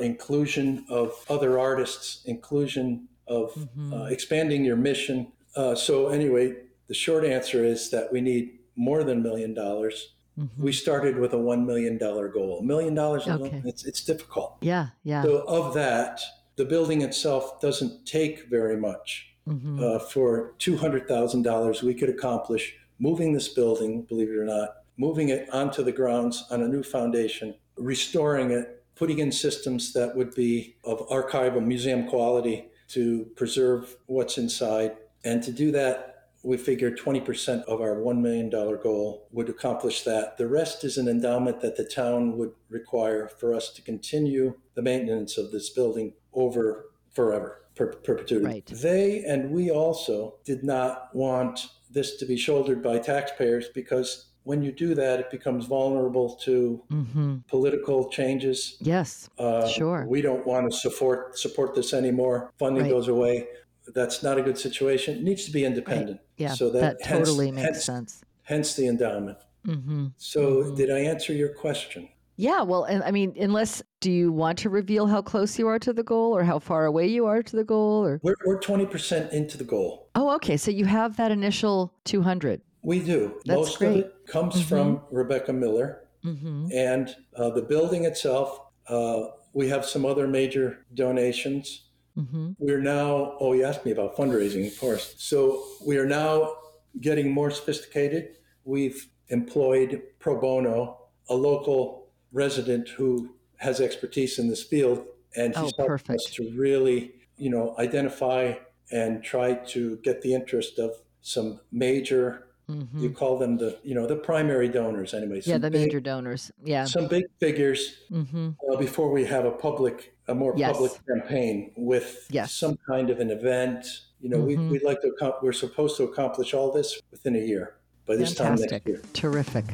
Inclusion 0.00 0.84
of 0.88 1.12
other 1.28 1.58
artists, 1.58 2.22
inclusion 2.26 3.08
of 3.26 3.52
Mhm. 3.54 3.92
uh, 3.92 4.04
expanding 4.06 4.64
your 4.64 4.76
mission. 4.76 5.32
Uh, 5.54 5.74
so, 5.74 6.08
anyway, 6.08 6.54
the 6.86 6.94
short 6.94 7.24
answer 7.24 7.64
is 7.64 7.90
that 7.90 8.12
we 8.12 8.20
need 8.20 8.58
more 8.76 9.02
than 9.04 9.18
a 9.18 9.22
million 9.22 9.52
dollars. 9.54 10.14
Mhm. 10.38 10.48
We 10.58 10.72
started 10.72 11.16
with 11.18 11.32
a 11.32 11.38
$1 11.38 11.64
million 11.66 11.96
goal. 11.98 12.58
A 12.60 12.62
million 12.62 12.94
dollars, 12.94 13.26
Okay. 13.26 13.62
it's, 13.64 13.84
it's 13.84 14.02
difficult. 14.04 14.56
yeah, 14.60 14.88
yeah. 15.02 15.22
So, 15.22 15.38
of 15.48 15.74
that, 15.74 16.20
the 16.56 16.64
building 16.64 17.02
itself 17.02 17.60
doesn't 17.60 18.06
take 18.06 18.48
very 18.48 18.76
much. 18.76 19.32
Mhm. 19.48 19.80
Uh, 19.80 19.98
for 19.98 20.54
$200,000, 20.58 21.82
we 21.82 21.94
could 21.94 22.08
accomplish 22.08 22.76
moving 22.98 23.32
this 23.32 23.48
building, 23.48 24.02
believe 24.02 24.28
it 24.30 24.36
or 24.36 24.44
not, 24.44 24.76
moving 24.96 25.28
it 25.28 25.48
onto 25.52 25.82
the 25.84 25.92
grounds 25.92 26.44
on 26.50 26.62
a 26.62 26.68
new 26.68 26.82
foundation, 26.82 27.54
restoring 27.76 28.50
it, 28.50 28.82
putting 28.96 29.18
in 29.18 29.30
systems 29.30 29.92
that 29.92 30.16
would 30.16 30.34
be 30.34 30.74
of 30.84 31.06
archival 31.08 31.64
museum 31.64 32.08
quality 32.08 32.68
to 32.88 33.24
preserve 33.36 33.96
what's 34.06 34.38
inside. 34.38 34.96
And 35.24 35.42
to 35.42 35.52
do 35.52 35.70
that, 35.72 36.15
we 36.46 36.56
figured 36.56 36.96
20% 36.96 37.64
of 37.64 37.80
our 37.80 37.96
$1 37.96 38.20
million 38.20 38.48
goal 38.48 39.26
would 39.32 39.48
accomplish 39.48 40.02
that. 40.04 40.38
The 40.38 40.46
rest 40.46 40.84
is 40.84 40.96
an 40.96 41.08
endowment 41.08 41.60
that 41.60 41.76
the 41.76 41.84
town 41.84 42.38
would 42.38 42.52
require 42.68 43.26
for 43.26 43.52
us 43.52 43.70
to 43.70 43.82
continue 43.82 44.54
the 44.74 44.82
maintenance 44.82 45.36
of 45.38 45.50
this 45.50 45.70
building 45.70 46.12
over 46.32 46.84
forever, 47.12 47.62
per- 47.74 47.94
perpetuity. 47.96 48.46
Right. 48.46 48.66
They 48.66 49.24
and 49.24 49.50
we 49.50 49.70
also 49.72 50.36
did 50.44 50.62
not 50.62 51.12
want 51.14 51.66
this 51.90 52.14
to 52.18 52.24
be 52.26 52.36
shouldered 52.36 52.80
by 52.80 52.98
taxpayers 53.00 53.66
because 53.74 54.26
when 54.44 54.62
you 54.62 54.70
do 54.70 54.94
that, 54.94 55.18
it 55.18 55.30
becomes 55.32 55.66
vulnerable 55.66 56.36
to 56.44 56.80
Mm-hmm. 56.92 57.38
political 57.48 58.08
changes. 58.08 58.76
Yes. 58.80 59.28
Uh, 59.36 59.66
Sure. 59.66 60.06
We 60.06 60.22
don't 60.22 60.46
want 60.46 60.70
to 60.70 60.78
support 60.78 61.36
support 61.36 61.74
this 61.74 61.92
anymore. 61.92 62.52
Funding 62.56 62.84
Right. 62.84 62.92
goes 62.92 63.08
away. 63.08 63.48
That's 63.94 64.22
not 64.22 64.38
a 64.38 64.42
good 64.42 64.58
situation. 64.58 65.16
It 65.18 65.22
needs 65.22 65.44
to 65.44 65.50
be 65.52 65.64
independent. 65.64 66.20
Yeah. 66.36 66.54
So 66.54 66.70
that, 66.70 66.98
that, 66.98 67.06
hence- 67.06 67.28
totally 67.28 67.50
makes 67.50 67.64
hence- 67.66 67.84
sense. 67.84 68.22
Hence 68.42 68.74
the 68.76 68.86
endowment. 68.86 69.38
Mm-hmm. 69.66 70.06
So 70.16 70.62
Mhm. 70.64 70.76
did 70.76 70.90
I 70.90 70.98
answer 71.00 71.32
your 71.32 71.48
question? 71.48 72.08
Yeah, 72.36 72.62
well, 72.62 72.84
and 72.84 73.02
I 73.02 73.10
mean, 73.10 73.34
unless 73.40 73.82
do 74.00 74.12
you 74.12 74.30
want 74.30 74.58
to 74.58 74.68
reveal 74.70 75.06
how 75.06 75.22
close 75.22 75.58
you 75.58 75.66
are 75.68 75.78
to 75.80 75.92
the 75.92 76.02
goal 76.02 76.36
or 76.36 76.44
how 76.44 76.58
far 76.58 76.84
away 76.84 77.06
you 77.06 77.24
are 77.26 77.42
to 77.42 77.56
the 77.56 77.64
goal 77.64 78.04
or 78.04 78.20
We're, 78.22 78.34
we're 78.44 78.60
20% 78.60 79.32
into 79.32 79.56
the 79.56 79.64
goal. 79.64 80.10
Oh, 80.14 80.34
okay. 80.36 80.56
So 80.58 80.70
you 80.70 80.84
have 80.84 81.16
that 81.16 81.32
initial 81.32 81.92
200. 82.04 82.60
We 82.82 83.00
do. 83.00 83.40
That's 83.46 83.56
Most 83.56 83.78
great. 83.78 83.90
of 83.90 83.96
it 83.98 84.26
comes 84.26 84.60
from 84.62 85.00
Rebecca 85.10 85.52
Miller. 85.52 86.02
Mhm. 86.24 86.72
And 86.72 87.16
uh, 87.36 87.50
the 87.50 87.62
building 87.62 88.04
itself, 88.04 88.60
uh, 88.88 89.22
we 89.54 89.68
have 89.70 89.84
some 89.86 90.04
other 90.04 90.28
major 90.28 90.84
donations. 90.94 91.85
Mhm. 92.16 92.56
We're 92.58 92.80
now, 92.80 93.36
oh, 93.40 93.52
you 93.52 93.64
asked 93.64 93.84
me 93.84 93.92
about 93.92 94.16
fundraising, 94.16 94.66
of 94.66 94.78
course. 94.78 95.14
So 95.18 95.62
we 95.84 95.98
are 95.98 96.06
now 96.06 96.56
getting 97.00 97.30
more 97.30 97.50
sophisticated. 97.50 98.38
We've 98.64 99.08
employed 99.28 100.02
pro 100.18 100.40
bono, 100.40 100.98
a 101.28 101.34
local 101.34 102.08
resident 102.32 102.88
who 102.88 103.34
has 103.56 103.80
expertise 103.80 104.38
in 104.38 104.48
this 104.48 104.62
field, 104.62 105.06
and 105.36 105.52
Oh, 105.56 105.64
he's 105.64 105.72
helping 105.76 105.86
perfect. 105.86 106.10
us 106.20 106.30
to 106.34 106.50
really, 106.56 107.12
you 107.36 107.50
know, 107.50 107.74
identify 107.78 108.54
and 108.90 109.22
try 109.22 109.54
to 109.54 109.96
get 109.98 110.22
the 110.22 110.32
interest 110.32 110.78
of 110.78 110.92
some 111.20 111.60
major, 111.72 112.45
Mhm. 112.70 113.00
you 113.00 113.10
call 113.10 113.38
them 113.38 113.56
the, 113.58 113.78
you 113.84 113.94
know, 113.94 114.06
the 114.06 114.16
primary 114.16 114.68
donors 114.68 115.14
anyway. 115.14 115.40
Yeah, 115.44 115.58
the 115.58 115.70
big- 115.70 115.82
major 115.82 116.00
donors. 116.00 116.50
Yeah. 116.64 116.84
Some 116.84 117.06
big 117.06 117.24
figures 117.38 117.94
Mhm. 118.10 118.56
uh, 118.72 118.76
before 118.76 119.10
we 119.12 119.24
have 119.24 119.44
a 119.44 119.52
public, 119.52 120.14
a 120.26 120.34
more 120.34 120.52
Yes. 120.56 120.72
public 120.72 120.92
campaign 121.06 121.70
with 121.76 122.26
Yes. 122.30 122.52
some 122.52 122.76
kind 122.88 123.08
of 123.10 123.20
an 123.20 123.30
event. 123.30 123.86
You 124.20 124.30
know, 124.30 124.38
Mhm. 124.38 124.46
we, 124.46 124.56
we'd 124.56 124.82
like 124.82 125.00
to, 125.02 125.12
accom- 125.20 125.40
we're 125.42 125.52
supposed 125.52 125.96
to 125.98 126.02
accomplish 126.04 126.54
all 126.54 126.72
this 126.72 127.00
within 127.12 127.36
a 127.36 127.40
year 127.40 127.74
by 128.06 128.16
this 128.16 128.34
time 128.34 128.56
next 128.56 128.86
year. 128.86 129.00
Terrific. 129.12 129.64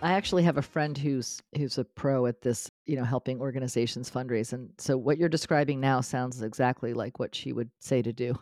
I 0.00 0.12
actually 0.12 0.44
have 0.44 0.58
a 0.58 0.62
friend 0.62 0.96
who's 0.96 1.42
who's 1.56 1.78
a 1.78 1.84
pro 1.84 2.26
at 2.26 2.40
this, 2.40 2.70
you 2.86 2.94
know, 2.94 3.04
helping 3.04 3.40
organizations 3.40 4.08
fundraise. 4.08 4.52
And 4.52 4.70
so 4.78 4.96
what 4.96 5.18
you're 5.18 5.28
describing 5.28 5.80
now 5.80 6.00
sounds 6.00 6.40
exactly 6.42 6.94
like 6.94 7.18
what 7.18 7.34
she 7.34 7.52
would 7.52 7.70
say 7.80 8.00
to 8.02 8.12
do. 8.12 8.38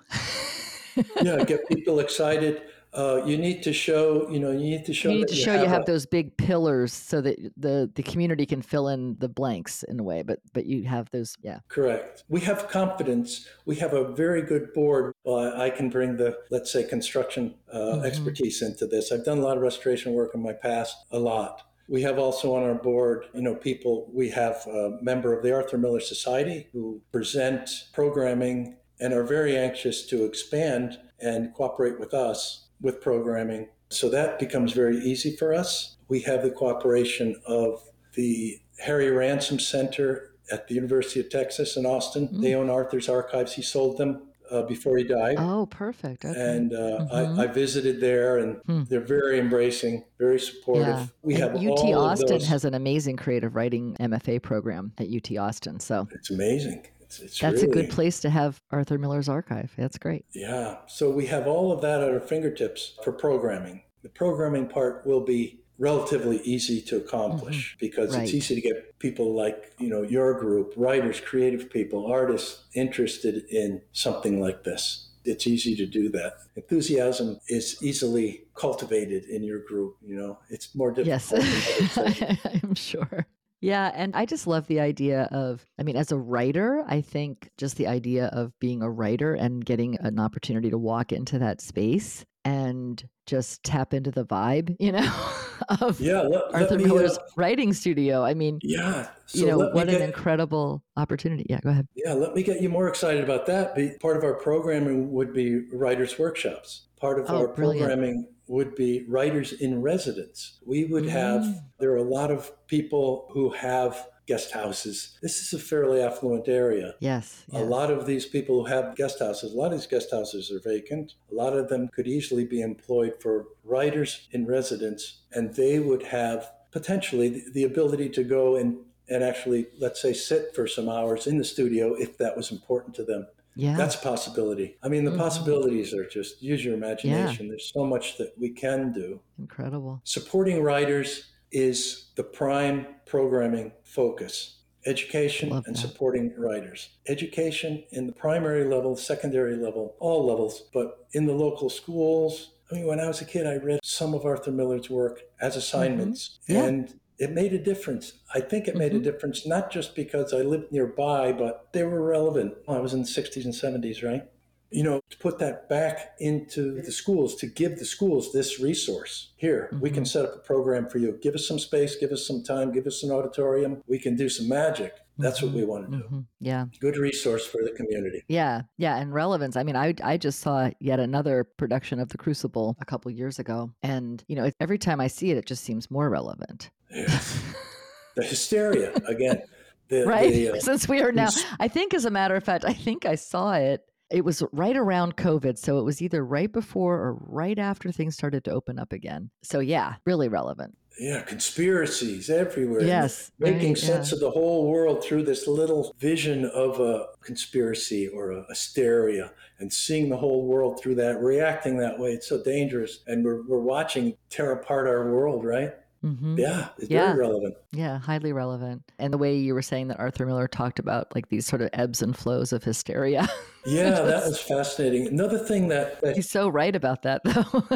yeah, 1.22 1.42
get 1.44 1.66
people 1.68 2.00
excited. 2.00 2.62
Uh, 2.94 3.22
you 3.27 3.37
need 3.37 3.62
to 3.62 3.72
show, 3.72 4.29
you 4.31 4.38
know, 4.40 4.51
you 4.51 4.70
need 4.70 4.85
to 4.87 4.94
show. 4.94 5.11
you 5.11 5.18
need 5.18 5.29
to 5.29 5.35
show 5.35 5.53
you 5.61 5.66
have 5.68 5.83
a- 5.83 5.85
those 5.85 6.07
big 6.07 6.35
pillars 6.38 6.92
so 6.92 7.20
that 7.20 7.37
the 7.57 7.90
the 7.94 8.03
community 8.03 8.46
can 8.46 8.62
fill 8.62 8.88
in 8.88 9.16
the 9.18 9.29
blanks 9.29 9.83
in 9.83 10.01
a 10.01 10.03
way 10.03 10.22
but 10.22 10.38
but 10.55 10.64
you 10.64 10.85
have 10.85 11.11
those 11.11 11.37
yeah 11.42 11.59
Correct. 11.68 12.25
We 12.29 12.40
have 12.40 12.68
confidence. 12.68 13.46
We 13.66 13.77
have 13.77 13.92
a 13.92 14.05
very 14.14 14.40
good 14.42 14.72
board. 14.72 15.12
Well, 15.25 15.61
I 15.61 15.68
can 15.70 15.90
bring 15.90 16.16
the, 16.16 16.38
let's 16.51 16.72
say, 16.72 16.85
construction 16.85 17.55
uh, 17.72 17.79
Mhm. 17.96 18.05
expertise 18.07 18.62
into 18.62 18.87
this. 18.87 19.12
I've 19.12 19.25
done 19.25 19.38
a 19.38 19.42
lot 19.42 19.57
of 19.59 19.62
restoration 19.62 20.12
work 20.12 20.35
in 20.35 20.42
my 20.42 20.53
past, 20.55 20.96
a 21.11 21.18
lot. 21.18 21.62
We 21.88 22.03
have 22.03 22.18
also 22.18 22.55
on 22.55 22.62
our 22.64 22.75
board, 22.75 23.27
you 23.35 23.42
know, 23.42 23.55
people. 23.55 24.09
We 24.12 24.31
have 24.31 24.66
a 24.66 24.99
member 25.03 25.33
of 25.37 25.42
the 25.42 25.55
Arthur 25.55 25.79
Miller 25.79 26.01
Society 26.01 26.68
who 26.72 27.01
present 27.12 27.68
programming 27.92 28.77
and 28.99 29.12
are 29.12 29.22
very 29.25 29.57
anxious 29.57 30.07
to 30.07 30.25
expand 30.25 30.99
and 31.20 31.53
cooperate 31.55 32.01
with 32.01 32.12
us 32.14 32.65
with 32.80 33.00
programming. 33.00 33.68
So 33.88 34.08
that 34.10 34.38
becomes 34.38 34.72
very 34.72 34.98
easy 34.98 35.36
for 35.36 35.54
us. 35.54 35.96
We 36.08 36.20
have 36.22 36.42
the 36.42 36.50
cooperation 36.50 37.36
of 37.46 37.82
the 38.14 38.60
Harry 38.80 39.10
Ransom 39.10 39.58
Center 39.58 40.32
at 40.52 40.68
the 40.68 40.74
University 40.74 41.20
of 41.20 41.28
Texas 41.30 41.76
in 41.76 41.86
Austin. 41.86 42.28
Mm. 42.28 42.40
They 42.42 42.54
own 42.54 42.70
Arthur's 42.70 43.08
archives. 43.08 43.52
He 43.54 43.62
sold 43.62 43.98
them 43.98 44.22
uh, 44.48 44.62
before 44.62 44.96
he 44.96 45.02
died. 45.02 45.34
oh 45.40 45.66
perfect 45.66 46.24
okay. 46.24 46.38
And 46.40 46.72
uh, 46.72 47.04
Mhm. 47.10 47.38
I, 47.38 47.42
I 47.42 47.46
visited 47.48 48.00
there, 48.00 48.38
and 48.38 48.58
Hmm. 48.66 48.84
they're 48.84 49.00
very 49.00 49.40
embracing, 49.40 50.04
very 50.20 50.38
supportive. 50.38 50.86
yeah. 50.86 51.06
We 51.22 51.34
And 51.34 51.42
have 51.42 51.54
UT 51.56 51.92
Austin 51.94 52.40
has 52.42 52.64
an 52.64 52.74
amazing 52.74 53.16
creative 53.16 53.56
writing 53.56 53.96
MFA 53.98 54.38
program 54.40 54.92
at 54.98 55.08
UT 55.08 55.36
Austin 55.36 55.80
so 55.80 56.06
It's 56.12 56.30
amazing. 56.30 56.86
It's, 57.20 57.33
it's 57.33 57.38
that's 57.40 57.62
a 57.62 57.66
good 57.66 57.90
place 57.90 58.20
to 58.20 58.31
have 58.31 58.61
Arthur 58.70 58.98
Miller's 58.98 59.29
archive 59.29 59.72
that's 59.76 59.98
great 59.98 60.24
Yeah. 60.33 60.76
So 60.87 61.11
we 61.11 61.26
have 61.26 61.46
all 61.46 61.72
of 61.72 61.81
that 61.83 62.02
at 62.02 62.11
our 62.11 62.20
fingertips 62.20 62.94
for 63.05 63.12
programming. 63.12 63.83
The 64.02 64.09
programming 64.09 64.68
part 64.68 65.07
will 65.07 65.22
be 65.24 65.61
relatively 65.79 66.38
easy 66.42 66.81
to 66.81 66.96
accomplish 66.96 67.76
because 67.79 68.11
Mm-hmm. 68.11 68.18
Right. 68.20 68.24
it's 68.24 68.35
easy 68.35 68.55
to 68.55 68.61
get 68.62 68.98
people 68.98 69.35
like, 69.35 69.72
you 69.79 69.88
know, 69.90 70.02
your 70.02 70.33
group, 70.40 70.72
writers, 70.76 71.20
creative 71.20 71.68
people, 71.70 72.07
artists 72.11 72.64
interested 72.74 73.44
in 73.50 73.83
something 73.92 74.40
like 74.40 74.64
this. 74.64 75.11
It's 75.24 75.46
easy 75.46 75.74
to 75.76 75.87
do 75.87 76.09
that. 76.11 76.35
Enthusiasm 76.55 77.40
is 77.48 77.83
easily 77.83 78.44
cultivated 78.55 79.24
in 79.24 79.42
your 79.42 79.59
group, 79.59 79.96
you 80.00 80.14
know. 80.16 80.38
It's 80.48 80.72
more 80.74 80.92
difficult. 80.92 81.44
yes 81.44 82.38
i'm 82.62 82.74
sure 82.74 83.26
yeah 83.66 83.90
and 83.94 84.14
i 84.14 84.24
just 84.24 84.46
love 84.46 84.66
the 84.68 84.79
idea 84.81 85.29
of 85.33 85.66
i 85.79 85.83
mean 85.83 85.96
as 85.96 86.12
a 86.12 86.16
writer 86.16 86.85
i 86.87 87.00
think 87.00 87.50
just 87.59 87.76
the 87.76 87.87
idea 87.87 88.26
of 88.26 88.52
being 88.61 88.81
a 88.81 88.90
writer 88.90 89.35
and 89.35 89.64
getting 89.64 89.98
an 89.98 90.18
opportunity 90.20 90.70
to 90.70 90.79
walk 90.79 91.12
into 91.12 91.38
that 91.38 91.61
space 91.61 92.24
and 92.44 93.09
just 93.26 93.62
tap 93.64 93.92
into 93.92 94.12
the 94.12 94.24
vibe 94.24 94.74
you 94.79 94.92
know 94.92 95.12
of 95.81 96.00
yeah, 96.00 96.20
let, 96.20 96.52
let 96.52 96.62
arthur 96.62 96.79
me, 96.79 96.85
miller's 96.85 97.18
uh, 97.18 97.22
writing 97.37 97.72
studio 97.72 98.22
i 98.22 98.33
mean 98.35 98.59
yeah. 98.62 99.09
So 99.26 99.38
you 99.40 99.46
know 99.46 99.57
let 99.57 99.74
what 99.74 99.88
an 99.88 100.00
incredible 100.00 100.85
opportunity 100.96 101.44
yeah 101.50 101.59
go 101.61 101.70
ahead 101.70 101.88
Yeah, 101.96 102.12
let 102.12 102.35
me 102.37 102.44
get 102.44 102.62
you 102.62 102.68
more 102.68 102.87
excited 102.87 103.24
about 103.24 103.46
that. 103.46 103.74
Part 104.00 104.16
of 104.16 104.22
our 104.22 104.35
programming 104.35 105.11
would 105.11 105.33
be 105.33 105.66
writers' 105.72 106.16
workshops. 106.16 106.87
Part 107.00 107.18
of 107.18 107.26
Oh, 107.29 107.38
our 107.38 107.48
brilliant. 107.48 107.88
programming 107.88 108.29
would 108.48 108.74
be 108.74 109.04
writers 109.09 109.52
in 109.52 109.82
residence. 109.82 110.59
We 110.64 110.85
would 110.85 111.06
have, 111.06 111.42
Mm. 111.42 111.62
there 111.78 111.92
are 111.92 111.96
a 111.96 112.02
lot 112.02 112.30
of 112.30 112.52
people 112.66 113.28
who 113.32 113.50
have 113.50 114.09
guest 114.26 114.50
houses. 114.50 115.16
This 115.22 115.40
is 115.40 115.52
a 115.52 115.59
fairly 115.62 116.00
affluent 116.00 116.48
area. 116.48 116.96
Yes. 116.98 117.44
A 117.52 117.61
yes. 117.61 117.68
lot 117.68 117.90
of 117.92 118.06
these 118.06 118.26
people 118.26 118.61
who 118.61 118.66
have 118.66 118.96
guest 118.96 119.20
houses, 119.20 119.52
a 119.52 119.56
lot 119.56 119.72
of 119.72 119.78
these 119.78 119.87
guest 119.87 120.11
houses 120.11 120.50
are 120.50 120.59
vacant. 120.61 121.14
A 121.30 121.35
lot 121.35 121.56
of 121.56 121.68
them 121.68 121.88
could 121.94 122.09
easily 122.09 122.44
be 122.44 122.61
employed 122.61 123.14
for 123.20 123.46
writers 123.64 124.26
in 124.32 124.46
residence, 124.46 125.20
and 125.32 125.54
they 125.54 125.78
would 125.78 126.02
have 126.04 126.50
potentially 126.72 127.28
the, 127.28 127.44
the 127.52 127.64
ability 127.64 128.09
to 128.11 128.24
go 128.24 128.56
and, 128.56 128.78
and 129.09 129.22
actually, 129.22 129.68
let's 129.78 130.02
say, 130.02 130.12
sit 130.12 130.54
for 130.54 130.66
some 130.66 130.88
hours 130.88 131.28
in 131.28 131.38
the 131.38 131.44
studio 131.44 131.94
if 131.94 132.18
that 132.18 132.37
was 132.37 132.50
important 132.50 132.94
to 132.96 133.04
them. 133.04 133.28
Yeah. 133.56 133.76
That's 133.76 133.94
a 133.94 133.98
possibility. 133.98 134.76
I 134.82 134.88
mean, 134.88 135.04
the 135.04 135.10
Mhm. 135.12 135.16
possibilities 135.18 135.94
are 135.94 136.06
just 136.06 136.42
use 136.42 136.62
your 136.64 136.74
imagination. 136.74 137.48
There's 137.48 137.72
so 137.74 137.84
much 137.84 138.18
that 138.18 138.32
we 138.38 138.50
can 138.50 138.92
do. 138.92 139.20
incredible. 139.38 140.00
Supporting 140.04 140.62
writers 140.62 141.24
is 141.52 142.06
the 142.16 142.22
prime 142.24 142.86
programming 143.06 143.72
focus. 143.82 144.58
Education 144.84 145.48
Love 145.50 145.64
and 145.66 145.74
that. 145.74 145.80
supporting 145.80 146.32
writers. 146.38 146.90
Education 147.08 147.82
in 147.90 148.06
the 148.06 148.12
primary 148.12 148.64
level, 148.64 148.94
secondary 148.96 149.56
level, 149.56 149.96
all 149.98 150.24
levels, 150.26 150.68
but 150.72 151.06
in 151.12 151.26
the 151.26 151.32
local 151.34 151.68
schools. 151.70 152.52
I 152.70 152.74
mean, 152.76 152.86
when 152.86 153.00
I 153.00 153.06
was 153.08 153.20
a 153.20 153.24
kid, 153.24 153.46
I 153.46 153.56
read 153.56 153.80
some 153.82 154.12
of 154.14 154.24
Arthur 154.24 154.52
Miller's 154.52 154.88
work 154.90 155.22
as 155.40 155.56
assignments, 155.56 156.38
Mm-hmm. 156.48 156.52
Yeah. 156.52 156.64
and 156.66 156.94
it 157.18 157.33
made 157.33 157.52
a 157.52 157.59
difference. 157.59 158.14
I 158.35 158.40
think 158.40 158.68
it 158.68 158.76
made 158.76 158.92
a 158.92 158.98
Mhm. 158.98 159.05
difference, 159.05 159.46
not 159.46 159.70
just 159.70 159.94
because 159.94 160.35
I 160.35 160.42
lived 160.42 160.70
nearby, 160.72 161.33
but 161.33 161.68
they 161.72 161.83
were 161.85 162.02
relevant. 162.02 162.55
I 162.68 162.79
was 162.81 162.92
in 162.92 163.00
the 163.00 163.07
60s 163.07 163.44
and 163.44 163.55
70s, 163.55 164.02
right? 164.02 164.24
You 164.70 164.83
know, 164.83 165.00
to 165.11 165.16
put 165.18 165.38
that 165.38 165.68
back 165.68 166.16
into 166.18 166.83
the 166.83 166.90
schools, 166.92 167.37
to 167.37 167.46
give 167.46 167.79
the 167.79 167.85
schools 167.85 168.33
this 168.33 168.61
resource. 168.61 169.33
Here, 169.37 169.70
we 169.81 169.90
can 169.90 170.02
Mhm. 170.02 170.09
set 170.09 170.24
up 170.24 170.35
a 170.35 170.38
program 170.38 170.88
for 170.88 170.98
you. 170.98 171.18
Give 171.22 171.35
us 171.35 171.46
some 171.46 171.59
space, 171.59 171.94
give 171.96 172.11
us 172.11 172.26
some 172.26 172.42
time, 172.42 172.72
give 172.72 172.87
us 172.87 173.02
an 173.02 173.11
auditorium. 173.12 173.83
We 173.87 173.98
can 173.98 174.16
do 174.16 174.29
some 174.29 174.48
magic. 174.48 174.92
That's 175.18 175.42
what 175.42 175.52
we 175.52 175.64
want 175.64 175.90
to 175.90 175.98
do. 175.98 176.05
Mhm. 176.05 176.26
Yeah. 176.40 176.66
Good 176.81 176.96
resource 176.96 177.46
for 177.46 177.62
the 177.62 177.70
community. 177.70 178.24
Yeah, 178.29 178.62
yeah, 178.76 178.96
and 178.96 179.14
relevance. 179.14 179.57
I 179.57 179.62
mean, 179.62 179.76
I 179.76 179.94
I 180.02 180.16
just 180.16 180.40
saw 180.40 180.70
yet 180.81 181.00
another 181.00 181.44
production 181.44 181.98
of 182.00 182.09
The 182.09 182.18
Crucible 182.18 182.76
a 182.81 182.85
couple 182.85 183.11
years 183.11 183.38
ago, 183.38 183.72
and 183.83 184.22
you 184.29 184.37
know, 184.37 184.50
every 184.61 184.79
time 184.79 185.00
I 185.00 185.07
see 185.07 185.31
it, 185.31 185.37
it 185.38 185.46
just 185.46 185.64
seems 185.64 185.90
more 185.90 186.11
relevant. 186.11 186.70
Yes. 186.90 187.42
the 188.16 188.24
hysteria 188.24 188.92
again. 189.07 189.42
The, 189.88 190.05
right? 190.05 190.33
the, 190.33 190.50
uh, 190.50 190.61
Since 190.61 190.88
we 190.88 191.00
are 191.00 191.12
now, 191.12 191.29
I 191.61 191.68
think, 191.68 191.94
as 191.94 192.05
a 192.05 192.11
matter 192.11 192.35
of 192.35 192.44
fact, 192.44 192.64
I 192.64 192.72
think 192.72 193.07
I 193.07 193.14
saw 193.14 193.52
it. 193.55 193.83
It 194.11 194.24
was 194.24 194.42
right 194.52 194.76
around 194.76 195.16
COVID, 195.16 195.59
so 195.59 195.79
it 195.79 195.85
was 195.85 196.00
either 196.00 196.24
right 196.24 196.50
before 196.52 196.94
or 196.94 197.14
right 197.20 197.59
after 197.59 197.90
things 197.90 198.14
started 198.14 198.44
to 198.44 198.52
open 198.52 198.79
up 198.79 198.92
again. 198.92 199.31
So 199.42 199.59
yeah, 199.59 199.94
really 200.05 200.29
relevant. 200.29 200.76
Yeah, 200.98 201.20
conspiracies 201.22 202.30
everywhere. 202.30 202.82
Yes, 202.82 203.30
making 203.38 203.70
right, 203.70 203.78
sense 203.78 204.11
yeah. 204.11 204.16
of 204.16 204.20
the 204.20 204.30
whole 204.30 204.70
world 204.70 205.04
through 205.04 205.24
this 205.24 205.46
little 205.46 205.94
vision 205.98 206.46
of 206.46 206.80
a 206.80 207.06
conspiracy 207.20 208.09
or 208.09 208.30
a 208.30 208.46
hysteria 208.48 209.32
and 209.59 209.72
seeing 209.72 210.09
the 210.09 210.16
whole 210.16 210.46
world 210.46 210.80
through 210.80 210.94
that, 210.96 211.20
reacting 211.20 211.76
that 211.78 211.98
way. 211.98 212.12
It's 212.12 212.28
so 212.28 212.42
dangerous. 212.42 213.00
And 213.06 213.24
we're, 213.24 213.42
we're 213.46 213.61
watching 213.61 214.16
tear 214.30 214.52
apart 214.52 214.87
our 214.87 215.12
world, 215.12 215.44
right? 215.44 215.72
Hmm 216.06 216.38
Yeah, 216.38 216.68
it's 216.78 216.88
Yeah. 216.90 217.06
very 217.14 217.18
relevant. 217.18 217.56
Yeah, 217.72 217.98
highly 217.98 218.32
relevant. 218.32 218.82
And 218.98 219.12
the 219.12 219.18
way 219.18 219.36
you 219.36 219.54
were 219.54 219.62
saying 219.62 219.88
that 219.88 219.98
Arthur 219.98 220.24
Miller 220.24 220.46
talked 220.46 220.78
about 220.78 221.14
like 221.14 221.28
these 221.28 221.46
sort 221.46 221.62
of 221.62 221.70
ebbs 221.72 222.00
and 222.02 222.16
flows 222.16 222.52
of 222.52 222.62
hysteria. 222.64 223.28
Yeah, 223.68 223.90
that 224.02 224.24
was 224.24 224.40
fascinating. 224.40 225.08
Another 225.08 225.38
thing 225.38 225.66
that, 225.68 226.00
that 226.00 226.14
He's 226.14 226.30
so 226.30 226.48
right 226.48 226.76
about 226.76 227.02
that, 227.02 227.22
though. 227.24 227.66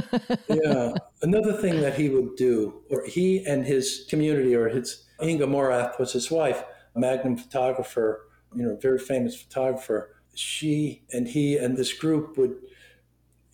yeah, 0.48 0.94
another 1.22 1.52
thing 1.52 1.80
that 1.80 1.94
he 1.94 2.08
would 2.08 2.36
do, 2.36 2.82
or 2.90 3.04
he 3.04 3.44
and 3.44 3.66
his 3.66 4.06
community, 4.08 4.54
or 4.54 4.68
his 4.68 5.06
Inga 5.20 5.46
Morath 5.46 5.98
was 5.98 6.12
his 6.12 6.30
wife, 6.30 6.62
a 6.94 6.98
Magnum 7.00 7.36
photographer, 7.36 8.28
you 8.54 8.62
know, 8.62 8.76
very 8.76 9.00
famous 9.00 9.34
photographer. 9.34 10.14
She 10.36 11.02
and 11.12 11.26
he 11.26 11.56
and 11.56 11.76
this 11.76 11.92
group 11.92 12.38
would, 12.38 12.54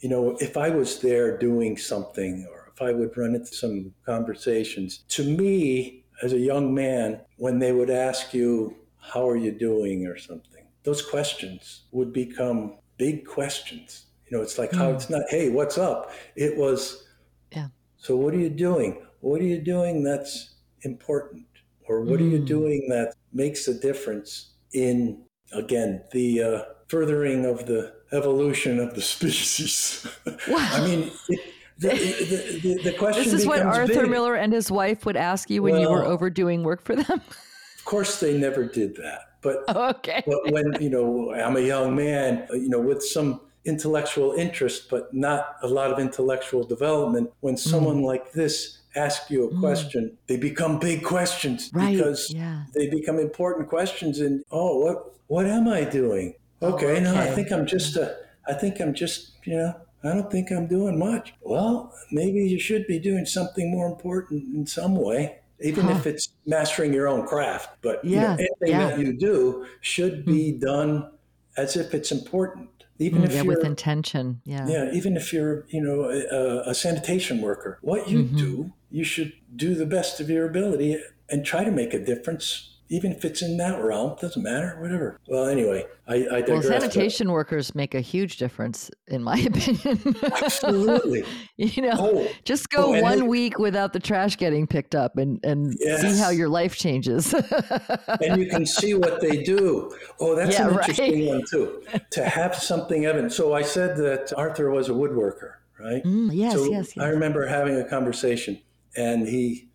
you 0.01 0.11
know, 0.11 0.37
if 0.39 0.59
I 0.59 0.69
was 0.69 1.01
there 1.01 1.39
doing 1.39 1.79
something, 1.79 2.47
or 2.53 2.56
if 2.77 2.83
I 2.83 2.93
would 2.93 3.17
run 3.17 3.35
into 3.35 3.55
some 3.55 3.95
conversations, 4.05 4.99
to 5.09 5.25
me 5.25 6.05
as 6.23 6.33
a 6.33 6.39
young 6.39 6.75
man, 6.75 7.21
when 7.39 7.59
they 7.59 7.73
would 7.73 7.91
ask 7.91 8.35
you, 8.35 8.77
"How 8.99 9.27
are 9.29 9.37
you 9.37 9.53
doing?" 9.53 10.07
or 10.07 10.17
something, 10.19 10.65
those 10.83 11.01
questions 11.03 11.85
would 11.93 12.13
become 12.13 12.77
big 12.99 13.27
questions. 13.27 14.07
You 14.29 14.37
know, 14.37 14.43
it's 14.43 14.59
like 14.59 14.73
how 14.73 14.91
Mm. 14.91 14.95
it's 14.97 15.09
not, 15.11 15.23
"Hey, 15.31 15.49
what's 15.49 15.79
up?" 15.79 16.11
It 16.35 16.57
was 16.57 17.05
Yeah. 17.53 17.69
so 17.97 18.17
what 18.17 18.35
are 18.35 18.39
you 18.39 18.51
doing? 18.51 19.07
What 19.21 19.41
are 19.41 19.45
you 19.55 19.59
doing 19.59 20.03
that's 20.05 20.55
important? 20.83 21.47
Or 21.89 22.03
what 22.03 22.21
are 22.21 22.29
you 22.35 22.41
Mm. 22.41 22.47
doing 22.47 22.89
that 22.89 23.15
makes 23.33 23.69
a 23.69 23.75
difference 23.89 24.29
in, 24.73 25.25
again, 25.53 26.03
the 26.13 26.43
uh, 26.43 26.63
furthering 26.89 27.45
of 27.47 27.67
the 27.67 27.93
evolution 28.13 28.79
of 28.81 28.95
the 28.95 29.03
species? 29.15 30.07
Wow. 30.49 30.69
I 30.79 30.81
mean, 30.87 31.11
it, 31.29 31.41
the, 31.79 31.89
the, 31.89 32.61
the, 32.63 32.83
the 32.91 32.93
question 32.99 33.25
this 33.25 33.33
is 33.33 33.47
what 33.47 33.61
Arthur 33.63 34.03
big. 34.03 34.11
Miller 34.11 34.35
and 34.35 34.53
his 34.53 34.71
wife 34.71 35.05
would 35.07 35.17
ask 35.17 35.51
you 35.51 35.63
when 35.63 35.79
you 35.79 35.91
were 35.91 36.05
overdoing 36.05 36.63
work 36.65 36.83
for 36.83 36.97
them. 36.97 37.21
Of 37.79 37.85
course, 37.91 38.19
they 38.19 38.37
never 38.37 38.65
did 38.65 38.97
that. 38.97 39.21
But 39.43 39.63
okay. 39.77 40.23
but 40.27 40.51
when 40.51 40.77
you 40.81 40.91
know 40.91 41.33
i'm 41.35 41.57
a 41.57 41.61
young 41.61 41.95
man 41.95 42.49
you 42.51 42.69
know 42.69 42.81
with 42.81 43.01
some 43.05 43.41
intellectual 43.65 44.33
interest 44.33 44.89
but 44.91 45.13
not 45.15 45.55
a 45.63 45.69
lot 45.69 45.93
of 45.93 45.99
intellectual 46.01 46.65
development 46.65 47.31
when 47.41 47.57
someone 47.57 48.03
like 48.03 48.33
this 48.33 48.79
asks 48.97 49.31
you 49.31 49.45
a 49.45 49.49
Mm. 49.53 49.61
question 49.61 50.17
they 50.27 50.37
become 50.37 50.79
big 50.81 51.05
questions 51.05 51.71
Right. 51.73 51.95
because 51.97 52.33
yeah. 52.35 52.63
they 52.75 52.89
become 52.89 53.19
important 53.21 53.69
questions 53.69 54.19
and 54.21 54.43
oh 54.51 54.79
what 54.85 54.97
what 55.29 55.47
am 55.47 55.69
i 55.69 55.85
doing 55.85 56.35
okay, 56.63 56.99
no 57.01 57.15
i 57.15 57.29
Oh, 57.29 57.35
think 57.37 57.53
i'm 57.53 57.67
just 57.67 57.97
a 57.97 58.17
i 58.49 58.55
think 58.61 58.81
i'm 58.81 58.95
just 58.95 59.33
you 59.45 59.57
know 59.59 59.75
i 60.05 60.09
don't 60.09 60.31
think 60.31 60.51
i'm 60.51 60.67
doing 60.67 60.99
much 60.99 61.35
well 61.43 61.93
maybe 62.13 62.39
you 62.47 62.59
should 62.59 62.87
be 62.87 62.99
doing 62.99 63.25
something 63.27 63.71
more 63.71 63.87
important 63.87 64.43
in 64.55 64.67
some 64.67 64.97
way 64.97 65.39
even 65.63 65.87
Huh. 65.87 65.93
if 65.93 66.07
it's 66.07 66.29
mastering 66.47 66.93
your 66.93 67.09
own 67.09 67.27
craft 67.27 67.71
but 67.83 68.05
you 68.05 68.17
know, 68.17 68.23
Yeah, 68.23 68.33
anything 68.35 68.81
yeah. 68.81 68.87
that 68.87 68.99
you 68.99 69.13
do 69.19 69.67
should 69.81 70.25
be 70.27 70.53
done 70.53 71.11
as 71.57 71.77
if 71.77 71.95
it's 71.95 72.13
important 72.13 72.69
even 72.99 73.23
Mm, 73.23 73.27
if 73.27 73.33
yeah, 73.35 73.43
you're 73.43 73.57
with 73.57 73.65
intention. 73.65 74.41
Yeah. 74.47 74.67
yeah, 74.69 74.91
even 74.95 75.17
if 75.19 75.31
you're, 75.31 75.67
you 75.69 75.83
know, 75.83 76.05
a, 76.05 76.71
a 76.71 76.75
sanitation 76.75 77.43
worker, 77.43 77.79
what 77.83 78.09
you 78.09 78.21
Mhm. 78.25 78.39
do, 78.39 78.73
you 78.91 79.05
should 79.05 79.35
do 79.55 79.75
the 79.75 79.85
best 79.85 80.19
of 80.19 80.31
your 80.31 80.47
ability 80.49 80.99
and 81.29 81.45
try 81.45 81.63
to 81.63 81.71
make 81.71 81.93
a 81.93 81.99
difference, 82.03 82.76
even 82.89 83.13
if 83.13 83.25
it's 83.25 83.43
in 83.43 83.57
that 83.57 83.83
realm. 83.83 84.17
Doesn't 84.21 84.43
matter, 84.43 84.77
whatever. 84.81 85.19
Well, 85.29 85.47
anyway, 85.47 85.85
I, 86.07 86.15
I 86.15 86.19
Well, 86.19 86.41
digress. 86.41 86.69
but- 86.69 86.81
sanitation 86.93 87.33
workers 87.33 87.75
make 87.75 87.95
a 87.95 88.01
huge 88.01 88.37
difference, 88.37 88.91
in 89.09 89.23
my 89.23 89.39
opinion. 89.51 90.17
Absolutely. 90.43 91.25
you 91.57 91.83
know, 91.83 91.93
Oh, 91.99 92.29
just 92.45 92.69
go 92.71 92.95
Oh, 92.97 93.03
one 93.03 93.19
it- 93.21 93.27
week 93.27 93.59
without 93.59 93.93
the 93.93 94.01
trash 94.01 94.37
getting 94.37 94.67
picked 94.67 94.95
up 94.95 95.17
and, 95.17 95.41
and 95.45 95.75
see 95.79 96.17
how 96.19 96.31
your 96.31 96.49
life 96.49 96.77
changes. 96.77 97.35
and 97.35 98.41
you 98.41 98.49
can 98.49 98.65
see 98.67 98.95
what 98.95 99.21
they 99.21 99.43
do. 99.43 99.95
Oh, 100.21 100.35
that's 100.35 100.57
Yeah, 100.59 100.69
an 100.69 100.75
right. 100.77 100.89
interesting 100.89 101.27
one 101.27 101.43
too. 101.51 101.83
To 102.11 102.25
have 102.29 102.55
something 102.55 103.05
Evan. 103.07 103.31
So 103.31 103.53
I 103.55 103.63
said 103.63 103.97
that 103.99 104.33
Arthur 104.37 104.71
was 104.71 104.89
a 104.89 104.93
woodworker, 104.93 105.55
right? 105.81 106.05
Mm, 106.05 106.31
yes, 106.33 106.53
so 106.55 106.65
yes, 106.71 106.93
yes. 106.97 107.05
I 107.05 107.09
remember 107.09 107.47
having 107.47 107.77
a 107.77 107.85
conversation, 107.85 108.61
and 108.97 109.27
he 109.27 109.66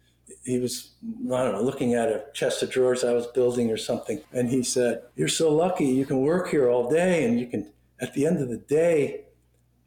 he 0.43 0.59
was 0.59 0.91
I 1.31 1.43
don't 1.43 1.53
know 1.53 1.61
looking 1.63 1.93
at 1.93 2.09
a 2.09 2.23
chest 2.33 2.63
of 2.63 2.71
drawers 2.71 3.03
I 3.03 3.13
was 3.13 3.27
building 3.27 3.69
or 3.71 3.77
something, 3.77 4.21
and 4.33 4.49
he 4.49 4.63
said, 4.63 5.03
"You're 5.15 5.27
so 5.27 5.53
lucky. 5.53 5.85
You 5.85 6.05
can 6.05 6.21
work 6.21 6.49
here 6.49 6.69
all 6.69 6.89
day, 6.89 7.23
and 7.25 7.39
you 7.39 7.47
can 7.47 7.71
at 7.99 8.13
the 8.13 8.25
end 8.25 8.39
of 8.41 8.49
the 8.49 8.57
day, 8.57 9.21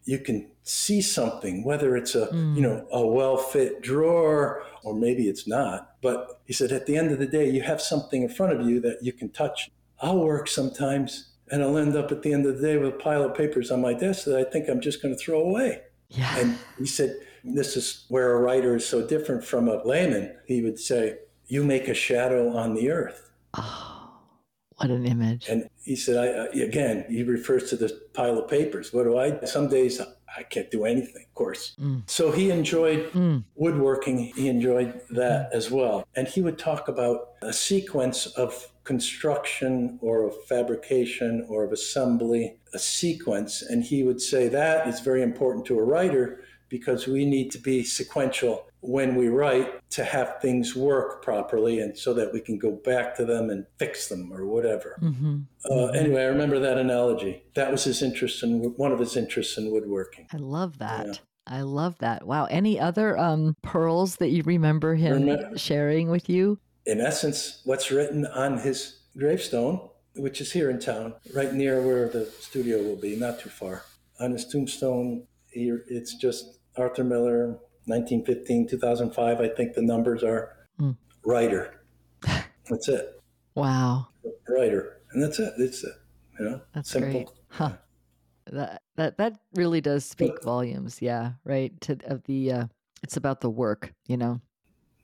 you 0.05 0.19
can 0.19 0.47
see 0.62 1.01
something, 1.03 1.64
whether 1.64 1.97
it's 1.97 2.14
a 2.14 2.27
Mm. 2.29 2.57
you 2.57 2.62
know 2.62 2.87
a 2.90 3.07
well 3.07 3.37
fit 3.37 3.83
drawer 3.83 4.62
or 4.83 4.95
maybe 4.95 5.29
it's 5.29 5.47
not. 5.47 5.97
But 6.03 6.40
he 6.45 6.53
said 6.53 6.71
at 6.73 6.87
the 6.87 6.97
end 6.97 7.11
of 7.11 7.19
the 7.19 7.27
day, 7.27 7.49
you 7.49 7.62
have 7.62 7.81
something 7.81 8.23
in 8.23 8.29
front 8.29 8.53
of 8.53 8.67
you 8.67 8.81
that 8.81 8.99
you 9.03 9.12
can 9.12 9.31
touch. 9.31 9.71
I'll 10.01 10.19
work 10.19 10.49
sometimes." 10.49 11.31
And 11.53 11.62
I'll 11.62 11.77
end 11.77 11.95
up 11.95 12.11
at 12.11 12.23
the 12.23 12.33
end 12.33 12.47
of 12.47 12.59
the 12.59 12.67
day 12.67 12.79
with 12.79 12.88
a 12.88 12.97
pile 12.97 13.23
of 13.23 13.35
papers 13.35 13.71
on 13.71 13.83
my 13.83 13.93
desk 13.93 14.25
that 14.25 14.38
I 14.38 14.45
think 14.45 14.67
I'm 14.67 14.81
just 14.81 15.03
going 15.03 15.14
to 15.14 15.21
throw 15.21 15.40
away. 15.40 15.83
yeah. 16.09 16.38
And 16.38 16.59
he 16.79 16.87
said, 16.87 17.17
This 17.45 17.77
is 17.77 18.07
where 18.09 18.33
a 18.33 18.41
writer 18.41 18.75
is 18.77 18.87
so 18.87 19.07
different 19.07 19.45
from 19.45 19.69
a 19.69 19.83
layman. 19.85 20.35
He 20.47 20.63
would 20.63 20.79
say, 20.79 21.19
You 21.47 21.63
make 21.63 21.89
a 21.89 21.95
shadow 21.95 22.57
on 22.57 22.75
the 22.75 22.91
earth. 22.91 23.31
oh, 23.55 24.11
what 24.77 24.91
an 24.91 25.07
image. 25.07 25.47
And 25.49 25.69
he 25.83 25.95
said, 25.95 26.17
I, 26.17 26.59
Again, 26.63 27.05
he 27.09 27.23
refers 27.23 27.69
to 27.71 27.77
the 27.77 28.01
pile 28.15 28.39
of 28.39 28.49
papers. 28.49 28.93
What 28.93 29.05
do 29.05 29.19
I 29.19 29.45
Some 29.45 29.69
days 29.69 30.01
I 30.37 30.43
can't 30.43 30.69
do 30.71 30.85
anything, 30.85 31.27
of 31.29 31.35
course. 31.35 31.77
Mm. 31.81 32.03
So 32.07 32.33
he 32.33 32.51
enjoyed 32.51 33.13
Mm. 33.13 33.45
woodworking, 33.55 34.19
he 34.35 34.49
enjoyed 34.49 35.01
that 35.11 35.51
as 35.53 35.71
well. 35.71 36.05
And 36.17 36.27
he 36.27 36.41
would 36.43 36.59
talk 36.59 36.89
about 36.89 37.35
a 37.43 37.53
sequence 37.53 38.27
of 38.27 38.73
construction 38.83 39.99
or 40.03 40.25
of 40.25 40.35
fabrication 40.47 41.47
or 41.49 41.63
of 41.65 41.73
assembly, 41.73 42.59
a 42.73 42.79
sequence. 42.81 43.63
And 43.63 43.85
he 43.85 44.03
would 44.03 44.21
say 44.21 44.49
that 44.49 44.89
is 44.89 45.01
very 45.01 45.23
important 45.23 45.67
to 45.67 45.79
a 45.79 45.83
writer 45.85 46.41
because 46.75 47.07
we 47.07 47.25
need 47.25 47.53
to 47.53 47.59
be 47.59 47.85
sequential 47.85 48.67
when 48.81 49.15
we 49.15 49.29
write 49.29 49.89
to 49.91 50.03
have 50.03 50.41
things 50.43 50.75
work 50.75 51.23
properly 51.23 51.79
and 51.79 51.97
so 51.97 52.13
that 52.13 52.33
we 52.33 52.41
can 52.41 52.59
go 52.59 52.73
back 52.73 53.15
to 53.15 53.25
them 53.25 53.49
and 53.49 53.65
fix 53.79 54.09
them 54.09 54.33
or 54.33 54.45
whatever. 54.45 54.99
Mm-hmm. 55.01 55.43
Uh, 55.71 55.87
anyway, 55.93 56.23
I 56.23 56.27
remember 56.27 56.59
that 56.59 56.77
analogy. 56.77 57.45
That 57.55 57.71
was 57.71 57.85
his 57.85 58.03
interest 58.03 58.43
in 58.43 58.75
one 58.77 58.91
of 58.91 58.99
his 58.99 59.17
interests 59.17 59.57
in 59.57 59.71
woodworking. 59.71 60.27
I 60.33 60.39
love 60.39 60.79
that. 60.79 61.07
Yeah. 61.07 61.15
I 61.47 61.61
love 61.61 61.97
that. 61.99 62.27
Wow. 62.27 62.47
Any 62.47 62.81
other 62.81 63.17
um, 63.17 63.55
pearls 63.63 64.17
that 64.17 64.31
you 64.31 64.43
remember 64.43 64.97
him 64.97 65.23
Remem- 65.23 65.61
sharing 65.61 66.11
with 66.11 66.29
you? 66.29 66.59
In 66.87 67.01
essence, 67.01 67.63
what's 67.65 67.93
written 67.93 68.27
on 68.27 68.59
his 68.59 68.99
gravestone, 69.17 69.91
which 70.17 70.41
is 70.41 70.51
here 70.51 70.71
in 70.71 70.81
town, 70.81 71.15
right 71.37 71.55
near 71.55 71.81
where 71.81 72.09
the 72.09 72.27
studio 72.41 72.83
will 72.83 72.97
be, 72.97 73.15
not 73.15 73.39
too 73.39 73.51
far. 73.51 73.85
On 74.19 74.33
his 74.33 74.45
tombstone, 74.45 75.29
here 75.55 75.85
it's 75.89 76.15
just 76.15 76.59
Arthur 76.77 77.05
Miller, 77.05 77.59
1915, 77.87 78.69
2005. 78.69 79.41
I 79.41 79.49
think 79.49 79.75
the 79.75 79.83
numbers 79.83 80.23
are 80.25 80.57
Hmm. 80.79 80.93
writer. 81.25 81.81
That's 82.71 82.89
it, 82.89 83.21
Wow. 83.55 84.09
writer, 84.49 85.01
and 85.13 85.23
that's 85.23 85.39
it. 85.39 85.53
It's 85.59 85.85
it. 85.85 85.93
You 86.39 86.45
know, 86.47 86.61
That's 86.75 86.91
simple. 86.91 87.11
great. 87.13 87.29
Huh. 87.49 87.73
That 88.47 88.83
that 88.97 89.17
that 89.19 89.39
really 89.55 89.81
does 89.81 90.05
speak 90.05 90.33
But- 90.37 90.45
volumes. 90.45 91.01
Yeah. 91.01 91.33
Right. 91.45 91.79
To 91.83 91.99
of 92.07 92.25
the 92.25 92.53
uh, 92.53 92.67
it's 93.03 93.17
about 93.17 93.41
the 93.41 93.51
work. 93.51 93.93
You 94.07 94.17
know. 94.17 94.41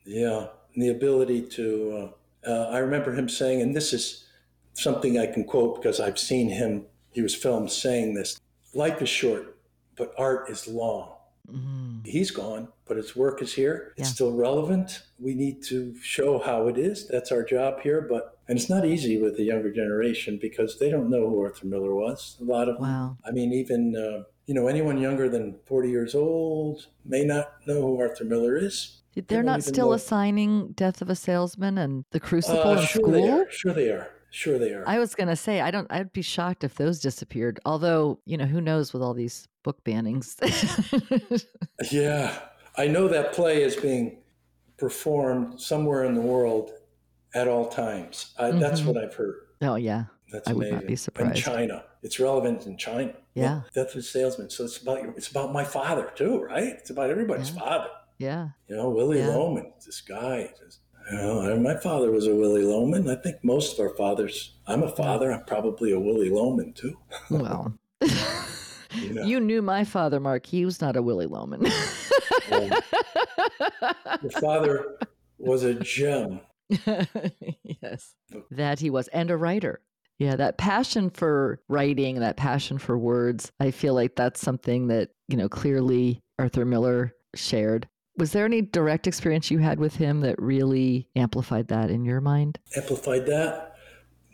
Yeah, 0.05 0.49
and 0.75 0.83
the 0.83 0.89
ability 0.89 1.43
to. 1.51 2.13
Uh, 2.47 2.51
uh, 2.51 2.69
I 2.71 2.79
remember 2.79 3.13
him 3.15 3.29
saying, 3.29 3.61
and 3.63 3.77
this 3.77 3.93
is 3.93 4.27
something 4.73 5.19
I 5.19 5.27
can 5.27 5.45
quote 5.45 5.77
because 5.77 6.01
I've 6.01 6.19
seen 6.19 6.49
him. 6.49 6.87
He 7.11 7.21
was 7.23 7.35
filmed 7.35 7.71
saying 7.71 8.15
this: 8.15 8.41
"Life 8.75 9.01
is 9.03 9.09
short, 9.09 9.59
but 9.97 10.13
art 10.19 10.51
is 10.51 10.67
long." 10.67 11.13
Mm. 11.53 12.07
He's 12.07 12.31
gone, 12.31 12.69
but 12.87 12.97
his 12.97 13.15
work 13.17 13.43
is 13.43 13.53
here. 13.55 13.93
It's 13.97 14.09
Yeah. 14.09 14.15
still 14.15 14.33
relevant. 14.33 15.03
We 15.19 15.35
need 15.35 15.63
to 15.65 15.95
show 16.03 16.39
how 16.39 16.69
it 16.69 16.79
is. 16.79 17.07
That's 17.09 17.31
our 17.33 17.43
job 17.45 17.81
here. 17.83 18.01
But 18.01 18.37
and 18.49 18.59
it's 18.59 18.71
not 18.71 18.85
easy 18.85 19.21
with 19.21 19.37
the 19.37 19.45
younger 19.45 19.71
generation 19.73 20.39
because 20.41 20.79
they 20.79 20.91
don't 20.91 21.09
know 21.11 21.29
who 21.29 21.41
Arthur 21.41 21.67
Miller 21.67 21.95
was. 21.95 22.37
A 22.41 22.45
lot 22.45 22.69
of 22.69 22.77
them. 22.77 22.83
Wow. 22.85 23.17
I 23.25 23.31
mean, 23.31 23.53
even 23.53 23.95
uh, 23.97 24.25
you 24.47 24.55
know, 24.55 24.67
anyone 24.67 24.99
younger 24.99 25.29
than 25.29 25.57
forty 25.67 25.91
years 25.91 26.15
old 26.15 26.87
may 27.05 27.25
not 27.25 27.47
know 27.67 27.81
who 27.83 28.01
Arthur 28.01 28.25
Miller 28.25 28.57
is. 28.57 28.97
They're 29.29 29.43
don't 29.43 29.61
still 29.63 29.89
know- 29.89 29.93
assigning 29.95 30.73
Death 30.73 31.03
of 31.03 31.11
a 31.11 31.17
Salesman 31.17 31.77
and 31.79 32.05
The 32.13 32.21
Crucible 32.21 32.61
Uh, 32.61 32.73
in 32.73 32.87
sure 32.87 33.03
school. 33.03 33.11
they 33.13 33.29
are. 33.29 33.51
Sure 33.51 33.73
they 33.75 33.91
are. 33.91 34.09
Sure 34.31 34.59
they 34.59 34.73
are. 34.73 34.85
I 34.87 34.99
was 34.99 35.15
gonna 35.15 35.37
say 35.37 35.61
I 35.61 35.71
don't. 35.71 35.87
I'd 35.91 36.13
be 36.13 36.23
shocked 36.23 36.63
if 36.65 36.75
those 36.77 37.01
disappeared. 37.01 37.59
Although 37.65 38.21
you 38.25 38.37
know 38.37 38.47
who 38.47 38.61
knows 38.61 38.93
with 38.93 39.03
all 39.03 39.15
these 39.15 39.49
book 39.65 39.83
bannings. 39.85 40.37
yeah, 41.91 42.39
I 42.77 42.87
know 42.87 43.09
that 43.09 43.33
play 43.33 43.63
is 43.63 43.77
being 43.77 44.19
performed 44.77 45.61
somewhere 45.61 46.05
in 46.05 46.15
the 46.15 46.21
world 46.21 46.71
at 47.35 47.49
all 47.49 47.69
times. 47.69 48.33
I, 48.39 48.51
That's 48.53 48.81
Mhm. 48.81 48.87
what 48.87 48.97
I've 48.97 49.15
heard. 49.15 49.37
oh 49.63 49.75
yeah. 49.77 50.05
That's 50.33 50.49
I 50.49 50.53
would 50.53 50.63
amazing. 50.69 50.79
not 50.79 50.87
be 50.87 50.97
surprised. 50.97 51.37
In. 51.39 51.43
China, 51.43 51.85
it's 52.05 52.21
relevant 52.21 52.67
in 52.67 52.77
China. 52.77 53.13
Yeah. 53.35 53.63
Death 53.75 53.91
of 53.91 53.97
a 53.97 54.03
Salesman. 54.03 54.49
So 54.49 54.65
it's 54.65 54.79
about 54.79 55.01
it's 55.17 55.29
about 55.29 55.53
my 55.53 55.65
father 55.65 56.11
too, 56.15 56.41
right? 56.43 56.63
It's 56.79 56.91
about 56.91 57.11
everybody's 57.11 57.51
Yeah. 57.51 57.59
father. 57.61 57.89
Yeah. 58.19 58.49
You 58.69 58.77
know, 58.77 58.91
Willy 58.91 59.19
Yeah. 59.19 59.29
Loman, 59.35 59.73
this 59.85 60.01
guy. 60.01 60.53
Just, 60.65 60.81
you 61.11 61.17
know, 61.17 61.59
my 61.59 61.77
father 61.77 62.11
was 62.11 62.27
a 62.27 62.35
Willy 62.35 62.63
Loman. 62.63 63.09
I 63.09 63.17
think 63.17 63.37
most 63.43 63.79
of 63.79 63.81
our 63.81 63.95
fathers. 63.97 64.55
I'm 64.67 64.83
a 64.83 64.95
father. 64.95 65.33
I'm 65.33 65.45
probably 65.45 65.93
a 65.93 66.01
Willy 66.01 66.31
Loman 66.31 66.73
too. 66.73 66.97
Well. 67.31 67.75
You 68.93 69.15
know. 69.15 69.23
You 69.23 69.39
knew 69.39 69.63
my 69.63 69.85
father, 69.85 70.19
Marc. 70.19 70.47
He 70.47 70.65
was 70.65 70.81
not 70.81 70.97
a 70.97 71.03
Willy 71.03 71.27
Loman. 71.27 71.65
Um, 72.51 72.73
Your 74.23 74.31
father 74.41 74.99
was 75.39 75.63
a 75.63 75.75
gem. 75.75 76.41
yes, 76.69 78.15
that 78.51 78.81
he 78.81 78.91
was, 78.91 79.09
and 79.09 79.31
a 79.31 79.37
writer. 79.37 79.81
Yeah, 80.19 80.37
that 80.37 80.59
passion 80.59 81.11
for 81.11 81.61
writing, 81.69 82.21
that 82.21 82.37
passion 82.37 82.79
for 82.79 82.99
words, 82.99 83.53
I 83.59 83.71
feel 83.71 83.95
like 83.95 84.17
that's 84.17 84.41
something 84.41 84.89
that, 84.89 85.11
you 85.29 85.37
know, 85.37 85.49
clearly 85.49 86.21
Arthur 86.39 86.65
Miller 86.65 87.15
shared. 87.35 87.89
Was 88.21 88.33
there 88.33 88.45
any 88.45 88.61
direct 88.61 89.07
experience 89.07 89.51
you 89.51 89.59
had 89.61 89.81
with 89.81 89.97
him 89.97 90.21
that 90.21 90.41
really 90.41 91.09
amplified 91.17 91.69
that 91.69 91.89
in 91.91 92.05
your 92.05 92.21
mind? 92.21 92.59
amplified 92.77 93.25
that? 93.27 93.73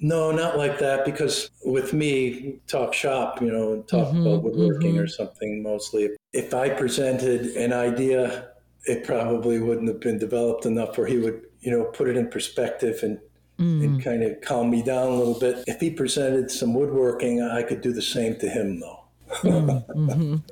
No, 0.01 0.33
not 0.33 0.59
like 0.59 0.81
that. 0.81 1.05
Because 1.05 1.51
with 1.64 1.92
me, 1.92 2.59
talk 2.66 2.92
shop, 2.92 3.40
you 3.40 3.46
know, 3.51 3.75
and 3.75 3.87
talk 3.87 4.09
Mhm, 4.12 4.22
about 4.22 4.42
woodworking 4.42 4.96
mhm. 4.96 5.05
or 5.05 5.07
something 5.07 5.62
mostly. 5.62 6.11
If 6.33 6.53
I 6.53 6.68
presented 6.68 7.57
an 7.57 7.72
idea, 7.72 8.49
it 8.87 9.05
probably 9.05 9.61
wouldn't 9.61 9.87
have 9.87 10.01
been 10.01 10.18
developed 10.18 10.66
enough 10.66 10.99
where 10.99 11.07
he 11.07 11.18
would, 11.18 11.42
you 11.61 11.70
know, 11.70 11.85
put 11.85 12.09
it 12.09 12.16
in 12.16 12.27
perspective 12.29 12.99
and, 13.05 13.20
Mm. 13.61 13.85
and 13.85 14.03
kind 14.05 14.22
of 14.25 14.40
calm 14.42 14.68
me 14.68 14.83
down 14.83 15.12
a 15.12 15.16
little 15.16 15.38
bit. 15.38 15.62
If 15.68 15.81
he 15.81 15.90
presented 15.90 16.51
some 16.51 16.75
woodworking, 16.75 17.40
I 17.40 17.62
could 17.62 17.81
do 17.83 17.92
the 17.92 18.03
same 18.03 18.35
to 18.40 18.49
him, 18.49 18.81
though. 18.81 19.05
Mm, 19.42 19.86
mhm. 19.94 20.42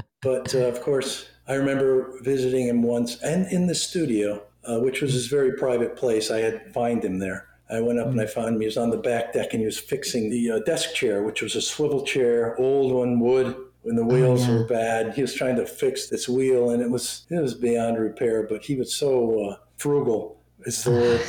But 0.22 0.54
uh, 0.54 0.60
of 0.60 0.80
course, 0.80 1.28
I 1.46 1.54
remember 1.54 2.18
visiting 2.22 2.66
him 2.66 2.82
once 2.82 3.20
and 3.22 3.46
in 3.52 3.66
the 3.66 3.74
studio, 3.74 4.42
uh, 4.64 4.80
which 4.80 5.02
was 5.02 5.12
his 5.12 5.26
very 5.26 5.52
private 5.52 5.96
place. 5.96 6.30
I 6.30 6.38
had 6.38 6.64
to 6.64 6.72
find 6.72 7.04
him 7.04 7.18
there. 7.18 7.46
I 7.70 7.80
went 7.80 7.98
up 7.98 8.08
and 8.08 8.20
I 8.20 8.26
found 8.26 8.54
him. 8.54 8.60
He 8.60 8.66
was 8.66 8.78
on 8.78 8.90
the 8.90 8.96
back 8.96 9.32
deck 9.34 9.52
and 9.52 9.60
he 9.60 9.66
was 9.66 9.78
fixing 9.78 10.30
the 10.30 10.52
uh, 10.52 10.58
desk 10.60 10.94
chair, 10.94 11.22
which 11.22 11.42
was 11.42 11.56
a 11.56 11.60
swivel 11.60 12.02
chair, 12.04 12.58
old 12.58 12.92
one, 12.92 13.20
wood, 13.20 13.54
when 13.82 13.96
the 13.96 14.04
wheels 14.04 14.46
yeah. 14.46 14.54
were 14.54 14.64
bad. 14.64 15.14
He 15.14 15.22
was 15.22 15.34
trying 15.34 15.56
to 15.56 15.66
fix 15.66 16.08
this 16.08 16.28
wheel 16.28 16.70
and 16.70 16.82
it 16.82 16.90
was 16.90 17.26
it 17.30 17.40
was 17.40 17.54
beyond 17.54 17.98
repair. 17.98 18.46
But 18.48 18.64
he 18.64 18.76
was 18.76 18.94
so 18.94 19.50
uh, 19.50 19.56
frugal, 19.76 20.40
is 20.64 20.82
the 20.84 20.90
word 20.90 21.20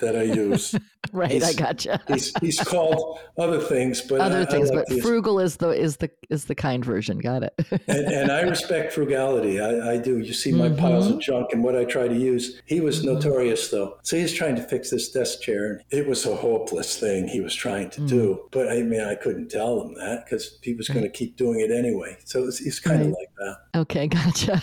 that 0.00 0.16
I 0.16 0.22
use. 0.22 0.74
right, 1.12 1.42
I 1.42 1.52
gotcha. 1.52 2.00
He's 2.08 2.32
he's 2.40 2.58
called 2.60 3.18
other 3.38 3.60
things, 3.60 4.00
but 4.00 4.20
Other 4.20 4.40
I 4.40 4.44
things, 4.44 4.70
like 4.70 4.86
but 4.88 5.00
frugal 5.00 5.38
is 5.38 5.56
the 5.56 5.70
is 5.70 5.98
the 5.98 6.10
is 6.28 6.46
the 6.46 6.54
kind 6.54 6.84
version. 6.84 7.18
Got 7.18 7.44
it. 7.44 7.54
and, 7.88 8.06
and 8.06 8.32
I 8.32 8.42
respect 8.42 8.92
frugality. 8.92 9.60
I, 9.60 9.92
I 9.92 9.96
do. 9.98 10.18
You 10.18 10.32
see 10.32 10.52
my 10.52 10.68
piles 10.68 11.08
of 11.10 11.20
junk 11.20 11.52
and 11.52 11.62
what 11.62 11.76
I 11.76 11.84
try 11.84 12.08
to 12.08 12.14
use. 12.14 12.60
He 12.66 12.80
was 12.80 13.04
notorious, 13.04 13.68
though. 13.70 13.98
So 14.02 14.16
he's 14.16 14.34
trying 14.34 14.56
to 14.56 14.62
fix 14.62 14.90
this 14.90 15.10
desk 15.10 15.40
chair. 15.40 15.72
and 15.72 15.82
It 15.90 16.06
was 16.08 16.26
a 16.26 16.34
hopeless 16.34 16.98
thing 16.98 17.28
he 17.28 17.40
was 17.40 17.54
trying 17.54 17.90
to 17.90 18.00
do. 18.06 18.48
But 18.50 18.68
I 18.68 18.82
mean, 18.82 19.00
I 19.00 19.14
couldn't 19.14 19.50
tell 19.50 19.80
him 19.82 19.94
that 19.94 20.24
because 20.24 20.58
he 20.62 20.74
was 20.74 20.88
going 20.88 21.04
to 21.04 21.10
keep 21.10 21.36
doing 21.36 21.60
it 21.60 21.70
anyway. 21.70 22.16
So 22.24 22.44
it's, 22.46 22.58
he's 22.58 22.80
kind 22.80 23.00
of 23.02 23.08
like 23.08 23.30
that. 23.38 23.56
okay, 23.80 24.06
gotcha. 24.18 24.60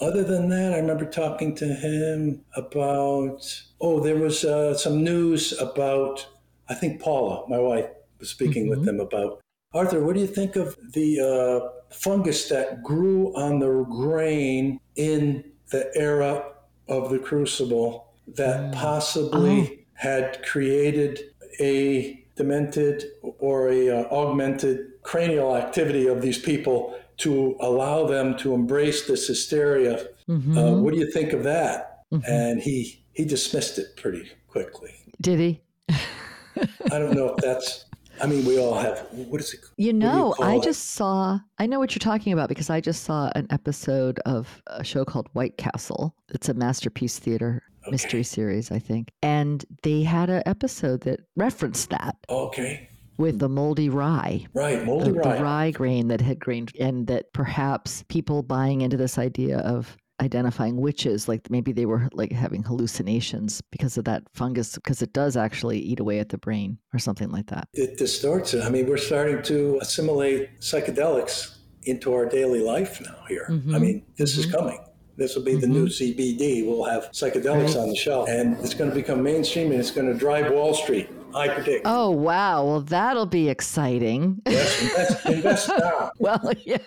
Other 0.00 0.22
than 0.24 0.48
that, 0.50 0.74
I 0.74 0.76
remember 0.78 1.06
talking 1.06 1.54
to 1.56 1.66
him 1.66 2.42
about, 2.54 3.40
oh, 3.80 4.00
there 4.00 4.16
was 4.16 4.44
uh, 4.44 4.74
some 4.80 5.04
news 5.04 5.52
about, 5.60 6.26
I 6.68 6.74
think 6.74 7.00
Paula, 7.00 7.48
my 7.48 7.58
wife, 7.58 7.86
was 8.18 8.30
speaking 8.30 8.68
with 8.68 8.84
them 8.84 9.00
about, 9.00 9.40
Arthur, 9.72 10.04
what 10.04 10.14
do 10.14 10.20
you 10.20 10.26
think 10.26 10.56
of 10.56 10.76
the 10.92 11.20
uh, 11.20 11.94
fungus 11.94 12.48
that 12.48 12.82
grew 12.82 13.34
on 13.36 13.60
the 13.60 13.84
grain 13.84 14.80
in 14.96 15.44
the 15.70 15.90
era 15.94 16.44
of 16.88 17.10
the 17.10 17.18
crucible 17.18 18.12
that 18.36 18.72
possibly 18.72 19.86
had 19.94 20.42
created 20.44 21.20
a 21.60 22.24
demented 22.36 23.04
or 23.38 23.68
a 23.68 23.90
uh, 23.90 24.04
augmented 24.10 25.02
cranial 25.02 25.56
activity 25.56 26.06
of 26.06 26.22
these 26.22 26.38
people 26.38 26.98
to 27.18 27.56
allow 27.60 28.06
them 28.06 28.36
to 28.38 28.54
embrace 28.54 29.06
this 29.06 29.26
hysteria. 29.26 30.06
Mhm. 30.28 30.56
Uh, 30.56 30.82
what 30.82 30.94
do 30.94 31.00
you 31.00 31.10
think 31.10 31.32
of 31.32 31.44
that? 31.44 32.02
Mhm. 32.12 32.22
And 32.26 32.60
he 32.60 32.99
he 33.12 33.24
dismissed 33.24 33.78
it 33.78 33.96
pretty 33.96 34.30
quickly. 34.48 34.92
Did 35.20 35.38
he? 35.40 35.60
I 35.88 36.98
don't 36.98 37.14
know 37.14 37.30
if 37.34 37.36
that's. 37.44 37.86
I 38.22 38.26
mean, 38.26 38.44
we 38.44 38.58
all 38.58 38.74
have. 38.74 38.98
What 39.12 39.40
is 39.40 39.54
it? 39.54 39.60
You 39.76 39.84
do 39.84 39.86
you 39.86 39.92
know, 39.94 40.34
I 40.40 40.56
it? 40.56 40.62
just 40.62 40.90
saw, 40.90 41.38
I 41.58 41.66
know 41.66 41.78
what 41.78 41.94
you're 41.94 42.00
talking 42.00 42.32
about 42.34 42.48
because 42.50 42.68
I 42.68 42.80
just 42.80 43.04
saw 43.04 43.30
an 43.34 43.46
episode 43.50 44.18
of 44.26 44.60
a 44.66 44.84
show 44.84 45.04
called 45.06 45.28
White 45.32 45.56
Castle. 45.56 46.14
It's 46.28 46.48
a 46.50 46.54
masterpiece 46.54 47.18
theater 47.18 47.62
mystery 47.90 48.22
series, 48.22 48.70
I 48.70 48.78
think. 48.78 49.10
And 49.22 49.64
they 49.84 50.02
had 50.02 50.28
an 50.28 50.42
episode 50.44 51.00
that 51.02 51.20
referenced 51.34 51.88
that 51.90 52.16
Okay, 52.28 52.88
with 53.16 53.38
the 53.38 53.48
moldy 53.48 53.88
rye. 53.88 54.44
right, 54.52 54.80
The, 54.80 54.84
moldy 54.84 55.12
the 55.12 55.18
rye. 55.18 55.40
rye 55.42 55.70
grain 55.70 56.08
that 56.08 56.20
had 56.20 56.38
grained, 56.40 56.72
and 56.78 57.06
that 57.06 57.32
perhaps 57.32 58.04
people 58.08 58.42
buying 58.42 58.82
into 58.82 58.98
this 58.98 59.16
idea 59.16 59.58
of 59.60 59.96
identifying 60.20 60.76
witches, 60.80 61.28
like 61.28 61.50
maybe 61.50 61.72
they 61.72 61.86
were 61.86 62.08
like 62.12 62.32
having 62.32 62.62
hallucinations 62.62 63.60
because 63.70 63.96
of 63.98 64.04
that 64.04 64.22
fungus, 64.34 64.74
because 64.74 65.02
it 65.02 65.12
does 65.12 65.36
actually 65.36 65.78
eat 65.78 66.00
away 66.00 66.18
at 66.18 66.28
the 66.28 66.38
brain 66.38 66.78
or 66.92 66.98
something 66.98 67.30
like 67.30 67.46
that. 67.48 67.68
It 67.74 67.96
distorts 67.98 68.54
it. 68.54 68.62
I 68.62 68.68
mean, 68.68 68.86
we're 68.86 68.96
starting 68.96 69.42
to 69.44 69.78
assimilate 69.80 70.60
psychedelics 70.60 71.56
into 71.84 72.12
our 72.12 72.26
daily 72.26 72.60
life 72.60 73.00
now. 73.00 73.16
Here, 73.28 73.46
I 73.48 73.52
Mhm. 73.52 73.80
mean, 73.80 74.02
this 74.16 74.36
is 74.36 74.46
coming. 74.46 74.78
This 75.16 75.34
will 75.36 75.42
be 75.44 75.54
the 75.54 75.66
new 75.66 75.88
CBD. 75.88 76.62
We'll 76.66 76.84
have 76.84 77.10
psychedelics 77.12 77.68
Right. 77.74 77.76
on 77.76 77.88
the 77.90 77.96
shelf, 77.96 78.28
and 78.28 78.56
it's 78.64 78.72
going 78.74 78.88
to 78.90 78.94
become 78.96 79.22
mainstream, 79.22 79.70
and 79.70 79.78
it's 79.80 79.90
going 79.90 80.06
to 80.06 80.14
drive 80.14 80.50
Wall 80.52 80.72
Street. 80.74 81.08
I 81.34 81.48
predict. 81.48 81.82
Oh, 81.84 82.10
wow. 82.10 82.64
Well, 82.64 82.80
that'll 82.80 83.26
be 83.26 83.48
exciting. 83.48 84.40
Yes, 84.46 84.82
invest, 84.82 85.26
invest 85.26 85.68
now. 85.78 86.10
well, 86.18 86.52
yeah. 86.64 86.78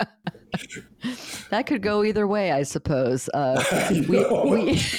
that 1.50 1.66
could 1.66 1.82
go 1.82 2.04
either 2.04 2.26
way, 2.26 2.52
I 2.52 2.62
suppose. 2.62 3.28
Uh, 3.32 3.62
we, 4.08 4.18
we, 4.24 4.82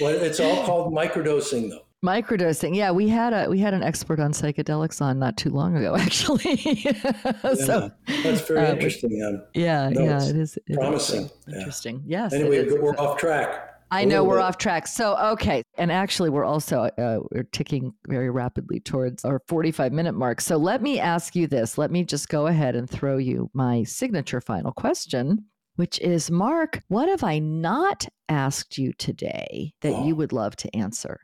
Well, 0.00 0.14
it's 0.14 0.40
all 0.40 0.64
called 0.66 0.92
microdosing, 0.92 1.70
though. 1.70 1.86
microdosing. 2.04 2.76
Yeah, 2.76 2.90
we 2.90 3.08
had 3.08 3.32
a 3.32 3.48
we 3.48 3.58
had 3.58 3.72
an 3.72 3.82
expert 3.82 4.20
on 4.20 4.32
psychedelics 4.32 5.00
on 5.00 5.18
not 5.18 5.38
too 5.38 5.48
long 5.48 5.74
ago, 5.74 5.96
actually. 5.96 6.56
so 6.56 7.90
Yeah, 8.06 8.22
that's 8.22 8.42
very 8.42 8.60
uh, 8.66 8.72
interesting. 8.74 9.22
Um, 9.26 9.42
yeah, 9.54 9.88
No, 9.88 10.04
yeah, 10.04 10.22
it 10.22 10.36
is 10.36 10.58
promising. 10.74 11.30
Yeah. 11.46 11.58
interesting. 11.58 12.02
Yes. 12.06 12.34
anyway, 12.34 12.58
is 12.58 12.74
we're 12.74 12.90
exactly. 12.90 13.06
off 13.06 13.18
track. 13.18 13.65
I 13.90 14.04
know 14.04 14.24
we're 14.24 14.40
off 14.40 14.58
track. 14.58 14.86
So 14.86 15.16
okay, 15.32 15.62
and 15.78 15.92
actually 15.92 16.30
we're 16.30 16.44
also 16.44 16.82
uh, 16.98 17.20
we're 17.30 17.44
ticking 17.44 17.92
very 18.08 18.30
rapidly 18.30 18.80
towards 18.80 19.24
our 19.24 19.40
45 19.46 19.92
minute 19.92 20.14
mark. 20.14 20.40
So 20.40 20.56
let 20.56 20.82
me 20.82 20.98
ask 20.98 21.36
you 21.36 21.46
this. 21.46 21.78
Let 21.78 21.90
me 21.90 22.04
just 22.04 22.28
go 22.28 22.46
ahead 22.48 22.74
and 22.74 22.88
throw 22.90 23.16
you 23.16 23.50
my 23.54 23.84
signature 23.84 24.40
final 24.40 24.72
question, 24.72 25.44
which 25.76 25.98
is 26.00 26.30
Marc, 26.30 26.82
what 26.88 27.08
have 27.08 27.22
I 27.22 27.38
not 27.38 28.06
asked 28.28 28.76
you 28.76 28.92
today 28.94 29.72
that 29.82 29.92
Oh. 29.92 30.06
you 30.06 30.16
would 30.16 30.32
love 30.32 30.56
to 30.56 30.76
answer? 30.76 31.20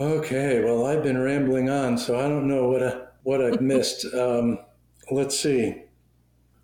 Okay, 0.00 0.62
well, 0.62 0.86
I've 0.86 1.02
been 1.02 1.18
rambling 1.18 1.68
on, 1.70 1.96
so 1.98 2.18
I 2.18 2.28
don't 2.28 2.48
know 2.48 2.68
what 2.68 2.82
I, 2.82 3.00
what 3.22 3.40
I've 3.40 3.60
missed. 3.72 4.04
Um, 4.14 4.58
let's 5.10 5.38
see. 5.38 5.82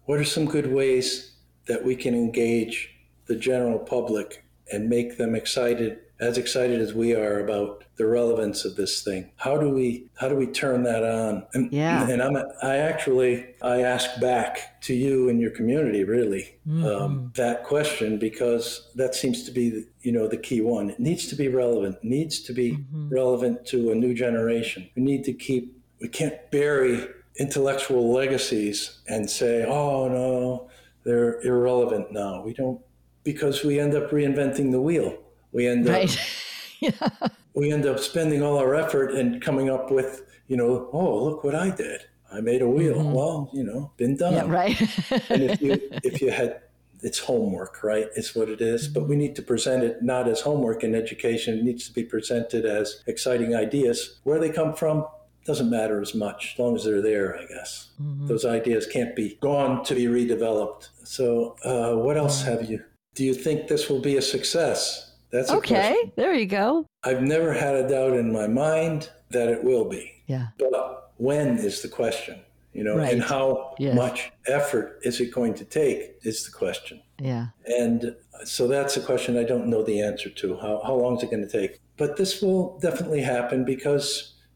What 0.05 0.19
are 0.19 0.25
some 0.25 0.47
good 0.47 0.73
ways 0.73 1.33
that 1.67 1.85
we 1.85 1.95
can 1.95 2.15
engage 2.15 2.91
the 3.27 3.37
general 3.37 3.79
public 3.79 4.45
and 4.73 4.89
make 4.89 5.17
them 5.19 5.35
excited, 5.35 5.99
as 6.21 6.37
excited 6.39 6.81
as 6.81 6.93
we 6.95 7.15
are 7.15 7.41
about 7.41 7.85
the 7.97 8.07
relevance 8.07 8.65
of 8.65 8.77
this 8.77 9.03
thing? 9.03 9.31
How 9.37 9.57
do 9.59 9.69
we 9.71 10.07
how 10.15 10.29
do 10.29 10.37
we 10.37 10.47
turn 10.47 10.83
that 10.85 11.03
on? 11.05 11.47
And, 11.55 11.73
Yeah. 11.73 12.09
and 12.09 12.23
I'm 12.23 12.37
I 12.63 12.77
actually 12.77 13.47
I 13.63 13.83
ask 13.83 14.21
back 14.21 14.81
to 14.83 14.95
you 14.95 15.29
and 15.29 15.41
your 15.41 15.51
community 15.51 16.05
really 16.05 16.57
Mm-hmm. 16.69 16.85
um, 16.85 17.33
that 17.37 17.65
question 17.65 18.19
because 18.19 18.89
that 18.95 19.15
seems 19.15 19.43
to 19.45 19.51
be 19.51 19.71
the, 19.71 19.87
you 20.03 20.13
know 20.13 20.29
the 20.29 20.37
key 20.37 20.61
one. 20.61 20.91
It 20.91 21.01
needs 21.01 21.27
to 21.29 21.35
be 21.37 21.49
relevant. 21.49 21.97
It 22.03 22.05
needs 22.05 22.41
to 22.43 22.53
be 22.53 22.73
Mm-hmm. 22.73 23.09
relevant 23.09 23.67
to 23.73 23.91
a 23.93 23.95
new 23.95 24.15
generation. 24.15 24.89
We 24.97 25.03
need 25.03 25.25
to 25.25 25.33
keep. 25.33 25.77
We 26.01 26.09
can't 26.09 26.39
bury 26.51 27.07
intellectual 27.39 28.13
legacies 28.13 29.01
and 29.09 29.29
say, 29.29 29.65
"Oh 29.65 30.09
no, 30.09 30.71
they're 31.05 31.41
irrelevant 31.43 32.13
now." 32.13 32.43
We 32.45 32.53
don't 32.55 32.81
because 33.25 33.65
we 33.65 33.79
end 33.81 33.95
up 33.95 34.11
reinventing 34.11 34.71
the 34.71 34.81
wheel. 34.81 35.17
We 35.53 35.67
end 35.67 35.89
up 35.89 36.09
yeah. 36.81 37.09
we 37.55 37.73
end 37.73 37.87
up 37.87 37.99
spending 37.99 38.43
all 38.43 38.59
our 38.59 38.75
effort 38.75 39.13
and 39.13 39.43
coming 39.43 39.71
up 39.71 39.91
with, 39.91 40.23
you 40.47 40.57
know, 40.57 40.89
oh 40.93 41.25
look 41.25 41.45
what 41.45 41.55
I 41.55 41.71
did. 41.71 42.03
I 42.33 42.41
made 42.41 42.63
a 42.63 42.69
wheel. 42.69 43.03
Well, 43.03 43.51
you 43.53 43.65
know, 43.65 43.91
been 43.97 44.17
done. 44.17 44.35
Mm-hmm. 44.35 44.53
Yeah, 44.53 44.59
right. 44.59 44.81
and 45.31 45.43
if 45.43 45.61
you 45.61 45.81
if 46.05 46.23
you 46.23 46.31
had 46.31 46.61
it's 47.03 47.19
homework 47.19 47.83
right 47.83 48.09
it's 48.15 48.35
what 48.35 48.51
it 48.51 48.61
is 48.61 48.87
but 48.87 49.09
we 49.09 49.17
need 49.17 49.35
to 49.35 49.41
present 49.41 49.83
it 49.83 50.03
not 50.03 50.29
as 50.29 50.43
homework 50.43 50.85
in 50.85 50.95
education 50.95 51.57
it 51.59 51.65
needs 51.65 51.87
to 51.89 51.95
be 51.95 52.05
presented 52.05 52.67
as 52.67 53.03
exciting 53.07 53.55
ideas 53.55 54.21
where 54.25 54.39
they 54.39 54.51
come 54.51 54.75
from 54.75 55.07
doesn't 55.47 55.71
matter 55.71 56.03
as 56.03 56.15
much 56.15 56.53
as 56.53 56.59
long 56.59 56.77
as 56.77 56.85
they're 56.85 57.01
there 57.01 57.39
i 57.39 57.47
guess 57.47 57.87
Mm-hmm. 58.03 58.27
those 58.29 58.45
ideas 58.45 58.87
can't 58.87 59.17
be 59.17 59.39
gone 59.41 59.83
to 59.85 59.95
be 59.95 60.05
redeveloped 60.05 60.89
so 61.05 61.57
uh, 61.65 61.95
what 61.95 62.17
else 62.19 62.43
have 62.43 62.71
you 62.71 62.83
do 63.21 63.27
you 63.27 63.35
think 63.35 63.69
this 63.69 63.91
will 63.91 64.01
be 64.01 64.17
a 64.17 64.23
success 64.23 65.13
that's 65.31 65.51
a 65.51 65.57
okay, 65.59 65.75
question. 65.93 66.13
there 66.17 66.33
you 66.33 66.47
go. 66.47 66.87
i've 67.05 67.21
never 67.23 67.53
had 67.53 67.75
a 67.83 67.87
doubt 67.87 68.15
in 68.23 68.33
my 68.33 68.47
mind 68.47 69.11
that 69.29 69.49
it 69.55 69.63
will 69.63 69.85
be 69.85 70.05
Yeah. 70.27 70.47
but 70.59 71.13
when 71.19 71.49
is 71.59 71.83
the 71.83 71.89
question 72.01 72.37
you 72.73 72.83
know 72.83 72.97
right. 72.97 73.13
and 73.13 73.23
how 73.23 73.75
Yes. 73.79 73.95
much 73.95 74.33
effort 74.47 74.87
is 75.03 75.21
it 75.21 75.31
going 75.39 75.53
to 75.63 75.67
take 75.67 75.99
is 76.31 76.39
the 76.47 76.51
question 76.65 76.97
Yeah. 77.31 77.49
and 77.83 78.17
so 78.57 78.67
that's 78.75 78.97
a 78.97 79.03
question 79.11 79.37
i 79.37 79.45
don't 79.53 79.67
know 79.73 79.83
the 79.91 80.01
answer 80.11 80.31
to 80.41 80.47
how, 80.63 80.75
how 80.87 80.95
long 81.03 81.13
is 81.19 81.23
it 81.25 81.31
going 81.35 81.47
to 81.47 81.55
take 81.61 81.73
but 81.99 82.17
this 82.17 82.33
will 82.43 82.79
definitely 82.89 83.21
happen 83.37 83.59
because 83.75 84.07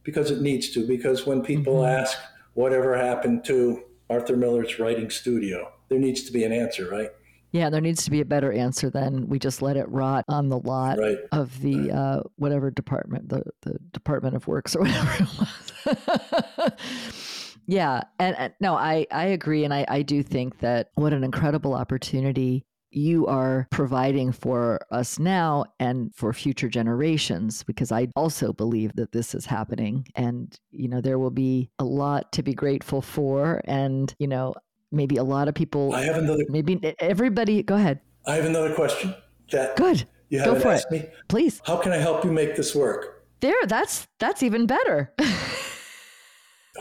because 0.09 0.29
it 0.35 0.41
needs 0.41 0.67
to 0.75 0.79
because 0.97 1.19
when 1.29 1.41
people 1.53 1.75
Mm-hmm. 1.81 2.01
ask 2.03 2.17
whatever 2.63 2.91
happened 3.11 3.39
to 3.53 3.59
arthur 4.15 4.37
miller's 4.43 4.75
writing 4.81 5.11
studio 5.11 5.59
there 5.91 5.99
needs 6.07 6.23
to 6.27 6.33
be 6.33 6.43
an 6.49 6.53
answer 6.65 6.85
right 6.99 7.11
Yeah, 7.55 7.71
there 7.71 7.81
needs 7.81 8.05
to 8.05 8.11
be 8.11 8.21
a 8.21 8.25
better 8.25 8.53
answer 8.53 8.91
than 8.91 9.29
we 9.29 9.39
just 9.39 9.63
let 9.63 9.77
it 9.77 9.89
rot 9.89 10.25
on 10.27 10.49
the 10.49 10.59
lot 10.59 10.99
right 10.99 11.19
of 11.31 11.61
the 11.63 11.93
uh, 11.93 12.21
whatever 12.35 12.69
department, 12.69 13.29
the, 13.29 13.45
the 13.63 13.79
Department 13.93 14.35
of 14.35 14.49
Works 14.49 14.75
or 14.75 14.81
whatever 14.85 15.23
it 15.23 15.29
was. 15.39 16.73
yeah, 17.67 18.03
and, 18.19 18.37
and 18.37 18.55
no, 18.59 18.75
I, 18.75 19.07
I 19.13 19.27
agree. 19.27 19.63
And 19.63 19.73
I, 19.73 19.87
I 19.87 20.03
do 20.03 20.21
think 20.25 20.59
that 20.59 20.89
what 20.97 21.13
an 21.13 21.23
incredible 21.23 21.75
opportunity 21.75 22.65
you 22.91 23.27
are 23.29 23.69
providing 23.71 24.33
for 24.33 24.81
us 24.91 25.21
now 25.21 25.65
and 25.79 26.13
for 26.15 26.33
future 26.33 26.69
generations 26.69 27.63
because 27.63 27.93
I 27.93 28.09
also 28.17 28.53
believe 28.53 28.95
that 28.97 29.13
this 29.13 29.35
is 29.35 29.47
happening 29.47 30.07
and 30.15 30.57
you 30.71 30.89
know 30.89 31.01
there 31.01 31.19
will 31.19 31.33
be 31.33 31.71
a 31.81 31.85
lot 31.85 32.31
to 32.33 32.43
be 32.43 32.55
grateful 32.55 33.03
for 33.03 33.61
and 33.65 34.15
you 34.19 34.29
know 34.29 34.55
maybe 34.95 35.17
a 35.17 35.25
lot 35.25 35.49
of 35.49 35.55
people 35.55 35.95
i 35.95 36.03
have 36.03 36.17
another 36.17 36.45
maybe 36.49 36.95
everybody 36.99 37.63
go 37.63 37.75
ahead. 37.75 38.01
I 38.27 38.37
have 38.37 38.47
another 38.47 38.75
question 38.75 39.15
that 39.51 39.77
good. 39.77 40.07
you 40.29 40.39
Go 40.39 40.55
haven't 40.55 40.63
for 40.63 40.95
it. 40.95 41.03
me. 41.03 41.09
Please. 41.29 41.61
How 41.67 41.77
can 41.77 41.93
i 41.93 41.99
help 41.99 42.25
you 42.25 42.33
make 42.33 42.57
this 42.57 42.75
work? 42.75 43.27
There 43.41 43.67
that's 43.67 44.07
that's 44.19 44.43
even 44.43 44.67
better. 44.67 45.13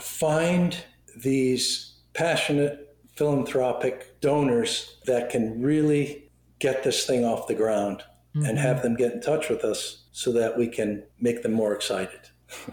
Find 0.00 0.76
these 1.16 2.00
passionate 2.14 2.96
philanthropic 3.16 4.20
donors 4.20 4.96
that 5.06 5.30
can 5.30 5.62
really 5.62 6.30
get 6.58 6.82
this 6.82 7.06
thing 7.06 7.24
off 7.24 7.46
the 7.46 7.54
ground 7.54 8.02
and 8.34 8.44
mm-hmm. 8.44 8.56
have 8.56 8.82
them 8.82 8.96
get 8.96 9.12
in 9.12 9.20
touch 9.20 9.48
with 9.48 9.62
us 9.64 10.06
so 10.10 10.32
that 10.32 10.58
we 10.58 10.66
can 10.66 11.04
make 11.20 11.42
them 11.42 11.52
more 11.52 11.72
excited. 11.74 12.30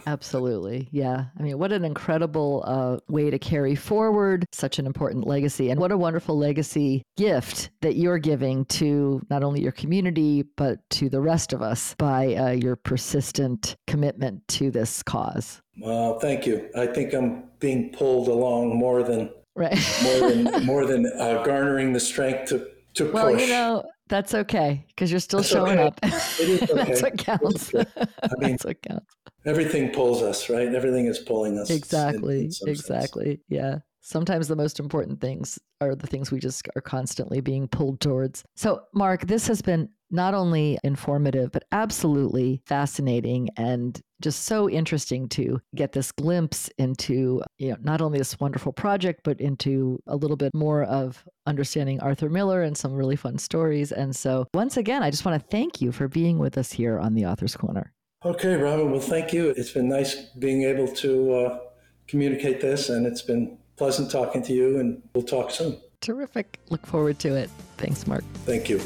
Absolutely 0.07 0.87
yeah 0.91 1.25
i 1.39 1.43
mean 1.43 1.57
what 1.57 1.71
an 1.71 1.83
incredible 1.85 2.63
uh, 2.65 2.97
way 3.11 3.29
to 3.29 3.39
carry 3.39 3.75
forward 3.75 4.45
such 4.51 4.79
an 4.79 4.85
important 4.85 5.25
legacy 5.27 5.69
and 5.69 5.79
what 5.79 5.91
a 5.91 5.97
wonderful 5.97 6.37
legacy 6.37 7.01
gift 7.17 7.69
that 7.81 7.95
you're 7.95 8.17
giving 8.17 8.65
to 8.65 9.21
not 9.29 9.43
only 9.43 9.61
your 9.61 9.71
community 9.71 10.43
but 10.57 10.77
to 10.89 11.09
the 11.09 11.21
rest 11.21 11.53
of 11.53 11.61
us 11.61 11.95
by 11.97 12.35
uh, 12.35 12.49
your 12.51 12.75
persistent 12.75 13.75
commitment 13.87 14.47
to 14.47 14.71
this 14.71 15.03
cause 15.03 15.61
Well, 15.79 16.19
thank 16.19 16.45
you. 16.45 16.69
I 16.75 16.85
think 16.87 17.13
I'm 17.13 17.45
being 17.59 17.91
pulled 17.91 18.27
along 18.27 18.75
more 18.77 19.03
than 19.03 19.29
right 19.55 19.77
more 20.03 20.29
than 20.29 20.65
more 20.65 20.85
than 20.85 21.05
uh, 21.17 21.43
garnering 21.43 21.93
the 21.93 21.99
strength 21.99 22.49
to 22.49 22.67
to 22.95 23.11
well 23.11 23.31
push. 23.31 23.41
you 23.41 23.47
know 23.49 23.83
that's 24.11 24.33
okay 24.35 24.85
because 24.89 25.09
you're 25.09 25.19
still 25.21 25.39
That's 25.39 25.49
showing 25.49 25.79
okay. 25.79 25.87
up 25.87 25.99
okay. 26.03 26.57
that's 26.75 27.01
what 27.01 27.17
counts 27.17 27.73
okay. 27.73 27.85
mean- 28.39 28.51
that's 28.51 28.65
what 28.65 28.81
counts 28.83 29.15
Everything 29.43 29.89
pulls 29.89 30.21
us, 30.21 30.51
right? 30.51 30.67
Everything 30.67 31.07
is 31.07 31.17
pulling 31.17 31.57
us. 31.57 31.71
Exactly. 31.71 32.41
in 32.41 32.51
sense. 32.51 32.69
exactly. 32.79 33.39
Yeah. 33.49 33.79
Sometimes 34.01 34.47
the 34.47 34.55
most 34.55 34.79
important 34.79 35.21
things 35.21 35.59
are 35.79 35.95
the 35.95 36.07
things 36.07 36.31
we 36.31 36.39
just 36.39 36.67
are 36.75 36.81
constantly 36.81 37.39
being 37.39 37.67
pulled 37.67 37.99
towards. 37.99 38.43
So, 38.55 38.83
Marc, 38.93 39.27
this 39.27 39.47
has 39.47 39.61
been 39.61 39.89
not 40.09 40.33
only 40.33 40.77
informative, 40.83 41.51
but 41.51 41.63
absolutely 41.71 42.61
fascinating 42.65 43.49
and 43.57 43.99
just 44.21 44.43
so 44.43 44.69
interesting 44.69 45.29
to 45.29 45.59
get 45.75 45.93
this 45.93 46.11
glimpse 46.11 46.69
into, 46.77 47.41
you 47.57 47.69
know, 47.69 47.77
not 47.81 48.01
only 48.01 48.17
this 48.17 48.39
wonderful 48.39 48.73
project, 48.73 49.21
but 49.23 49.39
into 49.39 49.99
a 50.07 50.15
little 50.15 50.35
bit 50.35 50.53
more 50.53 50.83
of 50.83 51.23
understanding 51.47 51.99
Arthur 52.01 52.29
Miller 52.29 52.61
and 52.61 52.77
some 52.77 52.93
really 52.93 53.15
fun 53.15 53.37
stories. 53.37 53.91
And 53.91 54.15
so, 54.15 54.47
once 54.53 54.77
again, 54.77 55.03
I 55.03 55.11
just 55.11 55.25
want 55.25 55.41
to 55.41 55.47
thank 55.49 55.79
you 55.79 55.91
for 55.91 56.07
being 56.07 56.39
with 56.39 56.57
us 56.57 56.71
here 56.71 56.99
on 56.99 57.13
the 57.13 57.25
Author's 57.25 57.55
Corner. 57.55 57.93
Okay, 58.25 58.55
Robin. 58.55 58.91
Well, 58.91 58.99
thank 58.99 59.31
you. 59.33 59.49
It's 59.49 59.71
been 59.71 59.89
nice 59.89 60.15
being 60.37 60.63
able 60.63 60.87
to 60.87 61.33
uh, 61.33 61.59
communicate 62.07 62.61
this, 62.61 62.89
and 62.89 63.07
it's 63.07 63.21
been 63.21 63.57
pleasant 63.81 64.11
talking 64.11 64.43
to 64.43 64.53
you. 64.53 64.77
And 64.79 65.01
we'll 65.15 65.23
talk 65.23 65.49
soon. 65.49 65.75
Terrific. 66.01 66.59
Look 66.69 66.85
forward 66.85 67.17
to 67.17 67.35
it. 67.35 67.49
Thanks, 67.77 68.05
Marc. 68.05 68.23
Thank 68.45 68.69
you. 68.69 68.77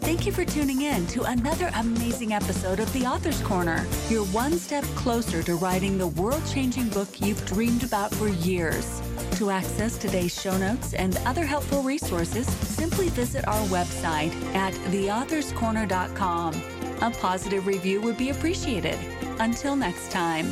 Thank 0.00 0.26
you 0.26 0.32
for 0.32 0.44
tuning 0.44 0.82
in 0.82 1.06
to 1.08 1.22
another 1.22 1.70
amazing 1.76 2.32
episode 2.32 2.80
of 2.80 2.92
The 2.92 3.06
Author's 3.06 3.40
Corner. 3.42 3.86
You're 4.08 4.26
one 4.26 4.54
step 4.54 4.82
closer 4.96 5.40
to 5.44 5.54
writing 5.54 5.96
the 5.96 6.08
world 6.08 6.42
changing 6.52 6.88
book 6.88 7.20
you've 7.20 7.46
dreamed 7.46 7.84
about 7.84 8.12
for 8.12 8.26
years. 8.26 9.00
To 9.36 9.50
access 9.50 9.96
today's 9.96 10.34
show 10.34 10.56
notes 10.56 10.94
and 10.94 11.16
other 11.26 11.44
helpful 11.44 11.82
resources, 11.82 12.48
simply 12.48 13.08
visit 13.10 13.46
our 13.46 13.64
website 13.68 14.34
at 14.56 14.74
theauthorscorner.com. 14.90 16.73
A 17.02 17.10
positive 17.10 17.66
review 17.66 18.00
would 18.00 18.16
be 18.16 18.30
appreciated. 18.30 18.98
Until 19.38 19.76
next 19.76 20.10
time. 20.10 20.46